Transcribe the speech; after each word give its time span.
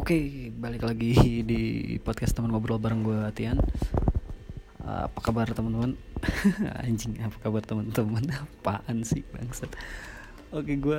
Oke, 0.00 0.48
balik 0.48 0.88
lagi 0.88 1.44
di 1.44 1.60
podcast 2.00 2.32
teman 2.32 2.48
ngobrol 2.48 2.80
bareng 2.80 3.04
gue 3.04 3.20
Tian. 3.36 3.60
Uh, 4.80 5.04
apa 5.04 5.18
kabar 5.20 5.44
teman-teman? 5.52 5.92
Anjing, 6.88 7.20
apa 7.20 7.36
kabar 7.36 7.60
teman-teman? 7.60 8.24
Apaan 8.32 9.04
sih 9.04 9.20
bangsat? 9.28 9.68
Oke, 10.56 10.80
gue 10.80 10.96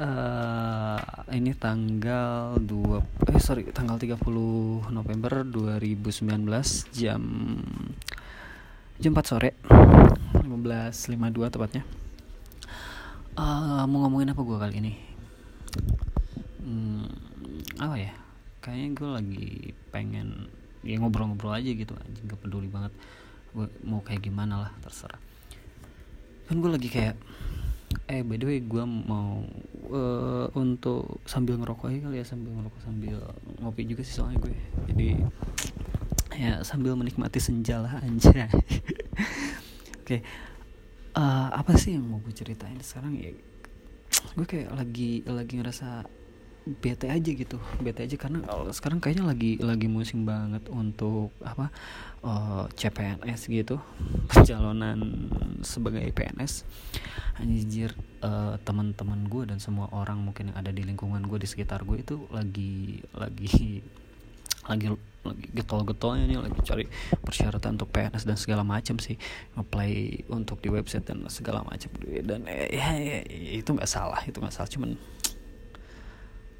uh, 0.00 0.96
ini 1.28 1.52
tanggal 1.60 2.56
2 2.56 3.28
eh 3.28 3.36
sorry, 3.36 3.68
tanggal 3.68 4.00
30 4.00 4.16
November 4.96 5.44
2019 5.44 6.48
jam 6.96 7.20
jam 8.96 9.12
4 9.12 9.28
sore. 9.28 9.60
15.52 10.40 11.52
tepatnya. 11.52 11.84
Uh, 13.36 13.84
mau 13.84 14.08
ngomongin 14.08 14.32
apa 14.32 14.40
gue 14.40 14.56
kali 14.56 14.74
ini? 14.80 14.92
Hmm, 16.64 17.12
apa 17.76 17.96
ya? 18.00 18.16
Kayaknya 18.68 18.88
gue 18.92 19.08
lagi 19.08 19.48
pengen 19.88 20.28
ya 20.84 21.00
ngobrol-ngobrol 21.00 21.56
aja 21.56 21.72
gitu 21.72 21.96
anjing 21.96 22.28
gak 22.28 22.40
peduli 22.44 22.68
banget. 22.68 22.92
Gue 23.56 23.64
mau 23.82 24.04
kayak 24.04 24.28
gimana 24.28 24.68
lah 24.68 24.70
terserah. 24.84 25.16
Kan 26.44 26.60
gue 26.60 26.68
lagi 26.68 26.92
kayak 26.92 27.16
eh 28.04 28.20
by 28.20 28.36
the 28.36 28.44
way 28.44 28.60
gue 28.60 28.84
mau 28.84 29.40
uh, 29.88 30.46
untuk 30.52 31.24
sambil 31.24 31.56
ngerokok 31.56 31.88
aja 31.88 31.98
kali 32.04 32.20
ya 32.20 32.26
sambil 32.28 32.52
ngerokok 32.60 32.80
sambil 32.84 33.16
ngopi 33.64 33.88
juga 33.88 34.04
sih 34.04 34.14
soalnya 34.20 34.38
gue. 34.44 34.54
Jadi 34.92 35.08
ya 36.36 36.60
sambil 36.62 36.92
menikmati 36.94 37.40
senja 37.40 37.80
lah 37.80 37.98
anjay. 38.04 38.44
Oke 38.52 38.60
okay. 40.04 40.20
uh, 41.16 41.48
eh, 41.48 41.48
apa 41.56 41.72
sih 41.80 41.96
yang 41.96 42.04
mau 42.04 42.20
gue 42.20 42.36
ceritain 42.36 42.76
sekarang 42.84 43.16
ya? 43.16 43.32
Gue 44.36 44.44
kayak 44.44 44.76
lagi 44.76 45.24
lagi 45.24 45.56
ngerasa 45.56 46.17
bete 46.68 47.08
aja 47.08 47.30
gitu 47.32 47.56
bete 47.80 48.04
aja 48.04 48.16
karena 48.20 48.44
sekarang 48.76 49.00
kayaknya 49.00 49.24
lagi 49.24 49.56
lagi 49.56 49.88
musim 49.88 50.28
banget 50.28 50.68
untuk 50.68 51.32
apa 51.40 51.72
uh, 52.20 52.68
CPNS 52.76 53.48
gitu 53.48 53.80
pencalonan 54.30 55.00
sebagai 55.64 56.04
PNS 56.12 56.68
anjir 57.40 57.96
uh, 58.20 58.60
teman-teman 58.62 59.24
gue 59.26 59.48
dan 59.48 59.58
semua 59.58 59.88
orang 59.96 60.20
mungkin 60.20 60.52
yang 60.52 60.58
ada 60.60 60.68
di 60.68 60.84
lingkungan 60.84 61.24
gue 61.24 61.40
di 61.40 61.48
sekitar 61.48 61.88
gue 61.88 62.04
itu 62.04 62.28
lagi 62.28 63.00
lagi 63.16 63.80
lagi 64.68 64.86
lagi 65.24 65.46
getol-getolnya 65.50 66.24
nih 66.24 66.38
lagi 66.40 66.58
cari 66.62 66.84
persyaratan 67.20 67.76
untuk 67.76 67.90
PNS 67.90 68.24
dan 68.24 68.38
segala 68.38 68.62
macam 68.62 68.96
sih. 69.02 69.18
Ngeplay 69.56 70.24
untuk 70.30 70.62
di 70.62 70.68
website 70.72 71.04
dan 71.04 71.26
segala 71.28 71.64
macam 71.66 71.90
dan 72.24 72.46
eh, 72.46 72.72
ya, 72.72 72.96
ya, 72.96 73.18
itu 73.58 73.68
nggak 73.68 73.88
salah 73.88 74.20
itu 74.24 74.38
nggak 74.38 74.54
salah. 74.54 74.70
Cuman 74.70 74.94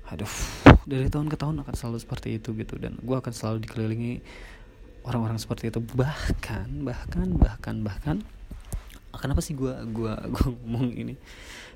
aduh 0.09 0.35
dari 0.89 1.13
tahun 1.13 1.29
ke 1.29 1.37
tahun 1.37 1.61
akan 1.61 1.75
selalu 1.77 1.99
seperti 2.01 2.41
itu 2.41 2.57
gitu. 2.57 2.81
Dan 2.81 2.97
gue 3.01 3.17
akan 3.17 3.33
selalu 3.33 3.69
dikelilingi 3.69 4.15
orang-orang 5.05 5.37
seperti 5.37 5.69
itu. 5.69 5.81
Bahkan 5.85 6.85
bahkan 6.85 7.29
bahkan 7.37 7.77
bahkan 7.85 8.17
kenapa 9.13 9.41
sih 9.43 9.53
gue 9.53 9.73
gua 9.93 10.17
gua 10.35 10.49
ngomong 10.65 10.97
ini? 10.97 11.15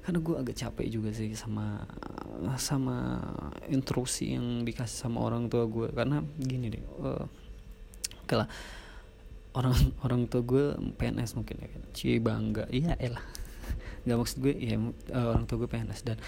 Karena 0.03 0.19
gue 0.19 0.35
agak 0.35 0.57
capek 0.59 0.87
juga 0.91 1.15
sih 1.15 1.31
sama 1.37 1.85
sama 2.59 3.23
intrusi 3.71 4.35
yang 4.35 4.67
dikasih 4.67 5.07
sama 5.07 5.23
orang 5.23 5.47
tua 5.47 5.69
gue 5.71 5.95
karena 5.95 6.27
gini 6.41 6.75
deh 6.75 6.83
uh, 7.05 7.25
oke 8.27 8.35
lah. 8.35 8.49
Orang 9.53 9.77
orang 10.01 10.25
tua 10.33 10.41
gue 10.41 10.65
PNS 10.97 11.37
mungkin 11.37 11.57
ya 11.61 11.69
kan. 11.69 11.83
Cie 11.93 12.17
bangga. 12.19 12.65
Iya 12.73 12.97
elah. 12.97 13.23
Nggak 14.09 14.19
maksud 14.19 14.37
gue 14.43 14.55
ya 14.57 14.81
uh, 14.81 15.37
orang 15.37 15.45
tua 15.45 15.57
gue 15.63 15.69
PNS 15.71 16.01
dan 16.03 16.19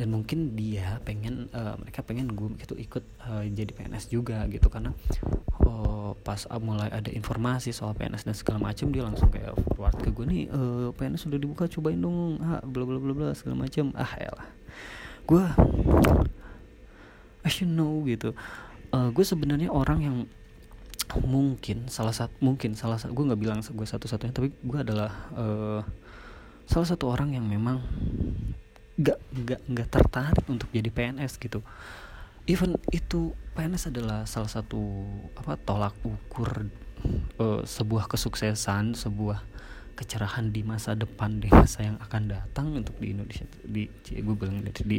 dan 0.00 0.08
mungkin 0.08 0.56
dia 0.56 0.96
pengen 1.04 1.52
uh, 1.52 1.76
mereka 1.76 2.00
pengen 2.00 2.32
gue 2.32 2.56
gitu 2.56 2.72
ikut 2.72 3.04
uh, 3.20 3.44
jadi 3.44 3.68
PNS 3.68 4.08
juga 4.08 4.48
gitu. 4.48 4.72
Karena 4.72 4.96
uh, 5.60 6.16
pas 6.24 6.40
uh, 6.48 6.56
mulai 6.56 6.88
ada 6.88 7.12
informasi 7.12 7.68
soal 7.76 7.92
PNS 7.92 8.24
dan 8.24 8.32
segala 8.32 8.72
macam 8.72 8.88
dia 8.88 9.04
langsung 9.04 9.28
kayak 9.28 9.52
forward 9.76 10.00
ke 10.00 10.08
gue 10.08 10.24
nih 10.24 10.42
uh, 10.48 10.88
PNS 10.96 11.28
sudah 11.28 11.36
dibuka 11.36 11.68
cobain 11.68 12.00
dong 12.00 12.40
ah 12.40 12.64
bla 12.64 12.88
bla 12.88 12.96
bla 12.96 13.12
bla 13.12 13.28
segala 13.36 13.68
macam 13.68 13.92
ah 13.92 14.08
ya 14.16 14.32
lah. 14.32 14.48
Gue 15.28 15.44
I 17.44 17.52
should 17.52 17.68
know 17.68 18.00
gitu. 18.08 18.32
Uh, 18.96 19.12
gue 19.12 19.24
sebenarnya 19.28 19.68
orang 19.68 20.00
yang 20.00 20.16
mungkin 21.28 21.92
salah 21.92 22.16
satu 22.16 22.32
mungkin 22.40 22.72
salah 22.72 22.96
satu 22.96 23.12
gue 23.12 23.28
nggak 23.28 23.40
bilang 23.40 23.60
gue 23.60 23.86
satu-satunya 23.88 24.32
tapi 24.32 24.48
gue 24.54 24.78
adalah 24.80 25.10
uh, 25.34 25.82
salah 26.70 26.88
satu 26.88 27.10
orang 27.10 27.34
yang 27.34 27.44
memang 27.44 27.82
nggak 29.00 29.18
nggak 29.32 29.60
nggak 29.64 29.88
tertarik 29.88 30.44
untuk 30.52 30.68
jadi 30.68 30.92
PNS 30.92 31.40
gitu. 31.40 31.64
Even 32.44 32.76
itu 32.92 33.32
PNS 33.56 33.88
adalah 33.88 34.28
salah 34.28 34.50
satu 34.50 35.08
apa 35.36 35.56
tolak 35.56 35.96
ukur 36.04 36.68
uh, 37.40 37.62
sebuah 37.64 38.10
kesuksesan 38.10 38.92
sebuah 38.92 39.40
kecerahan 39.96 40.48
di 40.48 40.64
masa 40.64 40.96
depan 40.96 41.44
di 41.44 41.52
masa 41.52 41.84
yang 41.84 42.00
akan 42.00 42.32
datang 42.32 42.72
untuk 42.72 42.96
di 42.96 43.12
Indonesia 43.12 43.44
di 43.68 43.84
gue 44.08 44.34
bilang 44.36 44.64
di 44.64 44.72
di, 44.88 44.98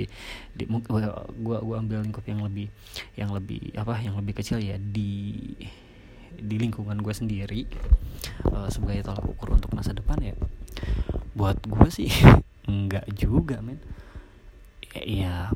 di 0.54 0.64
gue 0.70 1.02
gue 1.42 1.76
ambil 1.78 2.06
lingkup 2.06 2.22
yang 2.30 2.46
lebih 2.46 2.70
yang 3.18 3.34
lebih 3.34 3.74
apa 3.74 3.98
yang 3.98 4.14
lebih 4.22 4.38
kecil 4.38 4.62
ya 4.62 4.78
di 4.78 5.50
di 6.38 6.56
lingkungan 6.62 7.02
gue 7.02 7.14
sendiri 7.14 7.66
uh, 8.54 8.70
sebagai 8.70 9.10
tolak 9.10 9.26
ukur 9.26 9.58
untuk 9.58 9.74
masa 9.74 9.94
depan 9.94 10.22
ya. 10.22 10.38
Buat 11.34 11.66
gue 11.66 11.90
sih 11.90 12.14
enggak 12.68 13.06
juga 13.16 13.62
men. 13.64 13.80
Ya 14.92 15.50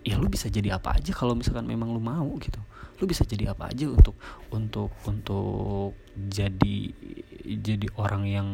ya 0.00 0.16
lu 0.16 0.32
bisa 0.32 0.48
jadi 0.48 0.80
apa 0.80 0.96
aja 0.96 1.12
kalau 1.12 1.36
misalkan 1.36 1.68
memang 1.68 1.92
lu 1.92 2.00
mau 2.00 2.28
gitu. 2.40 2.60
Lu 3.00 3.08
bisa 3.08 3.24
jadi 3.24 3.52
apa 3.52 3.72
aja 3.72 3.88
untuk 3.88 4.16
untuk 4.52 4.92
untuk 5.08 5.96
jadi 6.16 6.76
jadi 7.44 7.86
orang 7.96 8.24
yang 8.28 8.48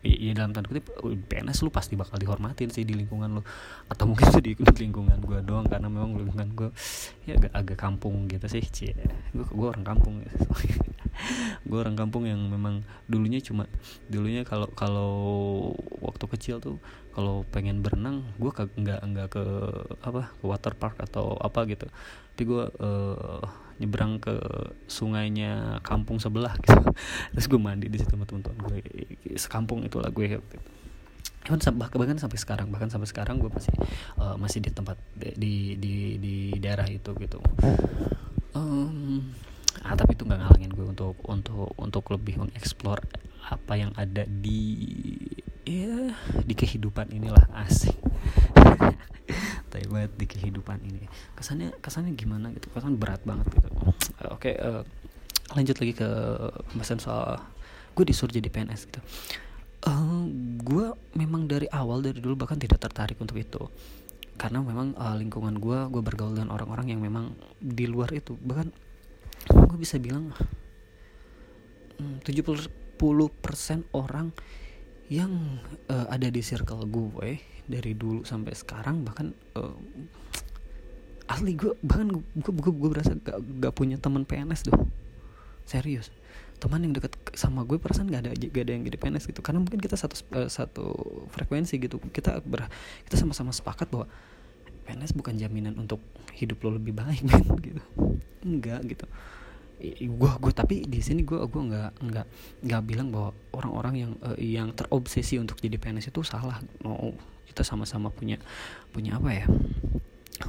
ya 0.00 0.32
dalam 0.32 0.56
tanda 0.56 0.64
kutip 0.72 0.88
PNS 1.28 1.60
lu 1.60 1.68
pasti 1.68 1.92
bakal 1.92 2.16
dihormatin 2.16 2.72
sih 2.72 2.86
di 2.86 2.96
lingkungan 2.96 3.40
lu. 3.40 3.42
Atau 3.90 4.08
mungkin 4.08 4.30
itu 4.32 4.40
di 4.40 4.52
lingkungan 4.56 5.20
gue 5.20 5.38
doang 5.44 5.68
karena 5.68 5.92
memang 5.92 6.16
lingkungan 6.16 6.48
gue 6.56 6.70
ya 7.28 7.36
agak 7.36 7.52
agak 7.52 7.78
kampung 7.78 8.26
gitu 8.30 8.46
sih 8.48 8.64
cie. 8.64 8.96
Gue 9.34 9.44
gue 9.44 9.66
orang 9.68 9.84
kampung 9.84 10.22
gitu. 10.24 10.38
Gue 11.66 11.78
orang 11.78 11.96
kampung 11.96 12.24
yang 12.26 12.40
memang 12.48 12.82
dulunya 13.06 13.38
cuma 13.44 13.68
dulunya 14.08 14.42
kalau 14.42 14.68
kalau 14.72 15.12
waktu 16.00 16.24
kecil 16.36 16.56
tuh 16.58 16.76
kalau 17.10 17.42
pengen 17.50 17.82
berenang 17.82 18.22
gue 18.38 18.50
nggak 18.54 19.00
nggak 19.02 19.28
ke 19.28 19.44
apa 20.00 20.30
ke 20.30 20.44
water 20.46 20.74
park 20.78 20.96
atau 21.02 21.36
apa 21.36 21.66
gitu. 21.66 21.86
Tapi 22.34 22.42
gue 22.46 22.64
uh, 22.80 23.44
nyebrang 23.80 24.20
ke 24.20 24.36
sungainya 24.86 25.82
kampung 25.82 26.22
sebelah 26.22 26.54
gitu. 26.60 26.80
Terus 27.34 27.46
gue 27.50 27.60
mandi 27.60 27.86
di 27.90 27.98
situ 27.98 28.12
sama 28.12 28.28
teman-teman 28.28 28.58
gue 28.68 28.78
sekampung 29.36 29.82
itulah 29.82 30.08
gue 30.12 30.38
gitu. 30.38 30.58
bahkan 31.50 31.98
bahkan 31.98 32.20
sampai 32.20 32.38
sekarang 32.38 32.68
bahkan 32.70 32.92
sampai 32.92 33.08
sekarang 33.08 33.40
gue 33.40 33.50
masih 33.50 33.74
uh, 34.20 34.36
masih 34.38 34.60
di 34.62 34.70
tempat 34.70 35.00
di 35.16 35.74
di 35.80 36.20
di 36.20 36.34
daerah 36.60 36.86
itu 36.86 37.10
gitu. 37.16 37.42
Um, 38.54 39.32
ah 39.86 39.94
tapi 39.94 40.18
itu 40.18 40.26
nggak 40.26 40.40
ngalangin 40.42 40.72
gue 40.74 40.86
untuk 40.86 41.16
untuk 41.24 41.70
untuk 41.78 42.04
lebih 42.10 42.42
mengeksplor 42.42 43.00
apa 43.50 43.72
yang 43.74 43.90
ada 43.96 44.26
di 44.26 44.60
ya 45.64 46.14
di 46.42 46.54
kehidupan 46.54 47.10
inilah 47.14 47.46
asik. 47.66 47.96
Tapi 49.70 49.86
banget 49.86 50.12
di 50.18 50.26
kehidupan 50.26 50.82
ini. 50.82 51.06
Kesannya 51.38 51.74
kesannya 51.78 52.12
gimana 52.18 52.50
gitu? 52.54 52.70
Kesan 52.74 52.98
berat 52.98 53.22
banget 53.22 53.46
gitu. 53.54 53.70
Oke 54.30 54.50
okay, 54.50 54.54
uh, 54.58 54.82
eh, 54.82 54.82
lanjut 55.54 55.76
lagi 55.78 55.94
ke 55.94 56.08
pembahasan 56.74 56.98
soal 56.98 57.38
gue 57.94 58.04
disuruh 58.06 58.34
jadi 58.34 58.50
PNS 58.50 58.90
gitu. 58.90 59.00
Uh, 59.86 60.28
gue 60.60 60.92
memang 61.16 61.48
dari 61.48 61.70
awal 61.72 62.04
dari 62.04 62.20
dulu 62.20 62.44
bahkan 62.44 62.58
tidak 62.58 62.82
tertarik 62.82 63.16
untuk 63.22 63.38
itu. 63.38 63.62
Karena 64.34 64.64
memang 64.64 64.98
uh, 64.98 65.14
lingkungan 65.14 65.58
gue 65.58 65.78
gue 65.90 66.02
bergaul 66.02 66.34
dengan 66.34 66.50
orang-orang 66.54 66.90
yang 66.90 67.00
memang 67.02 67.34
di 67.62 67.86
luar 67.86 68.10
itu. 68.10 68.34
Bahkan 68.34 68.89
gue 69.48 69.78
bisa 69.78 69.96
bilang 69.96 70.34
hmm, 71.96 72.20
tujuh 72.26 72.44
puluh 73.00 73.32
persen 73.32 73.86
orang 73.96 74.34
yang 75.10 75.58
uh, 75.90 76.06
ada 76.06 76.28
di 76.30 76.44
circle 76.44 76.86
gue 76.86 77.40
dari 77.66 77.96
dulu 77.96 78.22
sampai 78.22 78.54
sekarang 78.54 79.02
bahkan 79.02 79.32
uh, 79.58 79.74
asli 81.30 81.54
gue 81.54 81.74
bahkan 81.82 82.10
gue 82.10 82.52
gue, 82.52 82.72
gue 82.74 82.90
berasa 82.90 83.14
gak, 83.14 83.38
gak 83.62 83.74
punya 83.74 83.96
teman 83.98 84.26
PNS 84.26 84.70
doh 84.70 84.86
serius. 85.70 86.10
Teman 86.58 86.82
yang 86.82 86.92
deket 86.92 87.14
sama 87.38 87.62
gue 87.62 87.78
perasaan 87.78 88.10
gak 88.10 88.26
ada 88.26 88.30
gak 88.34 88.64
ada 88.66 88.72
yang 88.74 88.82
jadi 88.82 88.98
PNS 88.98 89.30
gitu. 89.30 89.40
Karena 89.40 89.62
mungkin 89.62 89.78
kita 89.78 89.94
satu 89.94 90.18
uh, 90.34 90.50
satu 90.50 90.86
frekuensi 91.30 91.78
gitu. 91.78 92.02
Kita 92.10 92.42
ber, 92.42 92.66
kita 93.06 93.14
sama-sama 93.14 93.54
sepakat 93.54 93.86
bahwa 93.88 94.10
PNS 94.90 95.14
bukan 95.14 95.38
jaminan 95.38 95.78
untuk 95.78 96.02
hidup 96.34 96.58
lo 96.66 96.74
lebih 96.74 96.90
baik 96.90 97.22
gitu 97.66 97.78
enggak 98.44 98.80
gitu. 98.88 99.06
Gue 100.12 100.30
gue 100.36 100.52
tapi 100.52 100.84
di 100.84 101.00
sini 101.00 101.24
gue 101.24 101.40
gue 101.40 101.62
nggak 101.72 102.04
nggak 102.04 102.26
nggak 102.68 102.82
bilang 102.84 103.08
bahwa 103.08 103.32
orang-orang 103.56 103.94
yang 103.96 104.12
uh, 104.20 104.36
yang 104.36 104.68
terobsesi 104.76 105.40
untuk 105.40 105.56
jadi 105.56 105.80
PNS 105.80 106.12
itu 106.12 106.20
salah. 106.20 106.60
No 106.84 107.16
kita 107.48 107.64
sama-sama 107.64 108.12
punya 108.12 108.36
punya 108.92 109.16
apa 109.16 109.30
ya? 109.32 109.46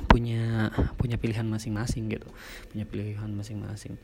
Punya 0.07 0.71
punya 0.99 1.15
pilihan 1.15 1.47
masing-masing 1.47 2.11
gitu. 2.11 2.27
Punya 2.71 2.83
pilihan 2.83 3.31
masing-masing. 3.31 3.95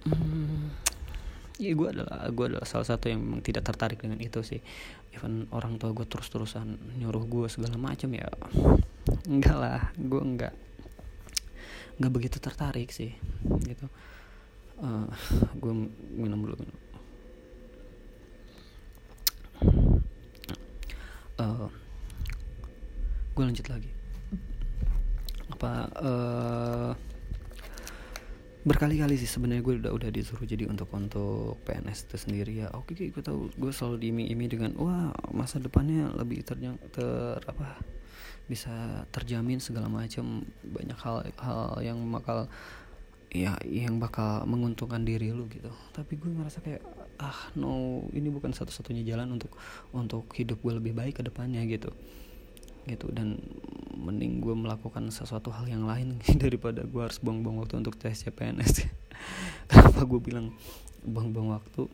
Hmm, 0.00 0.72
ya 1.60 1.76
gue 1.76 1.88
adalah 1.92 2.32
gue 2.32 2.44
adalah 2.48 2.64
salah 2.64 2.88
satu 2.88 3.12
yang 3.12 3.20
memang 3.20 3.44
tidak 3.44 3.68
tertarik 3.68 4.00
dengan 4.00 4.16
itu 4.24 4.40
sih. 4.40 4.64
Even 5.12 5.44
orang 5.52 5.76
tua 5.76 5.92
gue 5.92 6.08
terus-terusan 6.08 6.96
nyuruh 6.96 7.28
gue 7.28 7.46
segala 7.52 7.76
macam 7.76 8.08
ya 8.16 8.28
enggak 9.28 9.56
lah. 9.60 9.92
Gue 10.00 10.24
enggak 10.24 10.56
enggak 12.00 12.12
begitu 12.16 12.36
tertarik 12.40 12.88
sih 12.88 13.12
gitu. 13.68 13.86
Uh, 14.80 15.04
gue 15.60 15.72
minum 16.16 16.40
dulu 16.40 16.56
uh, 21.40 21.68
gue 23.32 23.44
lanjut 23.44 23.66
lagi. 23.68 23.90
Apa 25.50 25.72
uh, 26.00 26.90
berkali-kali 28.60 29.16
sih 29.16 29.28
sebenarnya 29.28 29.64
gue 29.64 29.74
udah 29.80 29.92
udah 29.96 30.10
disuruh 30.12 30.44
jadi 30.44 30.68
untuk 30.68 30.92
untuk 30.92 31.56
PNS 31.64 32.08
itu 32.08 32.16
sendiri 32.20 32.52
ya. 32.64 32.68
Oke 32.76 32.92
okay, 32.92 33.06
gue 33.08 33.22
tahu 33.24 33.48
gue 33.56 33.72
selalu 33.72 33.96
diiming-iming 34.08 34.48
dengan 34.52 34.70
wah 34.76 35.12
masa 35.32 35.56
depannya 35.56 36.12
lebih 36.12 36.44
terjang 36.44 36.76
ter 36.92 37.40
apa 37.48 37.80
bisa 38.50 39.06
terjamin 39.14 39.62
segala 39.62 39.86
macam 39.86 40.42
banyak 40.66 40.98
hal 40.98 41.16
hal 41.38 41.78
yang 41.78 42.02
bakal 42.10 42.50
ya 43.30 43.54
yang 43.62 44.02
bakal 44.02 44.42
menguntungkan 44.42 45.06
diri 45.06 45.30
lu 45.30 45.46
gitu. 45.46 45.70
Tapi 45.94 46.18
gue 46.18 46.34
ngerasa 46.34 46.58
kayak 46.66 46.82
ah 47.22 47.54
no 47.54 48.02
ini 48.10 48.26
bukan 48.26 48.50
satu-satunya 48.50 49.06
jalan 49.06 49.38
untuk 49.38 49.54
untuk 49.94 50.26
hidup 50.34 50.58
gue 50.58 50.82
lebih 50.82 50.98
baik 50.98 51.18
ke 51.18 51.22
depannya 51.22 51.62
gitu. 51.70 51.94
Gitu 52.90 53.06
dan 53.14 53.38
mending 53.94 54.42
gue 54.42 54.54
melakukan 54.58 55.06
sesuatu 55.14 55.54
hal 55.54 55.70
yang 55.70 55.86
lain 55.86 56.18
daripada 56.42 56.82
gue 56.82 57.02
harus 57.06 57.22
buang-buang 57.22 57.62
waktu 57.62 57.78
untuk 57.78 57.94
tes 58.00 58.26
CPNS 58.26 58.88
kenapa 59.70 60.02
gue 60.02 60.20
bilang 60.20 60.50
buang-buang 61.06 61.54
waktu? 61.54 61.86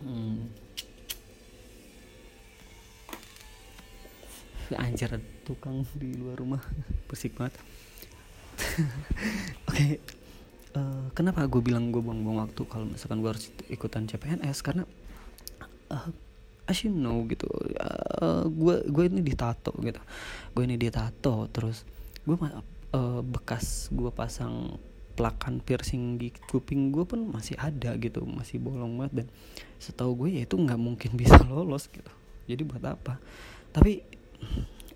Hmm. 0.00 0.65
Anjir. 4.74 5.14
Tukang 5.46 5.86
di 5.94 6.18
luar 6.18 6.34
rumah. 6.42 6.62
Bersik 7.08 7.38
banget. 7.38 7.54
Oke 9.68 9.76
okay. 9.76 9.90
uh, 10.74 10.80
eh, 10.80 11.06
kenapa 11.12 11.44
gue 11.44 11.60
bilang 11.60 11.92
gue 11.92 12.00
buang-buang 12.00 12.48
waktu 12.48 12.62
kalau 12.64 12.88
misalkan 12.88 13.20
gue 13.20 13.30
harus 13.30 13.52
ikutan 13.68 14.08
CPNS 14.08 14.64
karena 14.64 14.88
uh, 15.92 16.08
as 16.66 16.82
you 16.82 16.90
know 16.90 17.22
gitu 17.28 17.46
gue 18.48 18.74
uh, 18.74 18.82
gue 18.82 19.04
ini 19.06 19.22
ditato 19.22 19.76
gitu. 19.84 20.00
Gue 20.56 20.62
ini 20.66 20.80
ditato 20.80 21.46
terus 21.52 21.84
gue 22.24 22.34
uh, 22.34 23.20
bekas 23.22 23.92
gue 23.92 24.10
pasang 24.10 24.80
plakan 25.16 25.64
piercing 25.64 26.20
di 26.20 26.28
kuping 26.28 26.92
gue 26.92 27.08
pun 27.08 27.24
masih 27.32 27.56
ada 27.56 27.96
gitu 27.96 28.24
masih 28.24 28.58
bolong 28.58 28.98
banget. 28.98 29.24
Dan 29.24 29.26
setahu 29.76 30.26
gue 30.26 30.40
ya 30.40 30.42
itu 30.44 30.56
nggak 30.56 30.80
mungkin 30.80 31.10
bisa 31.20 31.38
lolos 31.44 31.92
gitu. 31.92 32.10
Jadi 32.48 32.62
buat 32.64 32.84
apa? 32.84 33.20
Tapi 33.70 34.15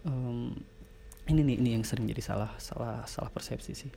um, 0.05 0.55
ini 1.31 1.41
nih 1.47 1.57
ini 1.63 1.71
yang 1.79 1.85
sering 1.87 2.09
jadi 2.11 2.23
salah 2.23 2.51
salah 2.59 3.05
salah 3.07 3.31
persepsi 3.31 3.73
sih. 3.77 3.93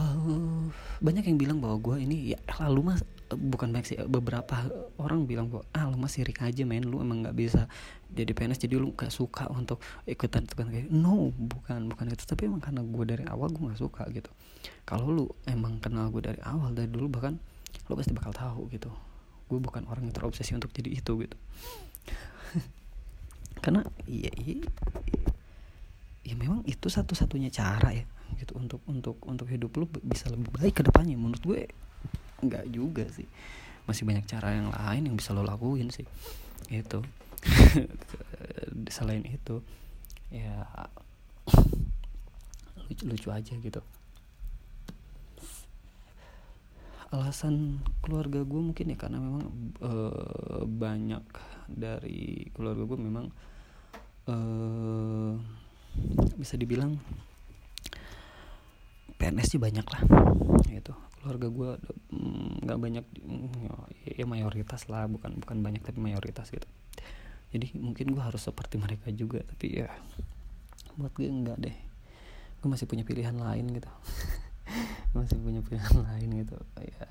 Uh, 0.00 0.72
banyak 1.04 1.28
yang 1.28 1.36
bilang 1.36 1.58
bahwa 1.60 1.76
gue 1.76 2.08
ini 2.08 2.32
ya 2.32 2.38
lalu 2.62 2.94
mas 2.94 3.04
bukan 3.28 3.68
banyak 3.68 3.84
sih 3.84 3.98
beberapa 4.08 4.64
orang 4.96 5.28
bilang 5.28 5.52
bahwa 5.52 5.66
ah 5.76 5.84
lu 5.92 6.00
masih 6.00 6.24
sirik 6.24 6.40
aja 6.40 6.64
main 6.64 6.80
lu 6.80 7.04
emang 7.04 7.20
nggak 7.20 7.36
bisa 7.36 7.68
jadi 8.08 8.32
PNS 8.32 8.64
jadi 8.64 8.80
lu 8.80 8.96
gak 8.96 9.12
suka 9.12 9.46
untuk 9.52 9.78
ikutan 10.08 10.48
ikutan 10.48 10.72
kayak 10.72 10.88
no 10.88 11.28
bukan 11.36 11.92
bukan 11.92 12.06
itu 12.10 12.24
tapi 12.24 12.48
emang 12.48 12.64
karena 12.64 12.80
gue 12.80 13.04
dari 13.04 13.24
awal 13.28 13.52
gue 13.52 13.60
nggak 13.60 13.82
suka 13.82 14.08
gitu. 14.08 14.30
Kalau 14.88 15.06
lu 15.12 15.24
emang 15.44 15.78
kenal 15.84 16.08
gue 16.08 16.22
dari 16.32 16.40
awal 16.48 16.72
dari 16.72 16.88
dulu 16.88 17.20
bahkan 17.20 17.36
lu 17.90 17.92
pasti 17.98 18.14
bakal 18.16 18.32
tahu 18.32 18.70
gitu 18.72 18.88
gue 19.50 19.58
bukan 19.58 19.82
orang 19.90 20.06
yang 20.06 20.14
terobsesi 20.14 20.54
untuk 20.54 20.70
jadi 20.70 20.94
itu 20.94 21.26
gitu. 21.26 21.36
Karena 23.64 23.82
iya, 24.06 24.30
iya 24.38 24.62
ya 26.22 26.38
memang 26.38 26.62
itu 26.70 26.86
satu-satunya 26.86 27.50
cara 27.50 27.90
ya 27.90 28.06
gitu 28.38 28.54
untuk 28.54 28.78
untuk 28.86 29.18
untuk 29.26 29.50
hidup 29.50 29.74
lu 29.74 29.90
bisa 30.06 30.30
lebih 30.30 30.54
baik 30.54 30.78
ke 30.78 30.82
depannya. 30.86 31.18
Menurut 31.18 31.42
gue 31.42 31.60
nggak 32.46 32.70
juga 32.70 33.04
sih. 33.10 33.26
Masih 33.90 34.06
banyak 34.06 34.30
cara 34.30 34.54
yang 34.54 34.70
lain 34.70 35.10
yang 35.10 35.16
bisa 35.18 35.34
lo 35.34 35.42
lakuin 35.42 35.90
sih 35.90 36.06
itu 36.70 37.02
selain 38.94 39.26
itu 39.26 39.58
ya 40.30 40.62
lucu 42.86 43.04
lucu 43.10 43.28
aja 43.34 43.54
gitu 43.58 43.82
alasan 47.10 47.82
keluarga 48.06 48.46
gue 48.46 48.60
mungkin 48.62 48.94
ya 48.94 48.96
karena 48.98 49.18
memang 49.18 49.44
e, 49.82 49.92
banyak 50.62 51.24
dari 51.66 52.46
keluarga 52.54 52.86
gue 52.86 52.98
memang 53.02 53.26
e, 54.30 54.36
bisa 56.38 56.54
dibilang 56.54 56.94
PNS 59.18 59.58
sih 59.58 59.60
banyak 59.60 59.84
lah 59.84 60.02
gitu. 60.70 60.94
Keluarga 61.20 61.46
gue 61.50 61.70
mm, 62.14 62.64
nggak 62.64 62.78
mm, 62.78 62.84
banyak 62.86 63.06
ya 64.06 64.24
mayoritas 64.30 64.86
lah 64.86 65.10
bukan 65.10 65.42
bukan 65.42 65.58
banyak 65.66 65.82
tapi 65.82 65.98
mayoritas 65.98 66.46
gitu. 66.54 66.70
Jadi 67.50 67.74
mungkin 67.74 68.14
gue 68.14 68.22
harus 68.22 68.46
seperti 68.46 68.78
mereka 68.78 69.10
juga 69.10 69.42
tapi 69.42 69.82
ya 69.82 69.90
buat 70.94 71.10
gue 71.10 71.26
enggak 71.26 71.58
deh. 71.58 71.76
Gue 72.62 72.68
masih 72.70 72.86
punya 72.86 73.02
pilihan 73.02 73.34
lain 73.34 73.66
gitu 73.74 73.90
masih 75.10 75.38
punya 75.42 75.60
pilihan 75.62 75.96
lain 76.06 76.28
gitu. 76.46 76.56
Ya 76.78 77.08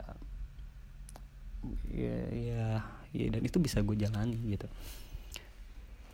ya 1.91 2.15
ya, 2.31 2.65
ya 3.11 3.25
dan 3.35 3.41
itu 3.43 3.57
bisa 3.59 3.83
gue 3.83 3.95
jalani 3.99 4.39
gitu. 4.55 4.67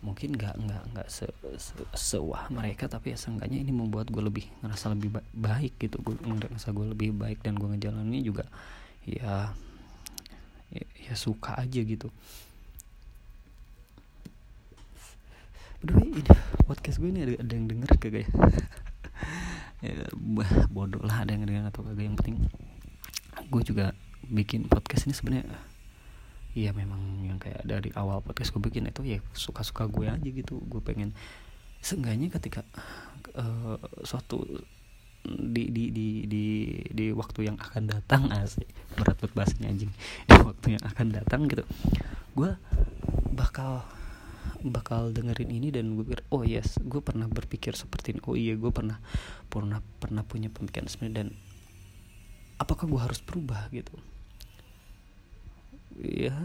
Mungkin 0.02 0.34
nggak 0.34 0.54
nggak 0.60 0.82
nggak 0.92 1.08
se, 1.08 1.26
se, 1.58 1.74
sewah 1.94 2.50
mereka 2.52 2.86
tapi 2.86 3.14
ya 3.14 3.18
seenggaknya 3.18 3.62
ini 3.62 3.72
membuat 3.72 4.10
gue 4.10 4.22
lebih 4.22 4.46
ngerasa 4.62 4.92
lebih 4.92 5.14
baik 5.34 5.78
gitu. 5.78 6.02
Gue 6.02 6.18
ngerasa 6.18 6.74
gue 6.74 6.86
lebih 6.90 7.14
baik 7.14 7.42
dan 7.46 7.54
gue 7.54 7.68
ngejalaninnya 7.70 8.22
juga 8.22 8.44
ya, 9.06 9.54
ya 10.74 10.84
ya 11.06 11.14
suka 11.14 11.54
aja 11.54 11.80
gitu. 11.80 12.10
Aduh 15.86 16.02
ini 16.02 16.20
podcast 16.66 16.98
gue 16.98 17.10
ini 17.14 17.20
ada, 17.22 17.34
ada 17.38 17.52
yang 17.54 17.66
denger 17.70 17.90
kagak 18.02 18.26
ya? 18.26 18.28
ya 19.84 20.08
bodoh 20.72 21.02
lah 21.04 21.24
ada 21.24 21.36
yang 21.36 21.44
denger 21.44 21.68
atau 21.68 21.82
kagak. 21.84 22.04
Yang 22.06 22.16
penting 22.22 22.36
gue 23.46 23.62
juga 23.62 23.86
bikin 24.26 24.66
podcast 24.66 25.06
ini 25.06 25.14
sebenarnya 25.14 25.46
iya 26.56 26.72
memang 26.72 26.98
yang 27.28 27.36
kayak 27.36 27.62
dari 27.68 27.92
awal 27.92 28.24
podcast 28.24 28.50
gue 28.56 28.62
bikin 28.64 28.88
itu 28.88 29.04
ya 29.04 29.18
suka-suka 29.36 29.88
gue 29.88 30.06
aja 30.08 30.28
gitu. 30.28 30.60
Gue 30.66 30.80
pengen 30.80 31.12
seenggaknya 31.84 32.32
ketika 32.32 32.64
uh, 33.36 33.76
suatu 34.02 34.42
di 35.26 35.74
di 35.74 35.90
di 35.90 36.08
di 36.30 36.44
di 36.86 37.06
waktu 37.10 37.50
yang 37.50 37.58
akan 37.58 37.90
datang 37.90 38.30
asik 38.30 38.70
berat 38.94 39.18
buat 39.18 39.32
bahasanya 39.34 39.74
anjing. 39.74 39.92
Di 40.30 40.38
waktu 40.38 40.78
yang 40.78 40.84
akan 40.86 41.06
datang 41.10 41.50
gitu 41.50 41.66
gue 42.36 42.52
bakal 43.32 43.80
bakal 44.62 45.14
dengerin 45.14 45.50
ini 45.50 45.68
dan 45.74 45.94
gue 45.94 46.04
pikir 46.06 46.22
oh 46.34 46.42
yes 46.42 46.78
gue 46.82 47.00
pernah 47.00 47.26
berpikir 47.30 47.74
seperti 47.74 48.16
ini. 48.16 48.20
Oh 48.26 48.36
iya 48.38 48.54
gue 48.54 48.70
pernah 48.70 48.98
pernah 49.50 49.80
pernah 50.00 50.22
punya 50.22 50.50
pemikiran 50.50 50.88
seperti 50.88 51.12
dan 51.14 51.28
apakah 52.56 52.88
gue 52.88 53.00
harus 53.00 53.20
berubah? 53.22 53.68
Gitu. 53.72 53.92
Ya 56.00 56.36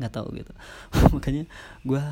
nggak 0.00 0.12
tahu 0.16 0.32
gitu. 0.36 0.52
Makanya 1.14 1.44
gue 1.84 2.02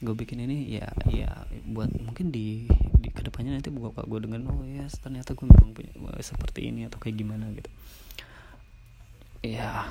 gue 0.00 0.14
bikin 0.16 0.48
ini 0.48 0.80
ya 0.80 0.88
ya 1.12 1.44
buat 1.68 1.92
mungkin 2.00 2.32
di 2.32 2.64
di 2.96 3.08
ke 3.12 3.20
depannya 3.20 3.52
nanti 3.52 3.68
buka 3.68 4.00
gue 4.08 4.20
dengan 4.24 4.48
oh 4.48 4.64
ya 4.64 4.88
yes, 4.88 4.96
ternyata 4.96 5.36
gue 5.36 5.44
memang 5.44 5.76
punya 5.76 5.92
seperti 6.24 6.72
ini 6.72 6.88
atau 6.88 6.96
kayak 6.96 7.20
gimana 7.20 7.52
gitu. 7.52 7.70
Ya 9.44 9.88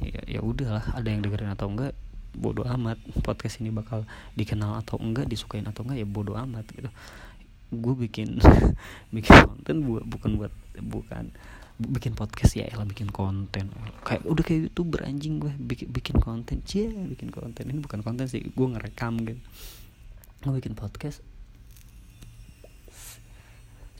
ya 0.00 0.20
ya 0.24 0.40
udahlah 0.40 0.96
ada 0.96 1.08
yang 1.08 1.20
dengerin 1.20 1.52
atau 1.52 1.68
enggak 1.68 1.92
bodoh 2.32 2.64
amat 2.64 2.96
podcast 3.20 3.60
ini 3.60 3.68
bakal 3.68 4.08
dikenal 4.36 4.80
atau 4.80 4.96
enggak 5.00 5.28
disukain 5.28 5.64
atau 5.68 5.84
enggak 5.84 6.02
ya 6.02 6.08
bodoh 6.08 6.36
amat 6.36 6.64
gitu. 6.72 6.90
Gue 7.72 7.94
bikin 7.96 8.40
bikin 9.14 9.32
konten 9.48 9.76
buat 9.84 10.04
bukan 10.04 10.30
buat 10.40 10.52
bukan 10.80 11.32
bikin 11.82 12.12
podcast 12.14 12.56
ya 12.56 12.68
elah 12.68 12.84
bikin 12.84 13.08
konten. 13.08 13.72
Kayak 14.04 14.22
udah 14.28 14.44
kayak 14.44 14.60
youtuber 14.70 15.04
anjing 15.04 15.40
gue 15.40 15.52
bikin 15.56 15.88
bikin 15.92 16.16
konten 16.20 16.60
cie 16.64 16.88
bikin 16.88 17.32
konten. 17.32 17.68
Ini 17.68 17.80
bukan 17.80 18.00
konten 18.04 18.28
sih 18.28 18.44
gue 18.44 18.66
ngerekam 18.66 19.20
gitu. 19.24 19.40
Gue 20.44 20.52
bikin 20.60 20.76
podcast. 20.76 21.24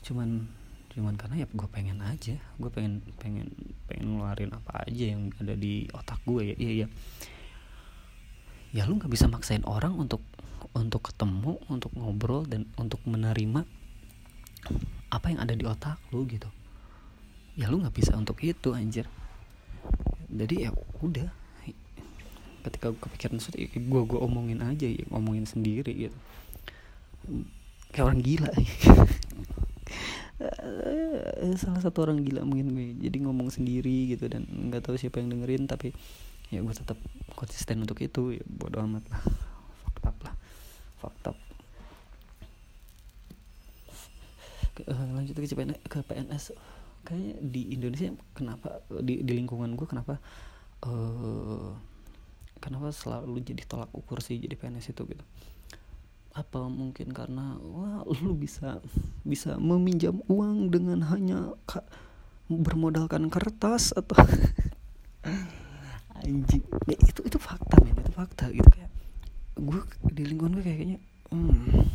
Cuman 0.03 0.49
cuman 0.93 1.17
karena 1.17 1.41
ya 1.41 1.47
gue 1.49 1.69
pengen 1.73 2.05
aja 2.05 2.37
gue 2.37 2.69
pengen 2.69 3.01
pengen 3.17 3.49
pengen 3.89 4.13
ngeluarin 4.13 4.53
apa 4.53 4.85
aja 4.85 5.17
yang 5.17 5.33
ada 5.41 5.57
di 5.57 5.89
otak 5.89 6.21
gue 6.21 6.53
ya 6.53 6.55
iya 6.61 6.71
iya 6.85 6.87
ya 8.73 8.89
lu 8.89 8.97
nggak 8.97 9.13
bisa 9.13 9.29
maksain 9.29 9.61
orang 9.69 9.93
untuk 9.93 10.25
untuk 10.73 11.13
ketemu 11.13 11.61
untuk 11.69 11.93
ngobrol 11.93 12.49
dan 12.49 12.65
untuk 12.81 12.97
menerima 13.05 13.61
apa 15.13 15.25
yang 15.29 15.39
ada 15.45 15.53
di 15.53 15.61
otak 15.69 16.01
lu 16.09 16.25
gitu. 16.25 16.49
Ya 17.53 17.69
lu 17.69 17.77
nggak 17.77 17.93
bisa 17.93 18.17
untuk 18.17 18.41
itu 18.41 18.73
anjir. 18.73 19.05
Jadi 20.33 20.65
ya 20.65 20.73
udah. 21.05 21.29
Ketika 22.63 22.95
kepikiran 22.95 23.37
sesuatu 23.37 23.59
ya 23.59 23.67
gue 23.69 24.01
gue 24.07 24.19
omongin 24.23 24.63
aja 24.65 24.87
ya 24.87 25.05
ngomongin 25.13 25.45
sendiri 25.45 26.09
gitu. 26.09 26.17
Kayak 27.93 28.05
orang 28.09 28.21
gila. 28.25 28.49
Salah 31.61 31.81
satu 31.83 32.09
orang 32.09 32.25
gila 32.25 32.41
mungkin 32.41 32.73
gue. 32.73 32.97
Jadi 32.97 33.21
ngomong 33.21 33.53
sendiri 33.53 34.17
gitu 34.17 34.25
dan 34.25 34.49
nggak 34.49 34.89
tahu 34.89 34.97
siapa 34.97 35.21
yang 35.21 35.29
dengerin 35.29 35.69
tapi 35.69 35.93
ya 36.53 36.61
gue 36.61 36.75
tetap 36.75 36.99
konsisten 37.33 37.81
untuk 37.81 37.97
itu. 38.05 38.37
Ya 38.37 38.43
bodo 38.45 38.77
amat 38.85 39.03
lah. 39.09 39.21
Fakta 39.97 40.09
lah. 40.29 40.35
Fakta 41.01 41.31
uh, 44.81 45.07
lanjut 45.13 45.37
ke 45.37 45.45
CPNS 45.45 45.79
ke 45.85 45.99
PNS 46.01 46.43
kayaknya 47.03 47.35
di 47.43 47.61
Indonesia 47.75 48.09
kenapa 48.33 48.81
di 49.03 49.21
di 49.21 49.31
lingkungan 49.35 49.75
gue 49.75 49.85
kenapa 49.85 50.17
uh, 50.87 51.75
kenapa 52.63 52.89
selalu 52.95 53.43
jadi 53.43 53.63
tolak 53.67 53.91
ukur 53.91 54.23
sih 54.23 54.39
jadi 54.39 54.55
PNS 54.55 54.95
itu 54.95 55.03
gitu. 55.05 55.23
Apa 56.33 56.65
mungkin 56.65 57.13
karena 57.13 57.59
wah 57.61 58.01
lu 58.07 58.33
bisa 58.33 58.81
bisa 59.21 59.59
meminjam 59.59 60.23
uang 60.25 60.73
dengan 60.73 61.05
hanya 61.11 61.53
ka, 61.69 61.85
bermodalkan 62.49 63.29
kertas 63.29 63.93
atau 63.93 64.17
anjing. 66.23 66.63
Ya, 66.87 66.97
itu 66.99 67.21
itu 67.23 67.37
fakta 67.37 67.75
men. 67.83 67.95
Itu 67.99 68.11
fakta 68.15 68.49
gitu. 68.49 68.67
Kayak 68.71 68.91
gue 69.53 69.79
di 70.09 70.23
lingkungan 70.25 70.57
gue 70.57 70.65
kayaknya 70.65 70.97
hmm, 71.29 71.85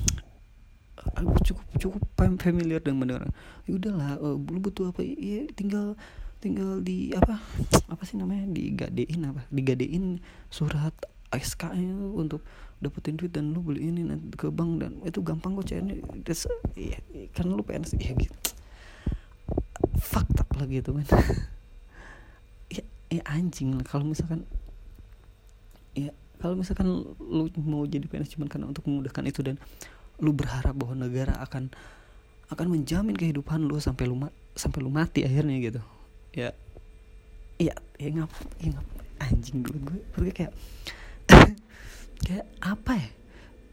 aku 1.18 1.30
cukup 1.42 1.66
cukup 1.78 2.02
familiar 2.38 2.78
dengan 2.78 2.98
mendengar 3.02 3.26
ya 3.66 3.72
udahlah 3.74 4.14
uh, 4.22 4.36
lu 4.38 4.58
butuh 4.62 4.94
apa? 4.94 5.02
Ya 5.02 5.46
tinggal 5.52 5.98
tinggal 6.38 6.78
di 6.82 7.10
apa 7.14 7.42
apa 7.90 8.02
sih 8.06 8.14
namanya? 8.14 8.46
Digadein 8.50 9.22
apa? 9.26 9.42
Digadein 9.50 10.22
surat 10.52 10.94
SK 11.28 11.76
untuk 12.14 12.40
dapetin 12.78 13.18
duit 13.18 13.34
dan 13.34 13.50
lu 13.50 13.60
beli 13.60 13.90
ini 13.90 14.06
nanti 14.06 14.32
ke 14.38 14.48
bank 14.54 14.70
dan 14.80 14.92
itu 15.02 15.18
gampang 15.20 15.58
kok 15.58 15.66
cairnya 15.66 15.98
Des, 16.22 16.46
ya, 16.78 16.98
karena 17.34 17.58
lu 17.58 17.66
PNS 17.66 17.98
ya 17.98 18.14
gitu. 18.14 18.38
Fakta 19.98 20.46
lah 20.54 20.66
gitu 20.70 20.94
kan 20.94 21.06
ya 23.08 23.22
anjing 23.24 23.72
lah 23.76 23.84
kalau 23.88 24.04
misalkan 24.04 24.44
ya 25.96 26.12
kalau 26.38 26.54
misalkan 26.54 26.86
lu 27.18 27.50
mau 27.64 27.82
jadi 27.88 28.06
PNS 28.06 28.38
cuma 28.38 28.46
karena 28.46 28.70
untuk 28.70 28.86
memudahkan 28.86 29.24
itu 29.26 29.40
dan 29.42 29.56
lu 30.22 30.30
berharap 30.30 30.74
bahwa 30.74 30.94
negara 30.94 31.34
akan 31.42 31.70
akan 32.48 32.66
menjamin 32.68 33.14
kehidupan 33.14 33.66
lu 33.66 33.76
sampai 33.82 34.06
lu 34.06 34.16
sampai 34.54 34.78
lu 34.80 34.90
mati 34.90 35.26
akhirnya 35.26 35.56
gitu 35.58 35.80
ya. 36.34 36.50
Ya 37.58 37.74
ya 37.98 38.08
ngap 38.14 38.30
ya 38.62 38.70
ngap 38.70 38.86
anjing 39.18 39.66
dulu 39.66 39.78
gue 39.90 39.98
gue 40.14 40.30
kayak 40.30 40.54
kayak 42.24 42.46
apa 42.62 42.92
ya 42.94 43.08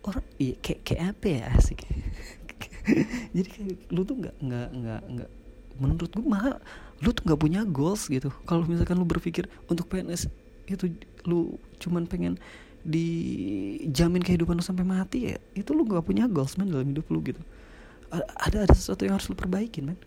orang 0.09 0.25
iya 0.41 0.55
kayak 0.57 0.79
kayak 0.81 1.01
apa 1.13 1.25
ya 1.29 1.41
asik. 1.53 1.79
Jadi 3.35 3.47
kayak 3.49 3.77
lu 3.93 4.01
tuh 4.01 4.17
nggak 4.17 4.35
nggak 4.41 4.69
nggak 4.73 5.01
nggak 5.05 5.29
menurut 5.77 6.09
gue 6.09 6.25
mah 6.25 6.57
lu 7.03 7.11
tuh 7.11 7.23
nggak 7.27 7.39
punya 7.41 7.61
goals 7.67 8.07
gitu. 8.07 8.31
Kalau 8.47 8.63
misalkan 8.63 8.95
lu 8.95 9.07
berpikir 9.07 9.51
untuk 9.67 9.91
PNS 9.91 10.31
itu 10.65 10.95
lu 11.27 11.59
cuman 11.81 12.07
pengen 12.07 12.39
dijamin 12.85 14.21
kehidupan 14.21 14.55
lu 14.57 14.63
sampai 14.63 14.85
mati 14.85 15.33
ya 15.33 15.37
itu 15.57 15.73
lu 15.73 15.89
nggak 15.89 16.05
punya 16.05 16.29
goals 16.29 16.55
man 16.55 16.69
dalam 16.69 16.87
hidup 16.87 17.05
lu 17.11 17.19
gitu. 17.25 17.41
Ada 18.13 18.69
ada 18.69 18.73
sesuatu 18.75 19.03
yang 19.03 19.17
harus 19.19 19.27
lu 19.27 19.35
perbaikin 19.35 19.91
man 19.91 19.97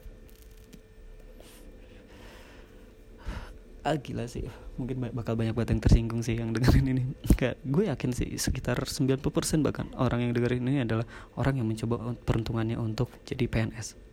ah 3.87 3.97
gila 3.97 4.29
sih. 4.29 4.45
Mungkin 4.77 5.01
bakal 5.17 5.33
banyak 5.33 5.57
banget 5.57 5.75
yang 5.75 5.83
tersinggung 5.83 6.21
sih 6.21 6.37
yang 6.37 6.53
dengerin 6.53 6.87
ini. 6.93 7.03
Kayak 7.41 7.57
gue 7.65 7.89
yakin 7.89 8.11
sih 8.13 8.29
sekitar 8.37 8.77
90% 8.85 9.23
bahkan 9.65 9.89
orang 9.97 10.29
yang 10.29 10.33
dengerin 10.37 10.61
ini 10.61 10.85
adalah 10.85 11.09
orang 11.41 11.63
yang 11.63 11.67
mencoba 11.67 12.13
peruntungannya 12.21 12.77
untuk 12.77 13.09
jadi 13.25 13.49
PNS 13.49 14.09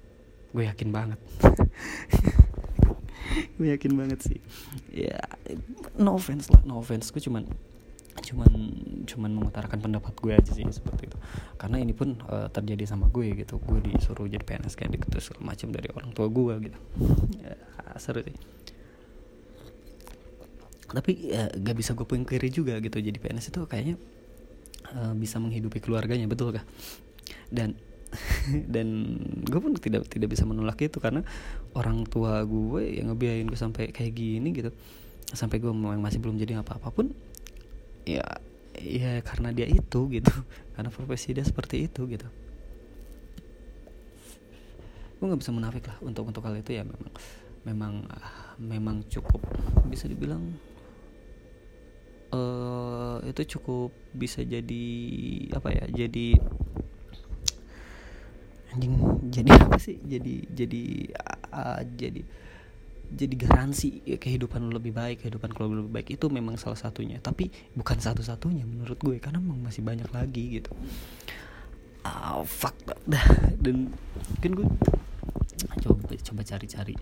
gue 0.55 0.63
yakin 0.72 0.89
banget 0.96 1.20
gue 3.55 3.67
yakin 3.71 3.91
banget 3.95 4.19
sih. 4.24 4.39
Ya 4.91 5.19
no 5.95 6.15
offense 6.19 6.51
lah. 6.51 6.62
No 6.67 6.79
offense 6.79 7.12
gue 7.12 7.24
cuman 7.24 7.47
cuman 8.15 8.51
cuman 9.03 9.31
mengutarakan 9.35 9.79
pendapat 9.79 10.13
gue 10.17 10.31
aja 10.35 10.51
sih 10.51 10.63
seperti 10.67 11.12
itu. 11.12 11.17
Karena 11.59 11.79
ini 11.79 11.91
pun 11.91 12.15
uh, 12.27 12.47
terjadi 12.51 12.83
sama 12.88 13.07
gue 13.12 13.31
gitu. 13.35 13.59
Gue 13.63 13.79
disuruh 13.83 14.27
jadi 14.27 14.43
PNS 14.43 14.75
kayak 14.75 15.00
gitu 15.00 15.19
segala 15.19 15.55
macam 15.55 15.67
dari 15.71 15.88
orang 15.91 16.09
tua 16.12 16.27
gue 16.27 16.53
gitu. 16.71 16.79
Ya, 17.43 17.55
seru 18.00 18.24
sih. 18.24 18.35
Tapi 20.85 21.12
ya, 21.33 21.50
gak 21.51 21.75
bisa 21.75 21.91
gue 21.97 22.07
pungkiri 22.07 22.47
juga 22.53 22.79
gitu 22.79 23.01
jadi 23.01 23.17
PNS 23.17 23.51
itu 23.51 23.67
kayaknya 23.67 23.95
uh, 24.95 25.12
bisa 25.17 25.41
menghidupi 25.41 25.83
keluarganya 25.83 26.29
betul 26.29 26.55
kah? 26.55 26.63
Dan 27.51 27.75
dan 28.74 29.17
gue 29.45 29.60
pun 29.60 29.72
tidak 29.77 30.07
tidak 30.10 30.31
bisa 30.31 30.43
menolak 30.48 30.79
itu 30.81 30.98
karena 30.98 31.22
orang 31.75 32.07
tua 32.07 32.41
gue 32.43 33.00
yang 33.00 33.12
ngebiayain 33.12 33.48
gue 33.48 33.60
sampai 33.60 33.91
kayak 33.91 34.13
gini 34.15 34.50
gitu 34.55 34.72
sampai 35.31 35.57
gue 35.57 35.72
masih 35.74 36.22
belum 36.22 36.38
jadi 36.38 36.62
apa 36.62 36.77
apa 36.77 36.89
pun 36.93 37.10
ya 38.05 38.24
ya 38.77 39.24
karena 39.24 39.50
dia 39.55 39.65
itu 39.65 40.00
gitu 40.12 40.34
karena 40.75 40.89
profesi 40.91 41.31
dia 41.31 41.43
seperti 41.43 41.88
itu 41.89 42.05
gitu. 42.07 42.27
Gue 45.15 45.25
nggak 45.31 45.41
bisa 45.41 45.55
menafik 45.55 45.88
lah 45.88 45.98
untuk 46.03 46.27
untuk 46.27 46.43
hal 46.43 46.60
itu 46.60 46.75
ya 46.75 46.84
memang 46.84 47.12
memang 47.65 47.93
memang 48.62 48.95
cukup 49.10 49.41
bisa 49.89 50.05
dibilang 50.05 50.43
uh, 52.29 53.17
itu 53.25 53.57
cukup 53.57 53.89
bisa 54.13 54.45
jadi 54.45 54.86
apa 55.55 55.74
ya 55.74 55.86
jadi 56.05 56.38
anjing 58.75 58.96
jadi 59.32 59.50
apa 59.55 59.79
sih? 59.79 59.98
Jadi 60.03 60.51
jadi 60.51 60.84
uh, 61.55 61.82
jadi 61.96 62.22
jadi 63.05 63.36
garansi 63.38 64.03
ya, 64.03 64.17
kehidupan 64.20 64.67
lo 64.67 64.82
lebih 64.82 64.91
baik 64.91 65.24
kehidupan 65.24 65.55
keluarga 65.55 65.79
lebih 65.79 65.94
baik. 65.96 66.08
Itu 66.20 66.27
memang 66.27 66.60
salah 66.60 66.77
satunya. 66.77 67.24
Tapi 67.24 67.48
bukan 67.72 67.98
satu-satunya 67.98 68.67
menurut 68.67 69.00
gue 69.00 69.15
karena 69.24 69.39
memang 69.39 69.72
masih 69.72 69.86
banyak 69.86 70.10
lagi 70.12 70.60
gitu. 70.60 70.75
Ah 72.03 72.38
oh, 72.38 72.46
fuck 72.46 72.75
dah 73.08 73.24
dan 73.58 73.89
mungkin 74.29 74.51
gue 74.62 74.67
coba 75.82 76.13
coba 76.13 76.41
cari-cari 76.46 76.94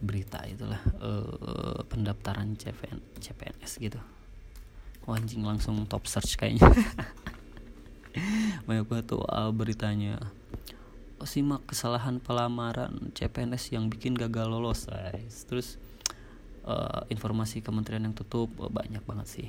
berita 0.00 0.40
itulah 0.48 0.80
uh, 1.04 1.84
pendaftaran 1.86 2.56
CPN, 2.56 2.98
CPNS 3.20 3.72
gitu. 3.78 4.00
Oh, 5.04 5.16
anjing 5.16 5.44
langsung 5.44 5.84
top 5.88 6.08
search 6.08 6.40
kayaknya. 6.40 6.64
Banyak 8.66 8.84
banget 8.88 9.06
tuh 9.12 9.22
uh, 9.24 9.52
beritanya 9.52 10.18
simak 11.28 11.64
kesalahan 11.68 12.20
pelamaran 12.20 13.12
CPNS 13.12 13.76
yang 13.76 13.88
bikin 13.88 14.16
gagal 14.16 14.48
lolos 14.48 14.88
guys? 14.88 15.44
Terus 15.48 15.76
uh, 16.64 17.04
informasi 17.08 17.60
kementerian 17.64 18.04
yang 18.04 18.16
tutup 18.16 18.52
oh, 18.60 18.72
banyak 18.72 19.00
banget 19.04 19.26
sih. 19.28 19.48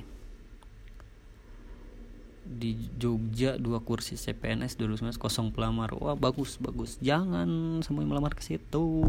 Di 2.42 2.74
Jogja 2.98 3.54
dua 3.54 3.78
kursi 3.78 4.18
CPNS 4.18 4.74
2019 4.76 5.14
kosong 5.16 5.48
pelamar. 5.54 5.94
Wah 5.96 6.18
bagus 6.18 6.58
bagus. 6.58 6.98
Jangan 6.98 7.80
semuanya 7.86 8.18
melamar 8.18 8.34
ke 8.34 8.42
situ. 8.42 9.08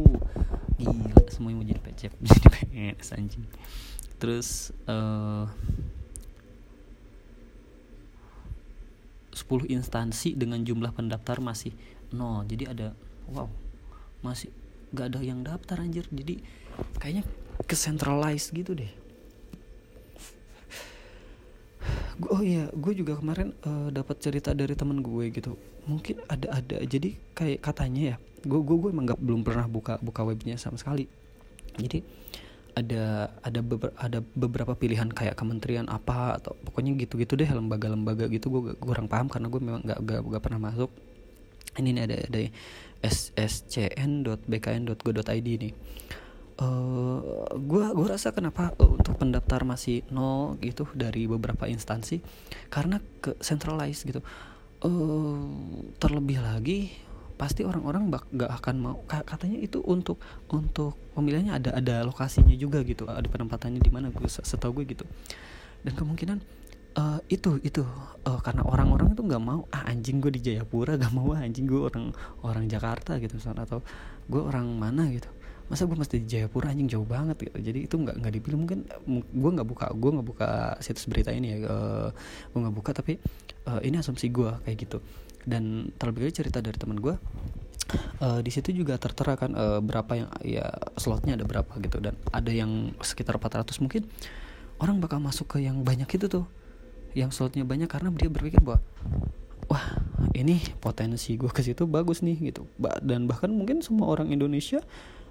Gila 0.78 1.28
semuanya 1.34 1.58
mau 1.60 1.66
jadi 1.66 1.82
PCP 1.82 2.14
jadi 2.30 2.48
PNS 2.48 3.10
anjing. 3.18 3.46
Terus 4.22 4.72
uh, 4.86 5.50
10 9.34 9.68
instansi 9.74 10.38
dengan 10.38 10.62
jumlah 10.62 10.94
pendaftar 10.94 11.42
masih 11.42 11.74
nol. 12.14 12.46
Jadi 12.48 12.64
ada 12.70 12.88
wow 13.30 13.50
masih 14.24 14.50
gak 14.94 15.12
ada 15.14 15.20
yang 15.20 15.42
daftar 15.44 15.82
anjir. 15.82 16.06
Jadi 16.14 16.40
kayaknya 17.02 17.24
ke 17.66 17.76
centralized 17.76 18.54
gitu 18.54 18.78
deh. 18.78 18.90
Oh 22.30 22.40
iya 22.46 22.70
gue 22.72 22.94
juga 22.94 23.18
kemarin 23.18 23.52
uh, 23.66 23.90
dapat 23.90 24.22
cerita 24.22 24.54
dari 24.54 24.78
temen 24.78 25.02
gue 25.02 25.34
gitu. 25.34 25.58
Mungkin 25.90 26.24
ada 26.30 26.62
ada 26.62 26.78
jadi 26.86 27.18
kayak 27.36 27.60
katanya 27.60 28.02
ya 28.14 28.16
gue 28.44 28.60
gue 28.60 28.76
gue 28.78 28.90
emang 28.94 29.10
gak, 29.12 29.20
belum 29.20 29.42
pernah 29.42 29.66
buka 29.68 29.98
buka 30.00 30.22
webnya 30.24 30.56
sama 30.56 30.78
sekali. 30.78 31.10
Jadi 31.74 32.06
ada 32.74 33.30
ada 33.46 33.60
beber, 33.62 33.94
ada 33.98 34.20
beberapa 34.34 34.74
pilihan 34.74 35.10
kayak 35.14 35.38
kementerian 35.38 35.86
apa 35.90 36.42
atau 36.42 36.58
pokoknya 36.66 36.98
gitu-gitu 36.98 37.38
deh 37.38 37.46
lembaga-lembaga 37.46 38.26
gitu 38.34 38.50
gue 38.50 38.74
kurang 38.82 39.06
paham 39.06 39.30
karena 39.30 39.48
gue 39.50 39.62
memang 39.62 39.82
gak, 39.86 40.00
gak, 40.02 40.22
gak 40.26 40.42
pernah 40.42 40.60
masuk 40.70 40.90
ini 41.80 41.90
nih 41.98 42.04
ada 42.06 42.16
ada 42.30 42.40
sscn.bkn.go.id 43.04 44.48
nih. 45.60 45.74
Uh, 46.54 47.50
gue 47.58 47.86
gue 47.98 48.08
rasa 48.08 48.30
kenapa 48.30 48.78
uh, 48.78 48.94
untuk 48.94 49.18
pendaftar 49.18 49.66
masih 49.66 50.06
nol 50.14 50.54
gitu 50.62 50.86
dari 50.94 51.26
beberapa 51.26 51.66
instansi 51.66 52.22
karena 52.70 53.02
ke 53.20 53.34
centralized 53.42 54.06
gitu. 54.06 54.22
Uh, 54.84 55.42
terlebih 55.98 56.44
lagi 56.44 56.94
pasti 57.34 57.66
orang-orang 57.66 58.14
bak 58.14 58.30
gak 58.30 58.52
akan 58.62 58.76
mau 58.78 59.02
katanya 59.10 59.58
itu 59.58 59.82
untuk 59.82 60.22
untuk 60.54 60.94
pemilihannya 61.18 61.58
ada 61.58 61.74
ada 61.74 62.06
lokasinya 62.06 62.54
juga 62.54 62.86
gitu 62.86 63.10
ada 63.10 63.26
penempatannya 63.26 63.82
di 63.82 63.90
mana 63.90 64.14
gue 64.14 64.30
setahu 64.30 64.86
gue 64.86 64.94
gitu. 64.94 65.06
Dan 65.84 65.98
kemungkinan 65.98 66.38
uh, 66.98 67.20
itu 67.30 67.60
itu. 67.66 67.84
Uh, 68.24 68.40
karena 68.40 68.64
orang-orang 68.64 69.12
itu 69.12 69.22
nggak 69.26 69.44
mau 69.44 69.68
ah 69.76 69.84
anjing 69.92 70.24
gue 70.24 70.32
di 70.32 70.40
Jayapura 70.40 70.96
gak 70.96 71.12
mau 71.12 71.36
ah, 71.36 71.44
anjing 71.44 71.68
gue 71.68 71.76
orang 71.76 72.16
orang 72.40 72.72
Jakarta 72.72 73.20
gitu 73.20 73.36
misalnya 73.36 73.68
atau 73.68 73.84
gue 74.32 74.42
orang 74.42 74.68
mana 74.80 75.12
gitu. 75.12 75.28
Masa 75.68 75.84
gue 75.88 75.98
mesti 75.98 76.24
di 76.24 76.28
Jayapura 76.28 76.72
anjing? 76.72 76.88
Jauh 76.88 77.04
banget 77.04 77.36
gitu. 77.44 77.58
Jadi 77.60 77.80
itu 77.90 77.96
nggak 78.00 78.16
nggak 78.24 78.34
dipilih. 78.40 78.58
Mungkin 78.64 78.80
gue 79.12 79.52
nggak 79.60 79.68
buka 79.68 79.86
gue 79.92 80.10
nggak 80.16 80.28
buka 80.28 80.50
situs 80.80 81.04
berita 81.12 81.36
ini 81.36 81.52
ya 81.52 81.58
uh, 81.68 82.10
gue 82.52 82.60
nggak 82.64 82.76
buka 82.76 82.92
tapi 82.96 83.20
uh, 83.68 83.84
ini 83.84 84.00
asumsi 84.00 84.32
gue 84.32 84.52
kayak 84.64 84.78
gitu. 84.88 84.98
Dan 85.44 85.92
terlebih 86.00 86.32
lagi 86.32 86.40
cerita 86.40 86.64
dari 86.64 86.80
teman 86.80 87.04
gue 87.04 87.20
uh, 88.24 88.40
di 88.40 88.52
situ 88.56 88.72
juga 88.72 88.96
tertera 88.96 89.36
kan 89.36 89.52
uh, 89.52 89.80
berapa 89.84 90.12
yang 90.16 90.30
ya 90.48 90.72
slotnya 90.96 91.36
ada 91.36 91.44
berapa 91.44 91.76
gitu. 91.84 92.00
Dan 92.00 92.16
ada 92.32 92.52
yang 92.56 92.96
sekitar 93.04 93.36
400 93.36 93.84
mungkin 93.84 94.08
orang 94.80 95.04
bakal 95.04 95.20
masuk 95.20 95.60
ke 95.60 95.68
yang 95.68 95.84
banyak 95.84 96.08
itu 96.08 96.32
tuh 96.32 96.48
yang 97.14 97.30
slotnya 97.30 97.66
banyak 97.66 97.90
karena 97.90 98.10
dia 98.14 98.30
berpikir 98.30 98.62
bahwa 98.62 98.82
wah 99.70 99.86
ini 100.34 100.60
potensi 100.82 101.38
gue 101.38 101.50
ke 101.50 101.62
situ 101.66 101.86
bagus 101.86 102.22
nih 102.26 102.54
gitu. 102.54 102.68
Dan 103.02 103.30
bahkan 103.30 103.50
mungkin 103.54 103.82
semua 103.86 104.10
orang 104.10 104.34
Indonesia 104.34 104.82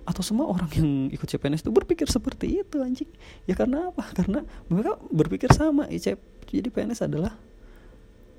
atau 0.02 0.22
semua 0.26 0.50
orang 0.50 0.66
yang 0.74 0.90
ikut 1.14 1.26
CPNS 1.30 1.62
itu 1.62 1.70
berpikir 1.70 2.10
seperti 2.10 2.62
itu 2.62 2.82
anjing. 2.82 3.10
Ya 3.46 3.54
karena 3.54 3.94
apa? 3.94 4.10
Karena 4.14 4.42
mereka 4.66 4.98
berpikir 5.10 5.50
sama 5.54 5.86
ICP 5.86 6.18
jadi 6.52 6.68
PNS 6.68 7.06
adalah 7.06 7.38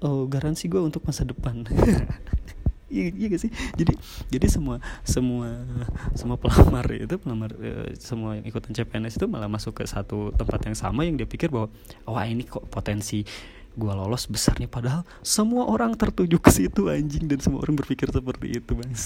oh, 0.04 0.28
garansi 0.28 0.68
gue 0.68 0.80
untuk 0.84 1.02
masa 1.08 1.24
depan 1.24 1.64
iya 2.94 3.10
iya 3.10 3.28
gak 3.34 3.42
sih? 3.42 3.52
Jadi 3.74 3.98
jadi 4.30 4.46
semua 4.46 4.78
semua 5.02 5.50
semua 6.14 6.38
pelamar 6.38 6.86
itu 6.94 7.18
pelamar 7.18 7.50
e, 7.58 7.98
semua 7.98 8.38
yang 8.38 8.46
ikutan 8.46 8.78
CPNS 8.78 9.18
itu 9.18 9.26
malah 9.26 9.50
masuk 9.50 9.82
ke 9.82 9.84
satu 9.90 10.30
tempat 10.38 10.70
yang 10.70 10.78
sama 10.78 11.02
yang 11.02 11.18
dia 11.18 11.26
pikir 11.26 11.50
bahwa 11.50 11.74
wah 12.06 12.22
oh, 12.22 12.26
ini 12.30 12.46
kok 12.46 12.70
potensi 12.70 13.26
gue 13.74 13.94
lolos 13.94 14.30
besarnya. 14.30 14.70
Padahal 14.70 15.02
semua 15.26 15.66
orang 15.66 15.98
tertuju 15.98 16.38
ke 16.38 16.54
situ 16.54 16.94
anjing 16.94 17.26
dan 17.26 17.42
semua 17.42 17.66
orang 17.66 17.74
berpikir 17.74 18.14
seperti 18.14 18.62
itu 18.62 18.72
bang. 18.78 18.94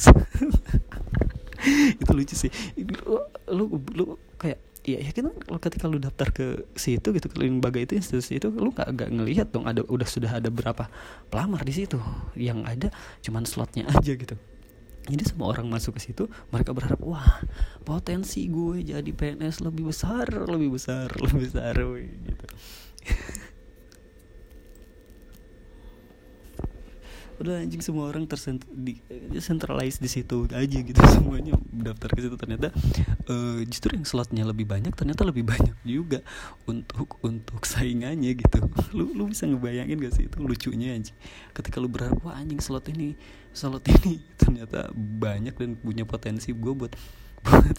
Itu 2.04 2.12
lucu 2.14 2.36
sih. 2.36 2.52
Lu 2.76 3.24
lu, 3.50 3.66
lu 3.96 4.06
kayak 4.38 4.67
ya 4.88 5.04
ya 5.04 5.12
kan 5.12 5.36
ketika 5.60 5.92
lu 5.92 6.00
daftar 6.00 6.32
ke 6.32 6.64
situ 6.80 7.12
gitu 7.12 7.28
ke 7.28 7.38
lembaga 7.44 7.76
itu 7.84 8.00
institusi 8.00 8.40
itu 8.40 8.48
lu 8.48 8.72
nggak 8.72 8.88
nggak 8.96 9.10
ngelihat 9.12 9.48
dong 9.52 9.68
ada 9.68 9.84
udah 9.84 10.08
sudah 10.08 10.40
ada 10.40 10.48
berapa 10.48 10.88
pelamar 11.28 11.68
di 11.68 11.76
situ. 11.76 12.00
Yang 12.40 12.60
ada 12.64 12.88
cuman 13.20 13.44
slotnya 13.44 13.84
aja 13.94 14.16
gitu. 14.16 14.40
Jadi 15.08 15.24
semua 15.24 15.52
orang 15.52 15.68
masuk 15.72 16.00
ke 16.00 16.08
situ 16.08 16.28
mereka 16.52 16.72
berharap 16.72 17.00
wah 17.04 17.44
potensi 17.84 18.48
gue 18.48 18.84
jadi 18.84 19.08
PNS 19.08 19.64
lebih 19.64 19.88
besar 19.88 20.28
lebih 20.28 20.76
besar 20.76 21.08
lebih 21.24 21.48
besar 21.48 21.76
gitu 21.80 22.46
udah 27.38 27.62
anjing 27.62 27.82
semua 27.86 28.10
orang 28.10 28.26
tersent 28.26 28.66
di 28.74 28.98
centralized 29.38 30.02
di 30.02 30.10
situ 30.10 30.50
aja 30.50 30.78
gitu. 30.82 30.98
Semuanya 31.16 31.54
daftar 31.70 32.10
ke 32.14 32.20
situ. 32.26 32.36
Ternyata 32.38 32.68
uh, 33.30 33.62
justru 33.70 33.94
yang 33.94 34.06
slotnya 34.06 34.44
lebih 34.46 34.66
banyak 34.66 34.94
ternyata 34.98 35.22
lebih 35.26 35.46
banyak 35.46 35.78
juga 35.86 36.26
untuk 36.66 37.22
untuk 37.22 37.62
saingannya 37.64 38.34
gitu. 38.34 38.60
Lu 38.98 39.14
lu 39.14 39.30
bisa 39.30 39.46
ngebayangin 39.46 39.98
gak 40.02 40.14
sih 40.18 40.26
itu 40.26 40.38
lucunya 40.42 40.98
anjing? 40.98 41.18
Ketika 41.54 41.78
lu 41.78 41.90
berharap 41.90 42.18
wah 42.26 42.38
anjing 42.38 42.62
slot 42.62 42.90
ini 42.90 43.14
slot 43.54 43.86
ini 44.02 44.22
ternyata 44.38 44.90
banyak 44.96 45.54
dan 45.54 45.78
punya 45.78 46.06
potensi 46.06 46.54
gue 46.54 46.74
buat 46.74 46.94
buat 47.46 47.78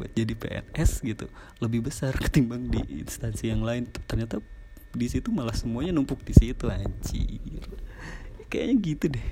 buat 0.00 0.10
jadi 0.16 0.32
PNS 0.32 1.04
gitu. 1.04 1.28
Lebih 1.60 1.86
besar 1.92 2.16
ketimbang 2.16 2.72
di 2.72 3.04
instansi 3.04 3.52
yang 3.52 3.60
lain. 3.60 3.84
Ternyata 4.08 4.40
di 4.94 5.06
situ 5.10 5.34
malah 5.34 5.52
semuanya 5.52 5.90
numpuk 5.90 6.22
di 6.22 6.30
situ 6.30 6.70
anjir 6.70 7.66
kayaknya 8.50 8.74
gitu 8.82 9.06
deh. 9.12 9.26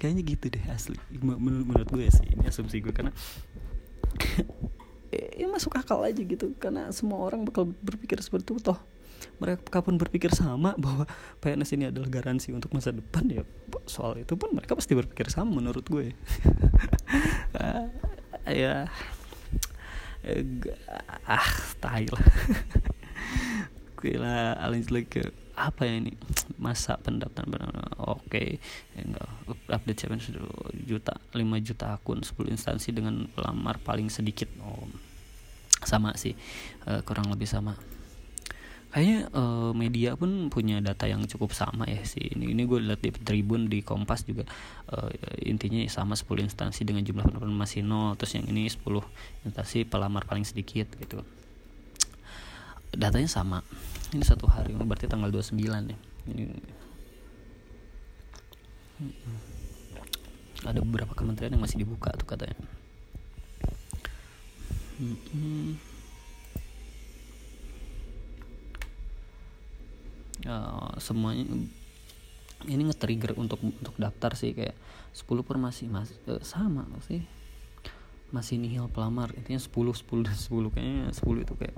Kayaknya 0.00 0.22
gitu 0.26 0.46
deh 0.52 0.64
asli. 0.70 0.98
Menurut, 1.22 1.66
menurut 1.66 1.88
gue 1.90 2.06
sih 2.10 2.26
ini 2.32 2.48
asumsi 2.48 2.82
gue 2.82 2.90
karena 2.90 3.14
ya 5.40 5.46
masuk 5.46 5.78
akal 5.78 6.02
aja 6.02 6.22
gitu. 6.22 6.54
Karena 6.58 6.90
semua 6.90 7.22
orang 7.22 7.46
bakal 7.46 7.70
berpikir 7.80 8.18
seperti 8.20 8.54
itu. 8.54 8.72
Toh 8.72 8.80
mereka 9.38 9.62
kapan 9.78 9.98
berpikir 9.98 10.34
sama 10.34 10.74
bahwa 10.74 11.06
PNS 11.38 11.78
ini 11.78 11.84
adalah 11.90 12.10
garansi 12.10 12.50
untuk 12.50 12.74
masa 12.74 12.90
depan 12.90 13.22
ya 13.30 13.46
soal 13.86 14.18
itu 14.18 14.34
pun 14.34 14.50
mereka 14.50 14.74
pasti 14.74 14.98
berpikir 14.98 15.30
sama 15.30 15.62
menurut 15.62 15.86
gue. 15.86 16.14
Ah, 17.52 17.84
ya 18.48 18.88
ah 21.26 21.50
tahi 21.82 22.06
lah. 22.08 22.24
Gue 23.98 24.14
lah 24.18 24.58
lanjut 24.70 24.90
lagi 24.94 25.06
ke 25.18 25.22
apa 25.56 25.88
ya 25.88 26.00
ini? 26.00 26.12
Masa 26.64 26.96
pendaftaran 27.00 27.50
oke. 27.98 28.28
Okay. 28.28 28.60
ya, 28.96 29.00
enggak 29.02 29.28
update 29.68 29.98
siapa 29.98 30.16
juta 30.86 31.14
5 31.34 31.40
juta 31.66 31.86
akun 31.96 32.24
10 32.24 32.54
instansi 32.54 32.94
dengan 32.94 33.26
pelamar 33.32 33.80
paling 33.82 34.08
sedikit. 34.08 34.48
Oh 34.62 34.86
sama 35.82 36.14
sih. 36.14 36.38
Uh, 36.86 37.02
kurang 37.02 37.28
lebih 37.30 37.50
sama. 37.50 37.74
Kayaknya 38.92 39.32
uh, 39.32 39.72
media 39.72 40.20
pun 40.20 40.52
punya 40.52 40.76
data 40.84 41.08
yang 41.08 41.24
cukup 41.24 41.56
sama 41.56 41.88
ya 41.88 42.04
sih. 42.04 42.28
Ini 42.36 42.52
ini 42.52 42.68
gue 42.68 42.76
lihat 42.76 43.00
di 43.00 43.08
Tribun 43.08 43.72
di 43.72 43.80
Kompas 43.80 44.28
juga 44.28 44.44
uh, 44.92 45.08
intinya 45.40 45.80
sama 45.88 46.12
10 46.12 46.28
instansi 46.44 46.84
dengan 46.84 47.00
jumlah 47.00 47.24
penerima 47.24 47.56
masih 47.56 47.80
nol 47.80 48.20
terus 48.20 48.36
yang 48.36 48.44
ini 48.52 48.68
10 48.68 48.84
instansi 49.48 49.88
pelamar 49.88 50.28
paling 50.28 50.44
sedikit 50.44 50.92
gitu 51.00 51.24
datanya 52.92 53.28
sama. 53.28 53.64
Ini 54.12 54.24
satu 54.24 54.44
hari 54.48 54.76
berarti 54.76 55.08
tanggal 55.08 55.32
29 55.32 55.56
ya. 55.88 55.98
Ini. 56.28 56.44
Ada 60.62 60.78
beberapa 60.78 61.16
kementerian 61.16 61.56
yang 61.56 61.64
masih 61.64 61.82
dibuka 61.82 62.12
tuh 62.14 62.28
katanya. 62.28 62.54
Uh, 70.42 70.94
semuanya 70.98 71.46
ini 72.66 72.82
nge-trigger 72.86 73.34
untuk 73.38 73.58
untuk 73.62 73.94
daftar 73.98 74.38
sih 74.38 74.54
kayak 74.54 74.74
10 75.14 75.26
per 75.42 75.58
masih 75.58 75.90
masih 75.90 76.14
uh, 76.30 76.38
sama 76.46 76.86
sih. 77.08 77.26
Masih 78.30 78.62
nihil 78.62 78.86
pelamar 78.92 79.34
intinya 79.34 79.58
10 79.58 79.66
10 79.66 80.28
dan 80.28 80.36
10 80.38 80.74
kayaknya 80.74 81.04
10 81.10 81.42
itu 81.42 81.54
kayak 81.58 81.76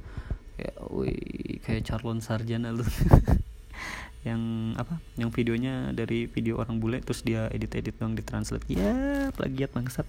kayak 0.54 0.74
wih 0.90 1.58
kayak 1.62 1.82
Charlon 1.86 2.22
Sarjana 2.22 2.70
lu 2.70 2.86
yang 4.28 4.72
apa? 4.80 4.98
Yang 5.20 5.30
videonya 5.36 5.92
dari 5.92 6.24
video 6.24 6.56
orang 6.56 6.80
bule 6.80 7.04
terus 7.04 7.20
dia 7.20 7.52
edit 7.52 7.76
edit 7.76 7.94
dong 8.00 8.16
ditranslate 8.16 8.64
ya 8.72 9.28
plagiat 9.36 9.70
bangsat. 9.76 10.08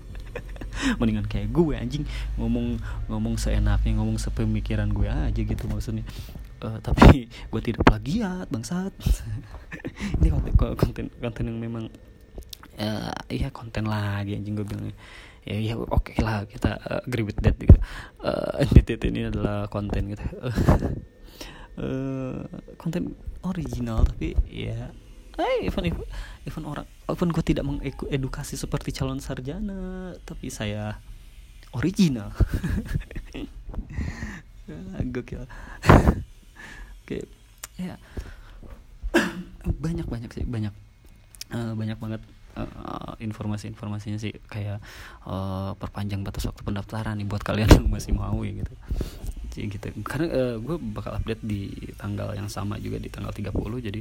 Mendingan 0.98 1.30
kayak 1.30 1.54
gue 1.54 1.74
anjing. 1.78 2.04
Ngomong 2.34 2.82
ngomong 3.06 3.38
seenaknya 3.38 4.02
ngomong 4.02 4.18
sepemikiran 4.18 4.90
gue 4.90 5.06
aja 5.06 5.40
gitu 5.40 5.64
maksudnya. 5.70 6.02
Uh, 6.58 6.82
tapi 6.82 7.30
gue 7.54 7.60
tidak 7.62 7.86
plagiat 7.86 8.50
bangsat. 8.50 8.90
Ini 10.18 10.28
konten 10.34 10.52
konten 10.58 11.06
konten 11.22 11.44
yang 11.46 11.58
memang 11.62 11.86
uh, 12.82 13.14
iya 13.30 13.54
konten 13.54 13.86
lagi 13.86 14.34
anjing 14.34 14.58
gue 14.58 14.66
bilang 14.66 14.90
ya 15.44 15.56
ya 15.60 15.74
oke 15.76 15.92
okay 15.92 16.18
lah 16.24 16.48
kita 16.48 16.80
uh, 16.80 17.00
agree 17.04 17.24
with 17.24 17.38
that 17.44 17.56
gitu. 17.60 17.76
Uh, 18.20 18.64
ini 19.08 19.28
adalah 19.28 19.68
konten 19.68 20.12
gitu. 20.12 20.24
Uh, 21.76 22.44
konten 22.82 23.12
original 23.44 24.04
tapi 24.08 24.32
ya 24.48 24.88
eh 25.34 25.66
even 25.66 25.90
even, 25.90 26.06
even 26.46 26.62
orang 26.62 26.86
even 27.10 27.28
gue 27.34 27.42
tidak 27.42 27.66
mengedukasi 27.66 28.54
seperti 28.54 28.94
calon 28.94 29.18
sarjana 29.18 30.14
tapi 30.22 30.48
saya 30.48 30.98
original. 31.74 32.30
Gokil. 35.14 35.44
Oke 37.04 37.28
ya. 37.76 37.98
Banyak 39.84 40.06
banyak 40.08 40.30
sih 40.32 40.46
banyak. 40.46 40.72
Uh, 41.52 41.76
banyak 41.76 41.98
banget 42.00 42.22
uh, 42.56 43.14
informasi-informasinya 43.18 44.18
sih 44.18 44.32
kayak 44.46 44.78
uh, 45.26 45.74
perpanjang 45.78 46.22
batas 46.22 46.46
waktu 46.48 46.62
pendaftaran 46.62 47.18
nih 47.18 47.26
buat 47.26 47.42
kalian 47.42 47.70
yang 47.70 47.86
masih 47.90 48.14
mau 48.14 48.40
ya 48.42 48.52
gitu. 48.54 48.74
Jadi 49.54 49.66
gitu. 49.70 49.86
Karena 50.02 50.26
uh, 50.34 50.56
gue 50.58 50.76
bakal 50.80 51.14
update 51.18 51.42
di 51.46 51.70
tanggal 51.94 52.34
yang 52.34 52.50
sama 52.50 52.78
juga 52.82 52.98
di 52.98 53.06
tanggal 53.10 53.30
30 53.30 53.54
jadi 53.78 54.00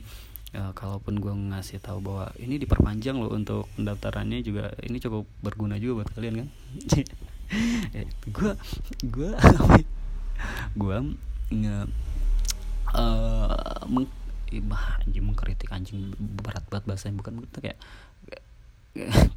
uh, 0.57 0.71
kalaupun 0.73 1.17
gue 1.21 1.33
ngasih 1.53 1.81
tahu 1.81 2.01
bahwa 2.01 2.33
ini 2.41 2.57
diperpanjang 2.61 3.17
loh 3.17 3.33
untuk 3.33 3.69
pendaftarannya 3.77 4.41
juga 4.41 4.73
ini 4.85 4.97
cukup 5.01 5.25
berguna 5.41 5.77
juga 5.77 6.03
buat 6.03 6.09
kalian 6.13 6.45
kan? 6.45 6.49
Gue 8.33 8.51
gue 9.05 9.31
gue 10.73 10.97
nge 11.53 11.77
uh, 12.93 13.81
meng, 13.85 14.09
bah, 14.65 14.97
anjing 15.05 15.25
mengkritik 15.25 15.69
anjing 15.69 16.13
berat 16.17 16.65
banget 16.69 16.85
bahasanya. 16.89 17.15
Bukan 17.21 17.45
itu 17.45 17.59
kayak 17.61 17.77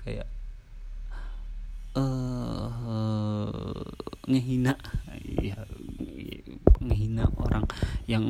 kayak 0.04 0.28
uh, 1.96 2.68
ngehina. 4.28 4.76
Ya 5.40 5.58
ngehina 6.76 7.26
orang 7.40 7.64
yang 8.06 8.22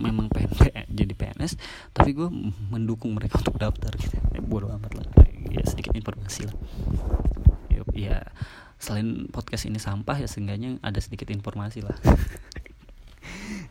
memang 0.00 0.30
pengen 0.30 0.54
jadi 0.88 1.12
PNS 1.12 1.58
tapi 1.90 2.14
gue 2.14 2.30
mendukung 2.70 3.12
mereka 3.18 3.42
untuk 3.42 3.58
daftar 3.58 3.90
gitu. 3.98 4.16
Ya, 4.32 4.40
bodo 4.40 4.70
amat 4.70 4.94
lah. 4.96 5.06
Ya 5.50 5.62
sedikit 5.66 5.92
informasi 5.92 6.46
lah. 6.46 6.56
Ya, 7.68 7.82
ya 7.92 8.16
selain 8.78 9.28
podcast 9.28 9.66
ini 9.66 9.82
sampah 9.82 10.16
ya 10.20 10.28
seenggaknya 10.30 10.78
ada 10.80 10.98
sedikit 11.02 11.28
informasi 11.30 11.82
lah. 11.82 11.96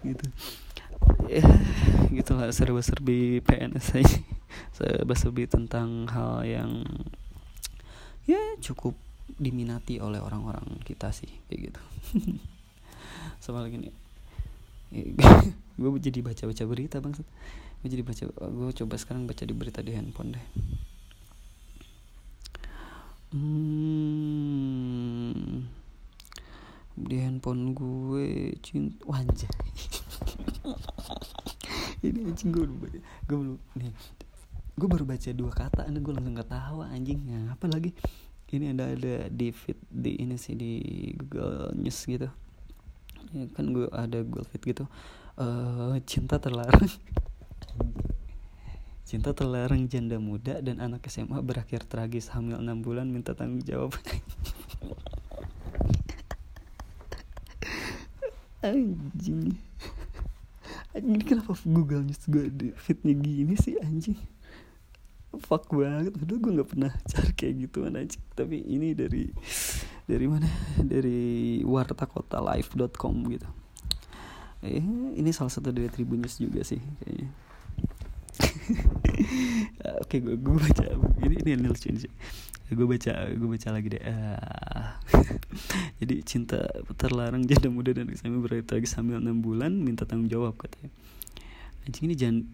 Gitu 0.03 0.27
ya 1.29 1.43
gitulah 2.17 2.49
serba-serbi 2.51 3.41
PNS 3.43 3.87
aja. 3.99 4.19
Serba-serbi 4.77 5.49
tentang 5.49 6.05
hal 6.09 6.45
yang 6.45 6.85
ya 8.29 8.39
cukup 8.61 8.93
diminati 9.37 9.97
oleh 9.99 10.21
orang-orang 10.21 10.79
kita 10.85 11.09
sih 11.11 11.29
kayak 11.49 11.73
gitu. 11.73 11.81
Sama 13.43 13.65
lagi 13.65 13.77
nih. 13.81 13.93
Gue 15.73 15.89
jadi 15.97 16.21
baca-baca 16.21 16.63
berita 16.69 17.01
bang 17.01 17.17
gue 17.83 17.91
jadi 17.91 17.99
baca 17.99 18.23
gue 18.31 18.71
coba 18.79 18.95
sekarang 18.95 19.27
baca 19.27 19.43
di 19.43 19.51
berita 19.51 19.83
di 19.83 19.91
handphone 19.91 20.39
deh. 20.39 20.45
Hmm, 23.33 24.13
di 26.95 27.17
handphone 27.19 27.73
gue 27.75 28.55
cinta 28.63 29.03
wajah 29.03 29.51
ini 32.07 32.19
anjing 32.27 32.49
gue 32.51 32.63
belum 32.63 32.77
gue 32.79 33.01
belum 33.27 33.57
nih. 33.79 33.91
Gue 34.73 34.87
baru 34.89 35.05
baca 35.05 35.29
dua 35.35 35.51
kata 35.53 35.85
ini 35.85 35.99
gue 36.01 36.13
langsung 36.15 36.35
ketawa 36.35 36.89
anjing. 36.89 37.19
Nah, 37.29 37.53
apa 37.53 37.67
lagi? 37.69 37.93
Ini 38.53 38.77
ada 38.77 38.93
ada 38.93 39.33
di 39.33 39.49
feed 39.49 39.81
di 39.89 40.21
ini 40.21 40.37
sih 40.37 40.53
di 40.53 40.77
Google 41.17 41.73
News 41.73 42.05
gitu. 42.05 42.29
Ya 43.33 43.49
kan 43.49 43.73
gue 43.73 43.89
ada 43.89 44.21
Google 44.21 44.45
Feed 44.45 44.61
gitu. 44.61 44.85
Uh, 45.33 45.97
cinta 46.05 46.37
terlarang. 46.37 46.85
Cinta 49.09 49.33
terlarang 49.33 49.85
janda 49.89 50.17
muda 50.17 50.61
dan 50.61 50.81
anak 50.81 51.05
SMA 51.09 51.41
berakhir 51.41 51.85
tragis. 51.85 52.29
Hamil 52.33 52.61
6 52.61 52.81
bulan 52.81 53.09
minta 53.09 53.33
tanggung 53.33 53.61
jawab. 53.65 53.93
Anjing 58.63 59.57
anjing 60.93 61.25
kenapa 61.25 61.57
Google 61.65 62.05
News 62.05 62.23
gue 62.29 62.49
di 62.53 62.67
feednya 62.77 63.13
gini 63.17 63.53
sih 63.57 63.75
anjing? 63.81 64.17
Fuck 65.41 65.73
banget. 65.73 66.13
Udah 66.13 66.37
gue 66.37 66.51
nggak 66.61 66.69
pernah 66.69 66.91
cari 67.09 67.31
kayak 67.33 67.53
gitu 67.67 67.85
mana 67.85 68.05
tapi 68.37 68.61
ini 68.61 68.93
dari 68.93 69.33
dari 70.05 70.25
mana? 70.29 70.45
Dari 70.77 71.61
wartakotalive.com 71.65 73.15
gitu. 73.33 73.49
Eh 74.63 74.79
ini 75.17 75.29
salah 75.33 75.51
satu 75.51 75.73
dari 75.73 75.89
Tribunnews 75.91 76.39
juga 76.39 76.63
sih 76.63 76.79
kayaknya 77.03 77.29
oke 80.13 80.21
gue 80.21 80.37
gue 80.37 80.53
baca 80.61 80.85
ini 81.25 81.41
ini 81.41 81.65
lucu 81.65 81.89
sih. 81.89 82.13
Gue 82.69 82.85
baca 82.85 83.33
gue 83.33 83.49
baca 83.49 83.67
lagi 83.73 83.97
deh. 83.97 84.03
Uh, 84.05 84.93
jadi 86.05 86.21
cinta 86.21 86.69
terlarang 87.01 87.41
janda 87.49 87.73
muda 87.73 87.97
dan 87.97 88.05
berarti 88.13 88.77
lagi 88.77 88.85
sambil 88.85 89.17
enam 89.17 89.41
bulan 89.41 89.73
minta 89.73 90.05
tanggung 90.05 90.29
jawab 90.29 90.53
katanya. 90.61 90.93
Anjing 91.89 92.13
ini 92.13 92.13
jangan 92.13 92.45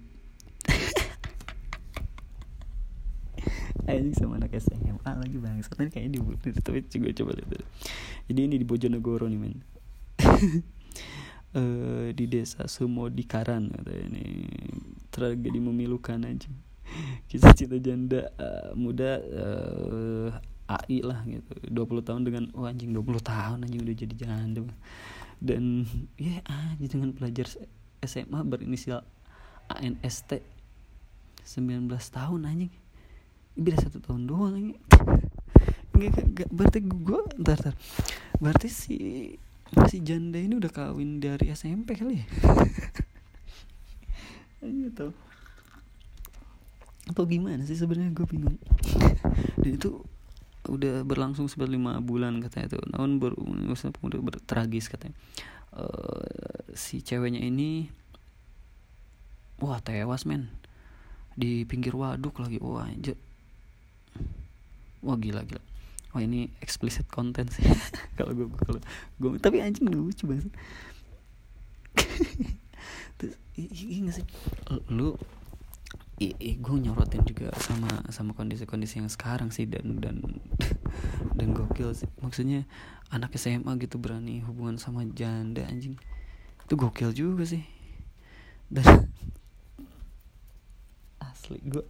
anjing 3.91 4.15
sama 4.15 4.39
anak 4.39 4.55
SMA 4.55 5.03
lagi 5.03 5.35
bang 5.35 5.59
tapi 5.59 5.91
kayaknya 5.91 6.15
di 6.15 6.19
tapi 6.63 6.79
juga 6.87 7.11
coba 7.11 7.43
lihat 7.43 7.59
jadi 8.31 8.39
ini 8.47 8.55
di 8.55 8.63
Bojonegoro 8.63 9.27
nih 9.27 9.35
men. 9.35 9.59
Uh, 11.51 12.07
di 12.17 12.23
desa 12.23 12.71
Sumodikaran 12.71 13.67
katanya 13.67 14.15
ini 14.15 14.47
tragedi 15.11 15.59
memilukan 15.59 16.23
aja 16.23 16.47
kisah 17.29 17.53
cinta 17.53 17.77
janda 17.77 18.29
uh, 18.37 18.71
muda 18.73 19.21
uh, 19.21 20.27
eh, 20.69 20.69
AI 20.69 20.97
lah 21.01 21.19
gitu. 21.25 21.51
20 21.73 22.07
tahun 22.07 22.21
dengan 22.25 22.43
oh 22.53 22.69
anjing 22.69 22.93
20 22.93 23.25
tahun 23.25 23.57
anjing 23.65 23.81
udah 23.81 23.95
jadi 23.97 24.15
janda 24.15 24.61
dan 25.39 25.87
ya 26.19 26.43
yeah, 26.43 26.75
aja 26.75 26.85
dengan 26.85 27.15
pelajar 27.15 27.47
SMA 28.03 28.39
berinisial 28.43 29.01
ANST 29.71 30.43
19 31.45 31.89
tahun 31.89 32.41
anjing. 32.45 32.73
Beda 33.59 33.77
satu 33.81 33.99
tahun 33.99 34.29
doang 34.29 34.55
ini 34.55 34.75
nggak, 35.99 36.25
nggak 36.31 36.49
berarti 36.53 36.79
gue 36.85 37.19
ntar, 37.43 37.57
ntar. 37.59 37.75
Berarti 38.39 38.67
si 38.71 38.97
si 39.89 39.97
janda 39.99 40.39
ini 40.39 40.55
udah 40.55 40.71
kawin 40.71 41.19
dari 41.19 41.51
SMP 41.51 41.97
kali 41.97 42.23
ya? 42.23 42.25
Gitu 44.69 45.28
atau 47.09 47.25
gimana 47.25 47.65
sih 47.65 47.73
sebenarnya? 47.73 48.13
Gue 48.13 48.29
bingung. 48.29 48.57
Dan 49.61 49.81
itu 49.81 50.05
udah 50.69 51.01
berlangsung 51.01 51.49
sekitar 51.49 51.71
lima 51.71 51.97
bulan 51.97 52.37
katanya 52.45 52.75
itu 52.75 52.79
namun 52.93 53.17
baru 53.17 53.35
udah 53.41 54.19
bertragis 54.21 54.85
katanya. 54.85 55.17
Uh, 55.73 56.69
si 56.77 57.01
ceweknya 57.01 57.41
ini 57.41 57.89
wah 59.57 59.81
tewas 59.81 60.29
men. 60.29 60.53
Di 61.33 61.65
pinggir 61.65 61.97
waduk 61.97 62.37
lagi. 62.37 62.61
Wah 62.61 62.85
anjir. 62.85 63.17
Wah 65.01 65.17
gila 65.17 65.41
gila. 65.47 65.63
Wah 66.13 66.21
ini 66.21 66.49
explicit 66.61 67.09
content 67.09 67.49
sih. 67.49 67.65
Kalau 68.17 68.35
gue 68.35 68.51
kalau 68.51 68.81
gue 69.17 69.29
tapi 69.39 69.63
anjing 69.63 69.87
lucu 69.87 70.27
banget. 70.27 70.51
Terus 73.17 73.35
iya 73.55 74.11
sih? 74.11 74.27
Lu 74.91 75.15
gue 76.59 76.77
nyorotin 76.83 77.23
juga 77.23 77.47
sama 77.55 77.87
sama 78.11 78.35
kondisi-kondisi 78.35 78.99
yang 78.99 79.07
sekarang 79.07 79.55
sih 79.55 79.63
dan 79.63 80.03
dan 80.03 80.19
dan 81.39 81.47
gokil 81.55 81.95
sih. 81.95 82.11
Maksudnya 82.19 82.67
anak 83.07 83.31
SMA 83.39 83.71
gitu 83.79 83.95
berani 83.95 84.43
hubungan 84.43 84.75
sama 84.75 85.07
janda 85.07 85.63
anjing. 85.63 85.95
Itu 86.67 86.75
gokil 86.75 87.15
juga 87.15 87.47
sih. 87.47 87.63
Dan 88.67 88.83
asli 91.23 91.63
gue 91.63 91.87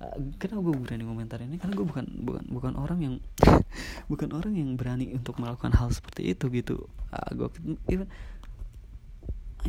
uh, 0.00 0.16
kenapa 0.40 0.60
gue 0.64 0.74
berani 0.80 1.04
komentar 1.04 1.38
ini? 1.44 1.60
Karena 1.60 1.76
gue 1.76 1.86
bukan 1.86 2.06
bukan 2.24 2.44
bukan 2.48 2.72
orang 2.80 2.98
yang 3.04 3.14
bukan 4.10 4.32
orang 4.32 4.56
yang 4.56 4.72
berani 4.80 5.12
untuk 5.12 5.36
melakukan 5.36 5.76
hal 5.76 5.92
seperti 5.92 6.32
itu 6.32 6.48
gitu. 6.48 6.88
Uh, 7.12 7.28
gue 7.44 7.48
even 7.92 8.08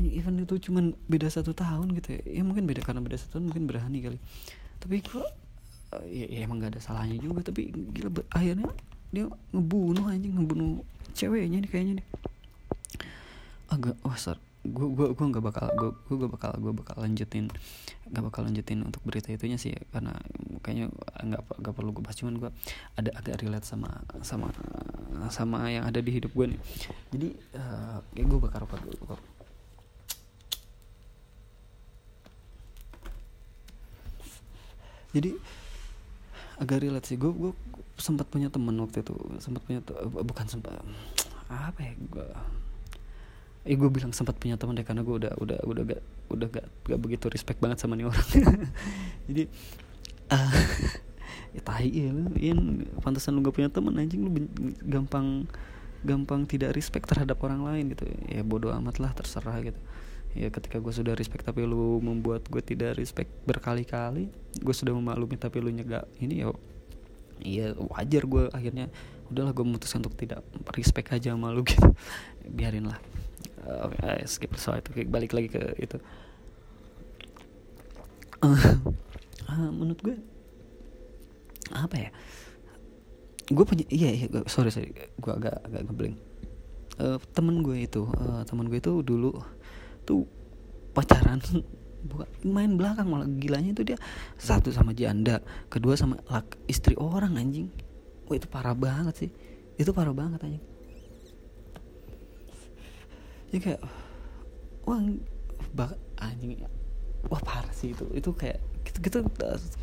even 0.05 0.38
itu 0.43 0.69
cuman 0.69 0.93
beda 1.10 1.31
satu 1.31 1.57
tahun 1.57 1.95
gitu 1.97 2.19
ya, 2.19 2.21
ya 2.39 2.43
mungkin 2.45 2.69
beda 2.69 2.86
karena 2.86 3.01
beda 3.01 3.17
satu 3.17 3.39
tahun 3.39 3.49
mungkin 3.49 3.63
berani 3.65 3.99
kali. 4.03 4.19
Tapi 4.77 4.95
gue 5.01 5.25
uh, 5.97 6.05
ya, 6.05 6.25
ya 6.29 6.39
emang 6.45 6.62
gak 6.62 6.77
ada 6.77 6.81
salahnya 6.83 7.17
juga. 7.17 7.47
Tapi 7.49 7.73
gila 7.95 8.10
akhirnya 8.29 8.69
dia 9.10 9.25
ngebunuh 9.55 10.05
anjing 10.12 10.36
ngebunuh 10.36 10.83
ceweknya 11.17 11.63
nih 11.63 11.69
kayaknya 11.71 11.93
nih. 12.03 12.07
Agak 13.71 13.95
wah 14.03 14.15
oh, 14.15 14.38
gue 14.67 14.88
gue 14.91 15.07
gue 15.15 15.25
nggak 15.31 15.45
bakal 15.47 15.67
gue 15.79 15.91
gue 16.12 16.27
bakal 16.27 16.51
gue 16.60 16.73
bakal 16.75 16.99
lanjutin 16.99 17.47
nggak 18.12 18.23
bakal 18.27 18.43
lanjutin 18.43 18.83
untuk 18.83 18.99
berita 19.07 19.31
itunya 19.31 19.55
sih 19.55 19.71
karena 19.95 20.12
kayaknya 20.60 20.91
nggak 21.23 21.41
nggak 21.63 21.73
perlu 21.73 21.95
gue 21.95 22.03
bahas. 22.03 22.19
Cuman 22.19 22.36
gue 22.38 22.51
ada 22.99 23.10
agak 23.15 23.39
relate 23.41 23.63
sama 23.63 24.03
sama 24.21 24.51
sama 25.31 25.71
yang 25.71 25.88
ada 25.88 26.03
di 26.03 26.12
hidup 26.12 26.36
gue 26.36 26.55
nih. 26.55 26.60
Jadi 27.15 27.27
uh, 27.55 28.03
kayak 28.12 28.27
gue 28.27 28.39
bakar 28.43 28.62
apa 28.67 28.75
dulu 28.83 29.15
jadi 35.17 35.32
agak 36.62 36.86
relate 36.86 37.08
sih. 37.10 37.17
Gue 37.17 37.34
gue 37.34 37.51
sempat 37.97 38.30
punya 38.30 38.53
teman 38.53 38.77
waktu 38.77 39.01
itu. 39.01 39.13
Sempat 39.41 39.65
punya 39.65 39.82
bukan 40.21 40.45
sempat 40.45 40.77
apa 41.47 41.80
ya 41.80 41.95
gue 41.95 42.27
eh 43.67 43.75
gue 43.75 43.88
bilang 43.91 44.12
sempat 44.15 44.36
punya 44.39 44.56
teman 44.56 44.75
deh 44.80 44.84
karena 44.84 45.03
gue 45.03 45.15
udah 45.15 45.34
udah 45.43 45.60
udah 45.63 45.84
gak 45.84 46.01
udah 46.32 46.47
gak, 46.47 46.65
gak 46.88 46.99
begitu 47.03 47.27
respect 47.27 47.60
banget 47.60 47.84
sama 47.84 47.99
nih 47.99 48.08
orang. 48.08 48.27
Jadi 49.27 49.43
uh, 50.32 50.53
ya 51.56 51.62
tahi 51.63 51.89
ya 51.91 52.10
lu 52.15 52.32
in 52.39 52.88
pantasan 53.03 53.36
lu 53.36 53.43
gak 53.43 53.56
punya 53.60 53.67
teman 53.67 53.99
anjing 53.99 54.23
lu 54.23 54.32
gampang 54.88 55.43
gampang 56.08 56.47
tidak 56.47 56.80
respect 56.80 57.12
terhadap 57.12 57.36
orang 57.43 57.67
lain 57.67 57.91
gitu. 57.91 58.08
Ya 58.32 58.39
bodoh 58.39 58.71
amat 58.71 59.03
lah 59.03 59.12
terserah 59.12 59.60
gitu 59.60 59.80
ya 60.38 60.50
ketika 60.54 60.78
gue 60.78 60.93
sudah 60.93 61.17
respect 61.17 61.41
tapi 61.41 61.65
lu 61.65 61.97
membuat 61.97 62.45
gue 62.45 62.62
tidak 62.62 62.95
respect 63.02 63.34
berkali-kali 63.50 64.30
gue 64.62 64.76
sudah 64.76 64.93
memaklumi 64.93 65.36
tapi 65.36 65.58
lu 65.58 65.73
nyegak 65.73 66.06
ini 66.21 66.45
ya 66.45 66.54
iya 67.41 67.67
wajar 67.78 68.23
gue 68.26 68.43
akhirnya. 68.54 68.89
Udahlah 69.28 69.52
gue 69.52 69.65
memutuskan 69.67 70.00
untuk 70.00 70.15
tidak 70.15 70.39
respect 70.71 71.12
aja 71.12 71.36
sama 71.36 71.52
lu 71.52 71.67
gitu. 71.67 71.84
Biarin 72.58 72.88
lah 72.88 73.00
uh, 73.67 73.91
uh, 73.91 74.23
skip 74.23 74.56
soal 74.56 74.80
itu. 74.80 75.04
Balik 75.06 75.36
lagi 75.36 75.52
ke 75.52 75.62
itu. 75.78 76.00
Uh, 78.39 78.56
uh, 79.52 79.69
menurut 79.73 80.00
gue 80.00 80.15
apa 81.76 81.95
ya? 81.97 82.10
Gue 83.52 83.63
punya 83.67 83.84
iya 83.91 84.15
iya 84.15 84.26
gue, 84.32 84.47
sorry 84.47 84.71
sorry 84.71 84.95
gue 84.95 85.34
agak 85.34 85.60
agak 85.67 85.82
ngeblank 85.88 86.17
uh, 87.02 87.17
temen 87.34 87.62
gue 87.62 87.78
itu 87.86 88.06
uh, 88.17 88.41
temen 88.45 88.67
gue 88.69 88.80
itu 88.82 89.02
dulu 89.06 89.38
tuh 90.08 90.24
pacaran 90.96 91.43
bukan 92.10 92.28
main 92.48 92.72
belakang 92.80 93.12
malah 93.12 93.28
gilanya 93.28 93.76
itu 93.76 93.84
dia 93.84 93.98
satu 94.39 94.72
sama 94.72 94.96
janda 94.96 95.43
kedua 95.67 96.00
sama 96.00 96.15
lak, 96.32 96.56
istri 96.72 96.96
orang 96.96 97.36
anjing. 97.36 97.67
Wah 98.32 98.36
itu 98.39 98.48
parah 98.48 98.72
banget 98.72 99.28
sih. 99.28 99.30
Itu 99.76 99.91
parah 99.91 100.15
banget 100.15 100.39
anjing. 100.39 100.63
Ya 103.52 103.60
kayak 103.60 103.82
wah 104.88 105.04
bak 105.76 106.00
anjing 106.24 106.63
wah 107.28 107.41
parah 107.43 107.72
sih 107.76 107.91
itu. 107.91 108.08
Itu 108.15 108.32
kayak 108.32 108.63
gitu 108.88 108.98
gitu 109.04 109.20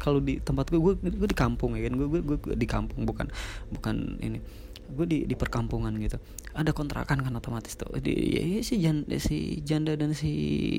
kalau 0.01 0.17
di 0.17 0.41
tempat 0.41 0.73
gue 0.73 0.81
gue 0.81 0.95
gue 0.97 1.29
di 1.29 1.37
kampung 1.37 1.77
ya 1.77 1.93
kan 1.93 1.95
gue 2.01 2.09
gue 2.09 2.23
gue 2.25 2.57
di 2.57 2.65
kampung 2.65 3.05
bukan 3.05 3.29
bukan 3.69 4.17
ini 4.25 4.41
gue 4.91 5.07
di 5.09 5.19
di 5.25 5.35
perkampungan 5.39 5.95
gitu. 6.01 6.21
Ada 6.53 6.77
kontrakan 6.77 7.25
kan 7.25 7.33
otomatis 7.35 7.75
tuh. 7.75 7.89
Di 7.99 8.13
ya, 8.13 8.43
ya 8.45 8.61
si 8.61 8.75
janda 8.81 9.17
si 9.17 9.65
janda 9.65 9.93
dan 9.97 10.13
si 10.13 10.31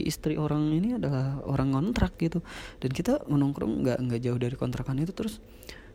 istri 0.06 0.38
orang 0.38 0.70
ini 0.72 0.96
adalah 0.96 1.42
orang 1.46 1.74
kontrak 1.74 2.16
gitu. 2.22 2.46
Dan 2.78 2.94
kita 2.94 3.26
menongkrong 3.26 3.82
nggak 3.82 3.98
nggak 4.04 4.22
jauh 4.22 4.40
dari 4.40 4.56
kontrakan 4.56 5.02
itu. 5.02 5.12
Terus 5.12 5.42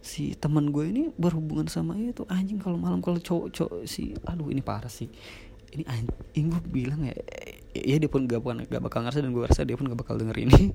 si 0.00 0.32
teman 0.32 0.72
gue 0.72 0.88
ini 0.88 1.02
berhubungan 1.14 1.68
sama 1.68 1.92
itu 2.00 2.24
anjing 2.26 2.56
kalau 2.56 2.80
malam 2.80 3.04
kalau 3.04 3.20
cowok 3.20 3.52
cowok 3.52 3.80
si 3.84 4.16
aduh 4.24 4.48
ini 4.48 4.64
parah 4.64 4.90
sih. 4.90 5.06
Ini 5.70 5.86
anjing 5.86 6.46
gue 6.50 6.62
bilang 6.66 7.06
ya 7.06 7.14
ya 7.70 7.96
dia 8.02 8.10
pun 8.10 8.26
gak, 8.26 8.42
gak 8.42 8.82
bakal 8.82 9.06
ngerasa 9.06 9.22
dan 9.22 9.30
gue 9.30 9.44
rasa 9.46 9.62
dia 9.62 9.78
pun 9.78 9.86
gak 9.86 10.00
bakal 10.00 10.18
denger 10.18 10.36
ini. 10.42 10.74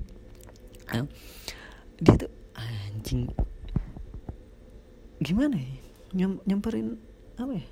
Dia 2.00 2.14
tuh 2.16 2.32
anjing 2.56 3.28
gimana 5.20 5.56
ya? 5.56 5.74
Nyam, 6.16 6.40
nyamperin 6.48 6.96
apa 7.36 7.52
ya? 7.52 7.66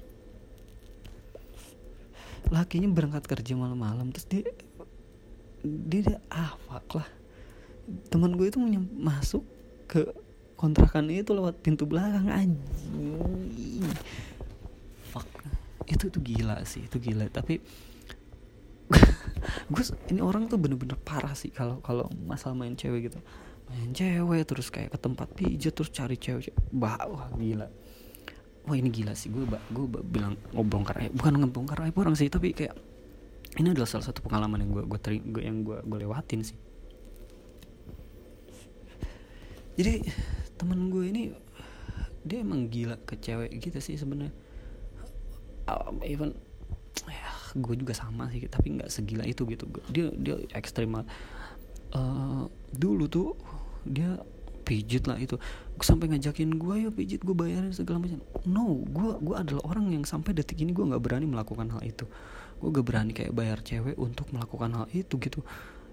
Lakinya 2.53 2.89
berangkat 2.93 3.25
kerja 3.25 3.57
malam-malam 3.57 4.13
terus 4.13 4.29
dia 4.29 4.45
dia, 5.65 6.01
dia 6.05 6.21
ah 6.29 6.53
fuck 6.69 7.01
lah. 7.01 7.09
Teman 8.13 8.37
gue 8.37 8.53
itu 8.53 8.61
masuk 8.97 9.45
ke 9.89 10.05
kontrakan 10.61 11.09
itu 11.09 11.33
lewat 11.33 11.65
pintu 11.65 11.89
belakang 11.89 12.29
anjing. 12.29 13.89
Fuck. 15.09 15.29
Itu 15.89 16.13
tuh 16.13 16.21
gila 16.21 16.61
sih 16.69 16.85
itu 16.85 17.01
gila. 17.01 17.29
Tapi 17.33 17.61
gue 19.73 19.85
ini 20.13 20.21
orang 20.21 20.45
tuh 20.53 20.61
bener-bener 20.61 21.01
parah 21.01 21.33
sih 21.33 21.49
kalau 21.49 21.81
kalau 21.81 22.13
masalah 22.29 22.53
main 22.53 22.77
cewek 22.77 23.09
gitu. 23.09 23.21
Main 23.73 23.97
cewek 23.97 24.45
terus 24.45 24.69
kayak 24.69 24.93
ke 24.93 24.99
tempat 25.01 25.33
pijat 25.33 25.73
terus 25.73 25.89
cari 25.89 26.21
cewek, 26.21 26.53
cewek. 26.53 26.57
wah 26.77 27.33
gila 27.41 27.73
wah 28.65 28.77
ini 28.77 28.89
gila 28.89 29.13
sih. 29.13 29.29
Gue 29.29 29.45
gue 29.49 29.87
bilang 30.05 30.37
ngobrol 30.53 30.85
aib. 31.01 31.13
Bukan 31.17 31.33
ngebongkar 31.41 31.79
aib 31.85 31.97
orang 32.01 32.17
sih 32.17 32.29
tapi 32.33 32.57
kayak 32.57 32.75
ini 33.61 33.71
adalah 33.71 33.87
salah 33.87 34.11
satu 34.11 34.25
pengalaman 34.25 34.67
yang 34.67 34.71
gue 34.75 34.83
gue 34.89 35.01
teri 35.01 35.19
yang 35.41 35.63
gue 35.63 35.79
gue 35.85 35.99
lewatin 36.05 36.43
sih. 36.43 36.59
Jadi 39.75 40.07
temen 40.55 40.91
gue 40.91 41.05
ini 41.11 41.23
dia 42.25 42.41
emang 42.41 42.73
gila 42.73 42.97
ke 43.05 43.21
cewek 43.21 43.53
gitu 43.61 43.79
sih 43.79 44.01
sebenarnya. 44.01 44.33
Um, 45.65 46.01
even 46.05 46.37
ya 47.09 47.29
gue 47.57 47.75
juga 47.79 47.93
sama 47.97 48.29
sih 48.33 48.49
tapi 48.49 48.81
nggak 48.81 48.91
segila 48.91 49.23
itu 49.29 49.45
gitu. 49.47 49.69
Dia 49.93 50.11
dia 50.17 50.41
ekstrim 50.57 50.95
uh, 50.95 51.05
dulu 52.75 53.05
tuh 53.07 53.39
dia 53.85 54.19
pijit 54.65 55.05
lah 55.05 55.21
itu 55.21 55.37
sampai 55.83 56.07
ngajakin 56.15 56.55
gue 56.55 56.75
ya 56.87 56.91
pijit 56.95 57.21
gue 57.27 57.35
bayarin 57.35 57.75
segala 57.75 57.99
macam. 57.99 58.23
No 58.47 58.79
gue 58.87 59.11
gue 59.19 59.35
adalah 59.35 59.63
orang 59.67 59.91
yang 59.91 60.05
sampai 60.07 60.31
detik 60.31 60.63
ini 60.63 60.71
gue 60.71 60.87
nggak 60.87 61.03
berani 61.03 61.27
melakukan 61.27 61.67
hal 61.75 61.83
itu. 61.83 62.07
Gue 62.63 62.71
gak 62.71 62.87
berani 62.87 63.13
kayak 63.13 63.35
bayar 63.35 63.59
cewek 63.61 63.99
untuk 63.99 64.31
melakukan 64.31 64.71
hal 64.73 64.87
itu 64.95 65.19
gitu. 65.19 65.43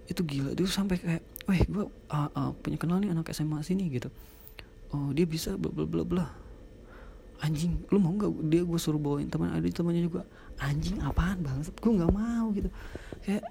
Itu 0.06 0.22
gila 0.22 0.54
dia 0.54 0.70
sampai 0.70 1.02
kayak 1.02 1.24
weh 1.50 1.62
gue 1.66 1.86
uh, 1.90 2.30
uh, 2.32 2.52
punya 2.62 2.78
kenal 2.78 3.02
nih 3.02 3.10
anak 3.12 3.34
SMA 3.34 3.66
sini 3.66 3.90
gitu. 3.90 4.14
Oh 4.94 5.10
dia 5.12 5.26
bisa 5.26 5.58
bla 5.58 5.74
bla 5.74 5.84
bla 5.90 6.04
bla. 6.06 6.26
Anjing 7.42 7.82
lu 7.90 7.98
mau 7.98 8.14
nggak 8.14 8.32
dia 8.54 8.62
gue 8.62 8.80
suruh 8.80 9.02
bawain 9.02 9.26
teman 9.28 9.50
ada 9.50 9.66
temannya 9.66 10.06
juga 10.06 10.22
anjing 10.62 11.02
apaan 11.02 11.42
banget 11.42 11.74
gue 11.74 11.92
nggak 11.92 12.14
mau 12.14 12.54
gitu. 12.54 12.70
Kayak 13.26 13.44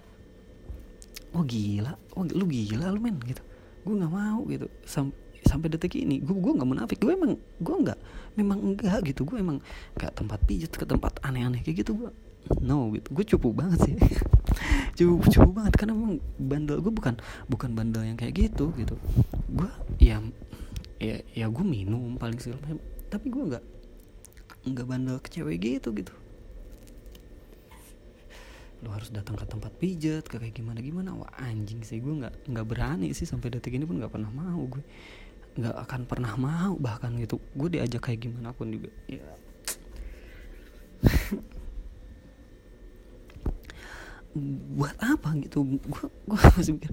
oh 1.34 1.42
gila 1.42 1.92
oh 2.14 2.22
lu 2.22 2.44
gila 2.46 2.86
lu 2.94 3.02
men 3.02 3.18
gitu. 3.26 3.42
Gue 3.82 3.94
nggak 3.98 4.12
mau 4.14 4.46
gitu. 4.46 4.70
Sam 4.86 5.10
sampai 5.44 5.72
detik 5.72 5.96
ini 5.96 6.20
gue 6.20 6.36
gue 6.36 6.52
nggak 6.56 6.68
munafik. 6.68 6.98
Gue 7.00 7.16
emang 7.16 7.36
gue 7.38 7.76
nggak 7.86 7.98
memang 8.36 8.58
enggak 8.60 9.00
gitu. 9.08 9.24
Gue 9.24 9.40
emang 9.40 9.58
kayak 9.96 10.14
tempat 10.16 10.40
pijat 10.44 10.72
ke 10.74 10.84
tempat 10.84 11.20
aneh-aneh 11.24 11.60
kayak 11.64 11.84
gitu 11.86 11.96
gue 11.96 12.10
no 12.64 12.90
gitu. 12.96 13.08
Gue 13.12 13.24
cupu 13.24 13.48
banget 13.52 13.78
sih. 13.84 13.94
Cupu 14.98 15.22
cupu 15.32 15.50
banget 15.54 15.80
karena 15.80 15.96
emang 15.96 16.18
bandel 16.36 16.82
gue 16.82 16.92
bukan 16.92 17.16
bukan 17.48 17.70
bandel 17.72 18.04
yang 18.04 18.18
kayak 18.18 18.36
gitu 18.36 18.74
gitu. 18.76 18.96
Gue 19.48 19.70
ya 20.02 20.20
ya 21.00 21.16
ya 21.32 21.46
gue 21.48 21.64
minum 21.64 22.20
paling 22.20 22.36
sih 22.36 22.52
tapi 23.08 23.32
gue 23.32 23.42
nggak 23.56 23.64
nggak 24.68 24.86
bandel 24.86 25.16
ke 25.24 25.28
cewek 25.32 25.56
gitu 25.56 25.96
gitu. 25.96 26.12
Lu 28.80 28.88
harus 28.92 29.12
datang 29.12 29.36
ke 29.36 29.44
tempat 29.44 29.72
pijat 29.76 30.24
kayak 30.28 30.52
gimana 30.52 30.80
gimana 30.80 31.12
wah 31.16 31.32
anjing 31.40 31.80
sih 31.84 32.00
gue 32.00 32.12
nggak 32.24 32.48
nggak 32.48 32.66
berani 32.68 33.12
sih 33.12 33.24
sampai 33.24 33.52
detik 33.52 33.76
ini 33.76 33.84
pun 33.88 34.00
nggak 34.00 34.12
pernah 34.12 34.28
mau 34.32 34.60
gue 34.68 34.84
nggak 35.60 35.76
akan 35.86 36.00
pernah 36.08 36.32
mau 36.40 36.74
bahkan 36.80 37.12
gitu. 37.20 37.36
Gue 37.52 37.68
diajak 37.68 38.08
kayak 38.08 38.24
gimana 38.24 38.56
pun 38.56 38.72
juga. 38.72 38.88
Ya. 39.06 39.24
Buat 44.74 44.96
apa 44.98 45.36
gitu? 45.44 45.62
Gue 45.76 46.04
gue 46.08 46.38
masih 46.56 46.72
mikir 46.80 46.90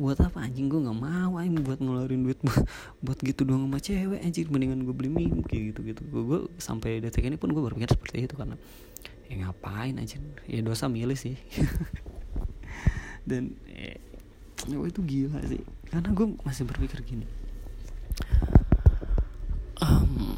buat 0.00 0.18
apa 0.18 0.42
anjing? 0.42 0.66
Gue 0.66 0.80
nggak 0.82 0.98
mau 0.98 1.38
anjing 1.38 1.62
buat 1.62 1.78
ngeluarin 1.78 2.24
duit 2.26 2.40
buat, 2.42 2.64
buat 3.04 3.18
gitu 3.22 3.46
doang 3.46 3.70
sama 3.70 3.78
cewek 3.78 4.20
anjing. 4.24 4.50
Mendingan 4.50 4.82
gue 4.82 4.94
beli 4.96 5.10
minum 5.12 5.44
kayak 5.46 5.76
gitu 5.76 5.80
gitu 5.94 6.02
gue, 6.10 6.22
gue 6.26 6.40
sampai 6.58 6.98
detik 6.98 7.22
ini 7.22 7.38
pun 7.38 7.54
gue 7.54 7.62
berpikir 7.62 7.94
seperti 7.94 8.26
itu 8.26 8.34
karena 8.34 8.58
ya 9.30 9.46
ngapain 9.46 9.94
aja 10.02 10.18
ya 10.50 10.60
dosa 10.64 10.90
milih 10.90 11.14
sih. 11.14 11.38
Dan 13.28 13.54
oh, 14.72 14.88
itu 14.88 15.04
gila 15.04 15.38
sih. 15.46 15.62
Karena 15.92 16.10
gue 16.16 16.26
masih 16.42 16.64
berpikir 16.64 17.04
gini 17.04 17.39
um, 19.80 20.36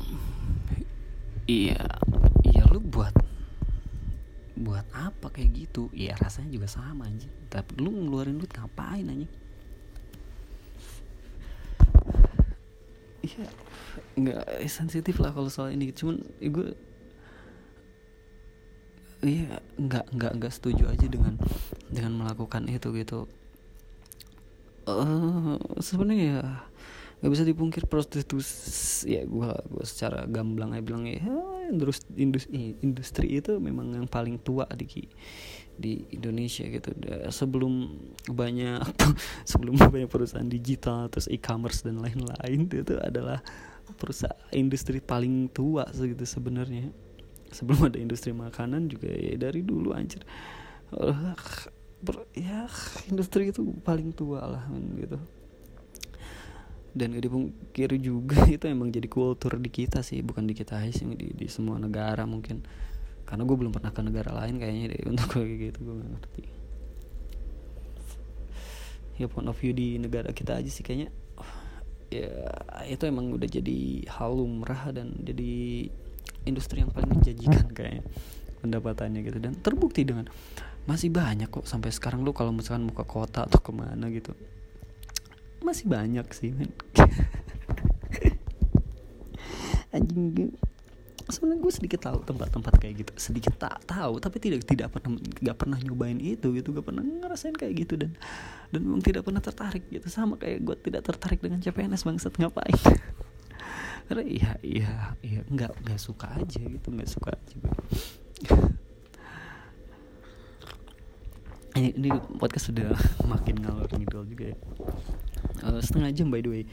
iya 1.47 1.83
iya 2.47 2.63
lu 2.71 2.81
buat 2.81 3.15
buat 4.59 4.87
apa 4.95 5.27
kayak 5.35 5.51
gitu? 5.67 5.91
Ya 5.91 6.15
rasanya 6.19 6.55
juga 6.55 6.69
sama 6.71 7.11
aja 7.11 7.27
tapi 7.51 7.77
lu 7.83 7.91
ngeluarin 7.91 8.39
duit 8.39 8.53
ngapain 8.55 9.05
aja 9.05 9.29
iya 13.23 13.47
nggak 14.19 14.67
sensitif 14.67 15.17
lah 15.23 15.31
kalau 15.33 15.49
soal 15.49 15.73
ini. 15.73 15.95
Cuman 15.95 16.21
gue 16.43 16.75
iya 19.23 19.63
nggak 19.79 20.11
nggak 20.19 20.33
nggak 20.43 20.53
setuju 20.53 20.91
aja 20.91 21.07
dengan 21.07 21.39
dengan 21.89 22.19
melakukan 22.19 22.67
itu 22.67 22.91
gitu. 22.99 23.31
Uh, 24.83 25.55
sebenarnya 25.79 26.25
ya 26.27 26.43
nggak 27.23 27.33
bisa 27.39 27.47
dipungkir 27.47 27.87
prostitusi 27.87 29.15
ya 29.15 29.23
gue 29.23 29.51
gue 29.71 29.85
secara 29.87 30.27
gamblang 30.27 30.75
aja 30.75 30.83
bilang 30.83 31.07
ya 31.07 31.23
industri 32.19 32.75
industri 32.83 33.27
itu 33.39 33.63
memang 33.63 33.95
yang 33.95 34.11
paling 34.11 34.43
tua 34.43 34.67
di 34.75 35.07
di 35.73 36.05
Indonesia 36.13 36.67
gitu. 36.69 36.93
Sebelum 37.33 37.97
banyak 38.29 38.83
sebelum 39.51 39.79
banyak 39.79 40.11
perusahaan 40.11 40.45
digital 40.45 41.09
terus 41.09 41.31
e-commerce 41.33 41.87
dan 41.87 42.03
lain-lain 42.03 42.69
itu 42.69 42.99
adalah 43.01 43.41
perusahaan 43.97 44.37
industri 44.53 45.01
paling 45.01 45.49
tua 45.49 45.89
segitu 45.95 46.27
sebenarnya. 46.29 46.93
Sebelum 47.53 47.93
ada 47.93 48.03
industri 48.03 48.35
makanan 48.35 48.89
juga 48.89 49.13
ya 49.13 49.37
dari 49.37 49.63
dulu 49.65 49.95
anjir. 49.97 50.27
Ya 52.35 52.67
industri 53.09 53.55
itu 53.55 53.63
paling 53.87 54.11
tua 54.11 54.43
lah 54.45 54.65
gitu 54.99 55.17
dan 56.93 57.17
gak 57.17 57.25
dipungkiri 57.25 57.97
juga 57.99 58.45
itu 58.55 58.69
emang 58.69 58.93
jadi 58.93 59.09
kultur 59.09 59.57
di 59.57 59.73
kita 59.73 60.05
sih 60.05 60.21
bukan 60.21 60.45
di 60.45 60.53
kita 60.53 60.77
sih 60.93 61.09
di, 61.17 61.33
di 61.33 61.47
semua 61.49 61.81
negara 61.81 62.29
mungkin. 62.29 62.61
Karena 63.25 63.49
gue 63.49 63.57
belum 63.57 63.73
pernah 63.73 63.89
ke 63.97 64.01
negara 64.05 64.31
lain 64.45 64.61
kayaknya 64.61 64.97
deh 64.97 65.03
untuk 65.13 65.29
kayak 65.33 65.73
gitu 65.73 65.79
gue 65.89 65.95
gak 65.97 66.11
ngerti. 66.21 66.45
Ya 69.21 69.27
point 69.29 69.49
of 69.49 69.57
view 69.57 69.73
di 69.73 69.97
negara 69.97 70.33
kita 70.37 70.61
aja 70.61 70.69
sih 70.69 70.85
kayaknya. 70.85 71.09
Ya 72.13 72.29
itu 72.93 73.09
emang 73.09 73.33
udah 73.33 73.49
jadi 73.49 74.05
hal 74.13 74.37
lumrah 74.37 74.93
dan 74.93 75.17
jadi 75.25 75.89
industri 76.45 76.85
yang 76.85 76.93
paling 76.93 77.09
menjanjikan 77.09 77.73
kayaknya 77.77 78.05
pendapatannya 78.61 79.21
gitu. 79.25 79.39
Dan 79.41 79.57
terbukti 79.65 80.05
dengan 80.05 80.29
masih 80.85 81.09
banyak 81.09 81.49
kok 81.49 81.65
sampai 81.65 81.89
sekarang 81.95 82.27
lu 82.27 82.35
kalau 82.35 82.51
misalkan 82.51 82.85
mau 82.85 82.93
ke 82.93 83.07
kota 83.07 83.47
atau 83.47 83.63
ke 83.63 83.71
mana 83.71 84.11
gitu 84.11 84.35
masih 85.67 85.89
banyak 85.89 86.27
sih 86.35 86.53
men. 86.55 86.71
Anjing 89.97 90.53
sebenarnya 91.33 91.65
gue 91.65 91.73
sedikit 91.73 92.01
tahu 92.05 92.19
tempat-tempat 92.29 92.75
kayak 92.77 92.95
gitu. 93.07 93.13
Sedikit 93.17 93.57
tak 93.57 93.81
tahu 93.89 94.21
tapi 94.21 94.37
tidak 94.39 94.69
tidak 94.69 94.93
pernah 94.93 95.17
nggak 95.17 95.57
pernah 95.57 95.79
nyobain 95.81 96.21
itu 96.21 96.53
gitu. 96.53 96.69
Gak 96.77 96.87
pernah 96.87 97.03
ngerasain 97.03 97.57
kayak 97.57 97.75
gitu 97.87 97.97
dan 97.97 98.13
dan 98.69 98.81
memang 98.85 99.01
tidak 99.01 99.25
pernah 99.25 99.41
tertarik 99.41 99.89
gitu. 99.89 100.07
Sama 100.13 100.37
kayak 100.37 100.61
gue 100.63 100.77
tidak 100.93 101.09
tertarik 101.09 101.41
dengan 101.41 101.65
CPNS 101.65 102.05
bangsat. 102.05 102.37
Ngapain? 102.37 102.77
Karena 104.07 104.25
iya 104.29 104.53
iya 104.61 104.93
iya. 105.25 105.41
Nggak 105.49 105.73
nggak 105.89 106.01
suka 106.01 106.37
aja 106.37 106.61
gitu. 106.61 106.93
Nggak 106.93 107.11
suka 107.11 107.33
aja 107.33 107.57
ini, 111.79 111.89
ini 111.97 112.11
podcast 112.37 112.69
sudah 112.69 112.93
makin 113.25 113.65
ngalor 113.65 113.89
ngidol 113.97 114.29
juga 114.29 114.53
ya 114.53 114.57
uh, 115.63 115.81
setengah 115.81 116.11
jam 116.13 116.29
by 116.29 116.43
the 116.43 116.51
way. 116.51 116.65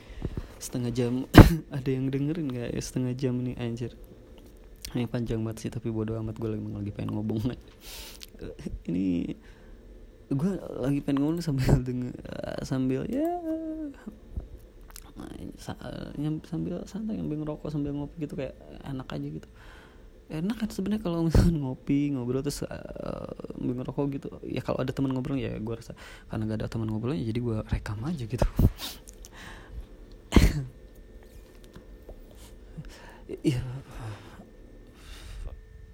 Setengah 0.60 0.92
jam. 0.92 1.26
Ada 1.76 1.90
yang 1.90 2.12
dengerin 2.12 2.48
nggak? 2.52 2.70
Ya 2.76 2.82
setengah 2.82 3.14
jam 3.16 3.38
ini 3.40 3.56
anjir. 3.56 3.96
Ini 4.98 5.06
panjang 5.06 5.40
banget 5.46 5.58
sih 5.66 5.70
tapi 5.72 5.94
bodo 5.94 6.18
amat. 6.20 6.36
Gue 6.36 6.50
lagi 6.54 6.66
lagi 6.66 6.92
pengen 6.92 7.16
ngomong 7.16 7.40
uh, 7.50 8.56
ini 8.90 9.38
gue 10.30 10.52
lagi 10.78 11.00
pengen 11.02 11.26
ngomong 11.26 11.42
sambil 11.42 11.82
denger 11.82 12.14
uh, 12.30 12.62
sambil 12.62 13.02
ya 13.10 13.30
sambil 16.48 16.82
santai 16.88 17.20
ngambil 17.20 17.44
ngerokok 17.44 17.70
sambil 17.72 17.92
ngopi 17.92 18.24
gitu 18.24 18.40
kayak 18.40 18.56
enak 18.88 19.08
aja 19.12 19.28
gitu 19.28 19.50
enak 20.30 20.56
kan 20.62 20.70
sebenarnya 20.70 21.02
kalau 21.02 21.26
misalnya 21.26 21.58
ngopi 21.66 22.14
ngobrol 22.14 22.46
terus 22.46 22.62
uh, 22.64 23.34
ngerokok 23.58 24.06
gitu. 24.14 24.30
Ya 24.46 24.62
kalau 24.62 24.80
ada 24.86 24.94
teman 24.94 25.12
ngobrol 25.12 25.42
ya 25.42 25.58
gue 25.58 25.76
rasa 25.76 25.98
karena 26.30 26.46
gak 26.46 26.60
ada 26.62 26.68
teman 26.70 26.88
ngobrolnya 26.94 27.26
jadi 27.26 27.40
gue 27.42 27.58
rekam 27.66 28.00
aja 28.06 28.24
gitu. 28.24 28.48
Iya. 33.46 33.62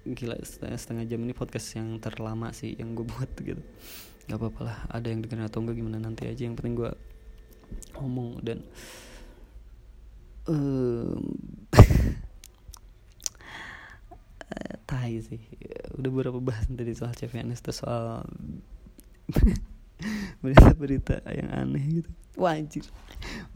Gila 0.08 0.40
setengah, 0.40 0.78
setengah 0.80 1.04
jam 1.04 1.20
ini 1.20 1.36
podcast 1.36 1.68
yang 1.76 2.00
terlama 2.00 2.48
sih 2.56 2.72
yang 2.80 2.96
gue 2.96 3.04
buat 3.04 3.28
gitu. 3.36 3.60
Nggak 4.24 4.38
apa-apa 4.40 4.60
lah 4.64 4.78
ada 4.88 5.06
yang 5.12 5.20
dengerin 5.20 5.44
atau 5.44 5.60
enggak 5.60 5.76
gimana 5.76 6.00
nanti 6.00 6.24
aja. 6.24 6.48
Yang 6.48 6.64
penting 6.64 6.74
gue 6.80 6.90
ngomong 8.00 8.40
dan 8.40 8.64
um, 10.48 11.20
tai 14.86 15.18
sih. 15.22 15.42
Udah 15.98 16.10
berapa 16.10 16.38
bahas 16.38 16.66
tadi 16.70 16.94
soal 16.94 17.12
CVNS 17.14 17.60
tuh 17.62 17.74
soal 17.74 18.22
berita-berita 20.42 21.24
yang 21.32 21.50
aneh 21.50 22.02
gitu. 22.02 22.10
Wajib 22.36 22.84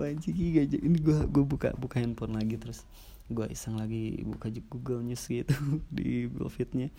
wajib 0.01 0.33
gak 0.33 0.81
ini 0.81 0.99
gue 0.99 1.19
gue 1.29 1.45
buka 1.45 1.77
buka 1.77 2.01
handphone 2.01 2.33
lagi 2.33 2.57
terus 2.57 2.89
gue 3.29 3.47
iseng 3.53 3.77
lagi 3.77 4.25
buka 4.25 4.51
Google 4.73 5.05
News 5.07 5.23
gitu 5.29 5.55
di 5.97 6.27
feednya. 6.51 6.91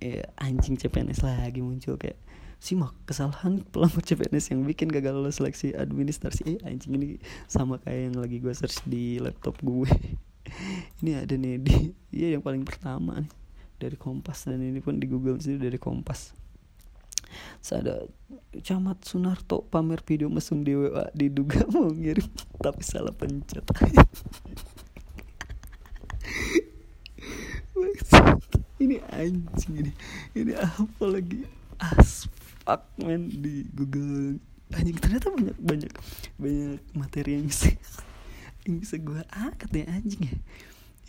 Eh, 0.00 0.24
anjing 0.40 0.80
CPNS 0.80 1.22
lagi 1.22 1.60
muncul 1.60 2.00
kayak 2.00 2.16
simak 2.60 2.92
kesalahan 3.04 3.60
pelamar 3.68 4.00
CPNS 4.00 4.52
yang 4.52 4.64
bikin 4.64 4.88
gagal 4.88 5.12
lolos 5.12 5.38
seleksi 5.38 5.76
administrasi. 5.76 6.56
Eh 6.56 6.58
anjing 6.64 6.96
ini 6.96 7.08
sama 7.46 7.76
kayak 7.84 8.10
yang 8.10 8.16
lagi 8.16 8.40
gue 8.40 8.52
search 8.52 8.80
di 8.88 9.20
laptop 9.20 9.60
gue 9.60 9.88
ini 11.02 11.16
ada 11.16 11.34
nih 11.34 11.56
di 11.60 11.76
iya 12.10 12.34
yang 12.34 12.42
paling 12.42 12.62
pertama 12.66 13.22
nih 13.22 13.32
dari 13.80 13.96
Kompas. 13.96 14.46
Dan 14.46 14.60
ini 14.60 14.84
pun 14.84 15.00
di 15.00 15.08
Google 15.08 15.40
sih 15.40 15.56
dari 15.56 15.80
Kompas. 15.80 16.36
Ada 17.70 18.02
Camat 18.66 19.06
Sunarto 19.06 19.62
pamer 19.70 20.02
video 20.02 20.26
mesum 20.26 20.66
di 20.66 20.74
WA 20.74 21.06
diduga 21.14 21.62
mau 21.72 21.88
ngirim 21.88 22.26
tapi 22.58 22.82
salah 22.82 23.14
pencet. 23.14 23.62
Ini 28.80 28.96
anjing 29.12 29.72
ini. 29.76 29.92
Ini 30.32 30.56
apa 30.56 31.04
lagi? 31.04 31.44
Aspak 31.80 32.88
men 33.00 33.28
di 33.28 33.68
Google. 33.72 34.40
Anjing 34.72 34.96
ternyata 34.96 35.28
banyak 35.32 35.56
banyak 35.60 35.92
banyak 36.40 36.80
materi 36.96 37.36
yang 37.36 37.44
bisa 37.48 37.72
yang 38.68 38.76
bisa 38.80 39.00
gue 39.00 39.20
angkat 39.32 39.70
ya 39.72 39.84
anjing 39.88 40.22
ya. 40.28 40.36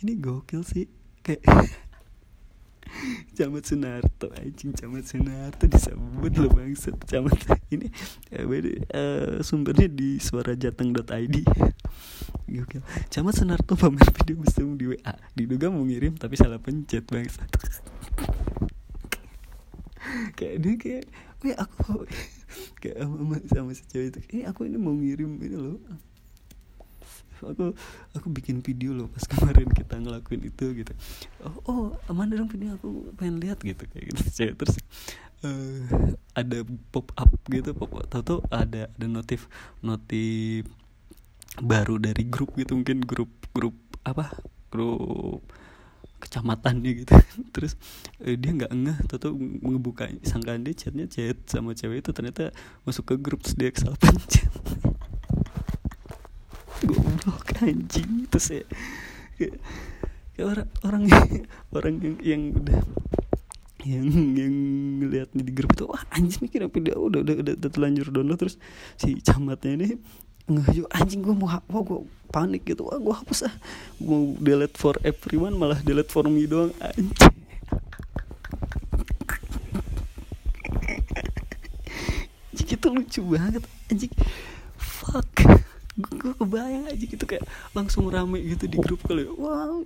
Ini 0.02 0.12
gokil 0.18 0.64
sih. 0.64 0.88
Kayak 1.20 1.44
Camat 3.36 3.64
Sunarto 3.68 4.32
anjing. 4.34 4.72
Camat 4.72 5.04
Sunarto 5.04 5.64
disebut 5.68 6.32
lo 6.40 6.48
bangsat. 6.52 6.96
Camat 7.06 7.38
ini 7.74 7.88
uh, 8.32 9.40
sumbernya 9.44 9.88
di 9.88 10.16
suarajateng.id 10.18 11.36
Gokil. 12.52 12.82
Camat 13.08 13.34
Sunarto 13.36 13.76
pamer 13.76 14.04
video 14.22 14.36
mesum 14.40 14.76
di 14.76 14.92
WA 14.92 15.14
Diduga 15.32 15.72
mau 15.72 15.84
ngirim 15.84 16.16
tapi 16.16 16.36
salah 16.36 16.60
pencet 16.60 17.04
bangsat. 17.08 17.48
Kayak 20.36 20.56
dia 20.60 20.74
kayak 20.76 21.04
Wih 21.46 21.56
aku 21.56 22.04
Kayak 22.82 23.06
sama, 23.06 23.36
sama 23.48 23.70
si 23.72 23.82
cewek 23.88 24.12
itu. 24.12 24.20
Ini 24.34 24.42
aku 24.50 24.66
ini 24.68 24.76
mau 24.76 24.92
ngirim 24.92 25.40
ini 25.40 25.56
loh 25.56 25.78
aku 27.50 27.74
aku 28.14 28.26
bikin 28.30 28.62
video 28.62 28.94
loh 28.94 29.08
pas 29.10 29.24
kemarin 29.32 29.68
kita 29.70 29.98
ngelakuin 29.98 30.42
itu 30.46 30.64
gitu. 30.76 30.92
Oh, 31.66 31.90
oh 31.98 32.14
mana 32.14 32.38
dong 32.38 32.50
video? 32.50 32.78
Aku 32.78 33.10
pengen 33.18 33.42
lihat 33.42 33.58
gitu 33.62 33.82
kayak 33.90 34.14
gitu. 34.14 34.22
Terus 34.58 34.76
uh, 35.42 36.14
ada 36.32 36.62
pop 36.94 37.10
up 37.18 37.30
gitu 37.50 37.74
pop 37.74 37.92
up. 37.98 38.06
Tahu 38.06 38.22
tuh 38.22 38.40
ada 38.52 38.88
ada 38.88 39.06
notif 39.06 39.50
notif 39.82 40.68
baru 41.60 42.00
dari 42.00 42.24
grup 42.24 42.56
gitu 42.56 42.78
mungkin 42.78 43.02
grup 43.02 43.30
grup 43.50 43.76
apa? 44.06 44.32
Grup 44.70 45.42
kecamatannya 46.22 46.90
gitu. 47.02 47.12
Terus 47.54 47.74
eh, 48.22 48.38
dia 48.38 48.54
nggak 48.54 48.72
ngeh. 48.72 48.98
Tuh 49.10 49.34
ngebuka 49.38 50.06
sangkaan 50.22 50.62
dia 50.62 50.78
chatnya 50.78 51.10
chat 51.10 51.36
sama 51.50 51.74
cewek 51.74 52.06
itu. 52.06 52.10
Ternyata 52.14 52.54
masuk 52.86 53.10
ke 53.10 53.14
grup 53.18 53.42
terus 53.42 53.58
dia 53.58 53.74
kesal 53.74 53.98
pencet 53.98 54.46
goblok 56.86 57.62
anjing 57.62 58.26
terus 58.30 58.46
ya 58.50 58.64
kayak, 59.38 59.54
kayak 60.34 60.46
orang 60.46 60.68
orang 60.82 61.02
orang 61.72 61.94
yang, 62.02 62.16
yang 62.22 62.42
udah 62.56 62.80
yang 63.82 64.06
yang 64.38 64.54
ngeliatnya 65.02 65.42
di 65.42 65.52
grup 65.52 65.74
itu 65.74 65.84
wah 65.90 66.02
anjing 66.14 66.46
nih 66.46 66.50
kira 66.54 66.66
video 66.70 67.02
udah 67.02 67.20
udah 67.26 67.34
udah, 67.42 67.54
udah 67.58 67.70
telanjur 67.70 68.14
download. 68.14 68.38
Terus 68.38 68.54
si 68.94 69.18
camatnya 69.18 69.74
ini 69.74 69.88
ngejo 70.46 70.86
anjing 70.90 71.22
gue 71.22 71.34
mau 71.34 71.50
hapus 71.50 71.82
gue 71.86 72.00
panik 72.30 72.62
gitu. 72.62 72.86
Wah 72.86 72.98
gue 73.02 73.14
hapus 73.14 73.50
ah. 73.50 73.54
Mau 73.98 74.38
delete 74.38 74.78
for 74.78 74.94
everyone 75.02 75.58
malah 75.58 75.82
delete 75.82 76.14
for 76.14 76.26
me 76.30 76.46
doang 76.46 76.70
anjing. 76.78 77.34
Anjing 82.54 82.68
itu 82.70 82.86
lucu 82.86 83.20
banget 83.26 83.62
anjing. 83.90 84.14
Fuck 84.78 85.42
gue 85.98 86.32
kebayang 86.40 86.88
aja 86.88 87.04
gitu 87.04 87.24
kayak 87.28 87.44
langsung 87.76 88.08
rame 88.08 88.40
gitu 88.40 88.64
di 88.64 88.80
grup 88.80 89.04
kali 89.04 89.28
wow 89.28 89.84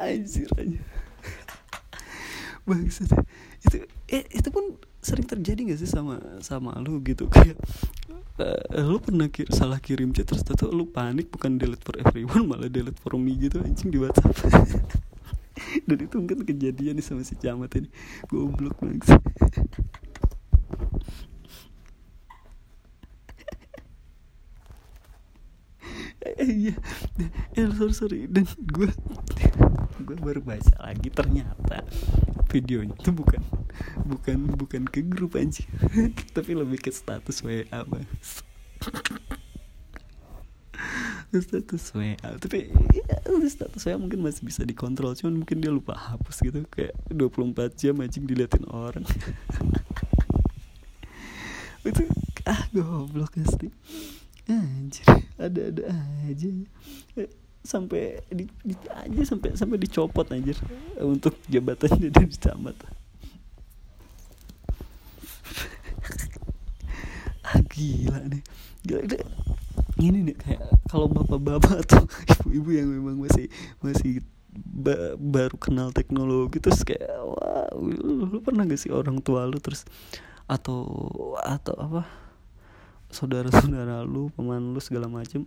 anjir 0.00 0.48
aja 0.56 0.80
bangsat. 2.66 3.10
Itu 3.62 3.86
eh, 4.10 4.24
itu 4.30 4.48
pun 4.54 4.78
sering 5.02 5.26
terjadi 5.26 5.74
gak 5.74 5.80
sih 5.82 5.90
sama 5.90 6.18
sama 6.42 6.78
lu 6.78 7.02
gitu? 7.02 7.26
Kayak 7.26 7.58
uh, 8.38 8.86
lu 8.86 9.02
pernah 9.02 9.26
kir 9.30 9.50
salah 9.50 9.82
kirim 9.82 10.14
chat 10.14 10.30
terus 10.30 10.46
tuh 10.46 10.70
lu 10.70 10.86
panik 10.86 11.30
bukan 11.30 11.58
delete 11.58 11.82
for 11.82 11.98
everyone 11.98 12.46
malah 12.46 12.70
delete 12.70 12.98
for 13.02 13.18
me 13.18 13.34
gitu 13.38 13.58
anjing 13.62 13.90
di 13.90 13.98
WhatsApp. 13.98 14.30
Dan 15.86 15.98
itu 16.00 16.14
mungkin 16.18 16.42
kejadian 16.42 16.96
nih 16.98 17.04
sama 17.04 17.22
si 17.26 17.34
camat 17.38 17.76
ini. 17.78 17.88
Goblok 18.30 18.78
banget 18.78 19.10
iya. 26.38 26.74
Eh 27.58 27.66
sorry 27.74 27.94
sorry. 27.94 28.20
Dan 28.30 28.46
gue 28.58 28.90
gue 30.02 30.16
baru 30.18 30.42
baca 30.42 30.74
lagi 30.82 31.08
ternyata 31.14 31.86
videonya 32.50 32.98
itu 32.98 33.14
bukan 33.14 33.38
bukan 34.04 34.38
bukan 34.58 34.82
ke 34.90 35.06
grup 35.06 35.38
aja 35.38 35.62
tapi 36.36 36.58
lebih 36.58 36.82
ke 36.82 36.90
status 36.90 37.46
WA 37.46 37.86
mas. 37.86 38.42
Status 41.32 41.96
WA 41.96 42.36
tapi 42.36 42.68
ya, 42.92 43.16
status 43.48 43.88
WA 43.88 43.96
mungkin 43.96 44.20
masih 44.20 44.44
bisa 44.44 44.68
dikontrol. 44.68 45.16
Cuman 45.16 45.40
mungkin 45.40 45.64
dia 45.64 45.72
lupa 45.72 45.96
hapus 45.96 46.44
gitu. 46.44 46.60
Kayak 46.68 46.92
24 47.08 47.80
jam 47.80 47.96
anjing 48.04 48.28
diliatin 48.28 48.68
orang. 48.68 49.00
Itu 51.88 52.04
ah 52.44 52.68
goblok 52.74 53.38
pasti 53.38 53.70
anjir 54.48 55.06
ada-ada 55.38 55.92
aja. 56.26 56.48
Sampai 57.62 58.18
di, 58.26 58.50
di 58.66 58.74
aja 58.90 59.22
sampai 59.22 59.54
sampai 59.54 59.78
dicopot 59.78 60.26
anjir. 60.34 60.58
Untuk 60.98 61.38
jabatannya 61.46 62.10
dan 62.10 62.30
camat 62.30 62.76
ah 67.52 67.58
gila 67.68 68.22
nih. 68.30 68.42
Gila 68.86 69.02
deh 69.06 69.22
ini 70.02 70.18
nih 70.32 70.36
kayak 70.36 70.62
kalau 70.90 71.06
bapak-bapak 71.06 71.78
atau 71.86 72.02
ibu-ibu 72.48 72.70
yang 72.74 72.88
memang 72.90 73.16
masih 73.22 73.46
masih 73.78 74.24
ba 74.52 75.16
baru 75.16 75.56
kenal 75.56 75.88
teknologi 75.96 76.60
terus 76.60 76.84
kayak 76.84 77.08
wah 77.08 77.68
lu, 77.72 78.28
lu 78.28 78.38
pernah 78.44 78.68
gak 78.68 78.80
sih 78.80 78.92
orang 78.92 79.22
tua 79.24 79.48
lu 79.48 79.56
terus? 79.62 79.88
Atau 80.44 80.84
atau 81.40 81.74
apa 81.78 82.02
saudara-saudara 83.12 84.02
lu 84.02 84.32
paman 84.34 84.72
lu 84.72 84.80
segala 84.80 85.06
macem. 85.06 85.44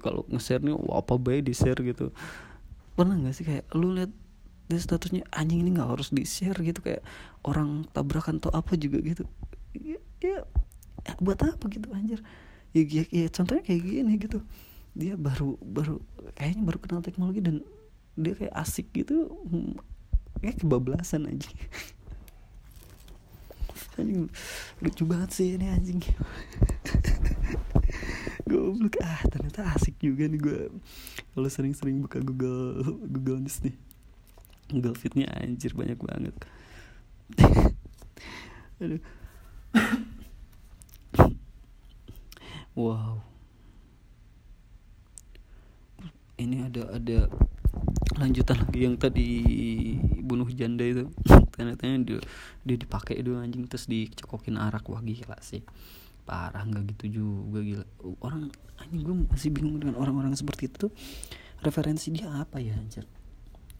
Kalau 0.00 0.24
nge-share 0.30 0.64
nih 0.64 0.72
wah 0.72 1.02
apa 1.02 1.18
baik 1.18 1.50
di 1.50 1.52
share 1.52 1.78
gitu. 1.82 2.14
Pernah 2.94 3.18
gak 3.20 3.34
sih 3.34 3.44
kayak 3.44 3.68
lu 3.74 3.92
lihat 3.92 4.12
dia 4.64 4.80
statusnya 4.80 5.28
anjing 5.28 5.60
ini 5.60 5.76
nggak 5.76 5.90
harus 5.92 6.08
di 6.14 6.24
share 6.24 6.56
gitu. 6.62 6.80
Kayak 6.80 7.02
orang 7.44 7.84
tabrakan 7.92 8.40
atau 8.40 8.54
apa 8.54 8.78
juga 8.78 9.02
gitu. 9.02 9.24
Ya, 9.76 9.98
ya 10.22 10.46
buat 11.20 11.42
apa? 11.42 11.68
gitu 11.68 11.90
anjir. 11.92 12.22
Ya, 12.72 12.82
ya, 12.86 13.04
ya 13.10 13.26
contohnya 13.28 13.60
kayak 13.66 13.82
gini 13.82 14.12
gitu. 14.16 14.40
Dia 14.94 15.18
baru 15.18 15.58
baru 15.60 16.00
kayaknya 16.38 16.62
baru 16.64 16.78
kenal 16.80 17.02
teknologi 17.02 17.42
dan 17.42 17.60
dia 18.14 18.34
kayak 18.38 18.54
asik 18.54 18.94
gitu 18.94 19.26
kayak 20.38 20.62
kebablasan 20.62 21.26
aja 21.26 21.50
anjing 23.98 24.26
lucu 24.82 25.02
banget 25.06 25.30
sih 25.30 25.54
ini 25.54 25.70
anjing. 25.70 26.00
Goblok. 28.50 29.00
Ah 29.00 29.22
ternyata 29.30 29.64
asik 29.72 29.96
juga 30.02 30.28
nih 30.28 30.40
gue 30.40 30.60
kalau 31.32 31.48
sering-sering 31.48 32.02
buka 32.02 32.20
Google 32.20 32.82
Google 33.08 33.40
News 33.40 33.62
nih. 33.64 33.76
Google 34.72 34.96
Fitnya 34.96 35.28
anjir 35.32 35.72
banyak 35.76 35.98
banget. 36.00 36.34
Aduh. 38.82 39.00
Wow. 42.74 43.22
Ini 46.34 46.66
ada 46.66 46.90
ada 46.90 47.30
lanjutan 48.18 48.66
lagi 48.66 48.82
yang 48.82 48.98
tadi 48.98 49.46
bunuh 50.26 50.50
janda 50.50 50.82
itu 50.82 51.06
ternyata 51.54 51.86
dia 52.02 52.18
dia 52.66 52.76
dipakai 52.76 53.22
itu 53.22 53.38
anjing 53.38 53.70
terus 53.70 53.86
dicokokin 53.86 54.58
arak. 54.58 54.82
Wah 54.90 55.00
gila 55.00 55.38
sih. 55.38 55.62
Parah 56.26 56.66
nggak 56.66 56.98
gitu 56.98 57.22
juga 57.22 57.62
gila. 57.62 57.86
Orang 58.18 58.50
anjing 58.82 59.00
gue 59.06 59.16
masih 59.30 59.50
bingung 59.54 59.78
dengan 59.78 59.96
orang-orang 60.02 60.34
seperti 60.34 60.66
itu. 60.66 60.90
Referensi 61.62 62.10
dia 62.10 62.28
apa 62.28 62.58
ya 62.58 62.74
anjir? 62.74 63.06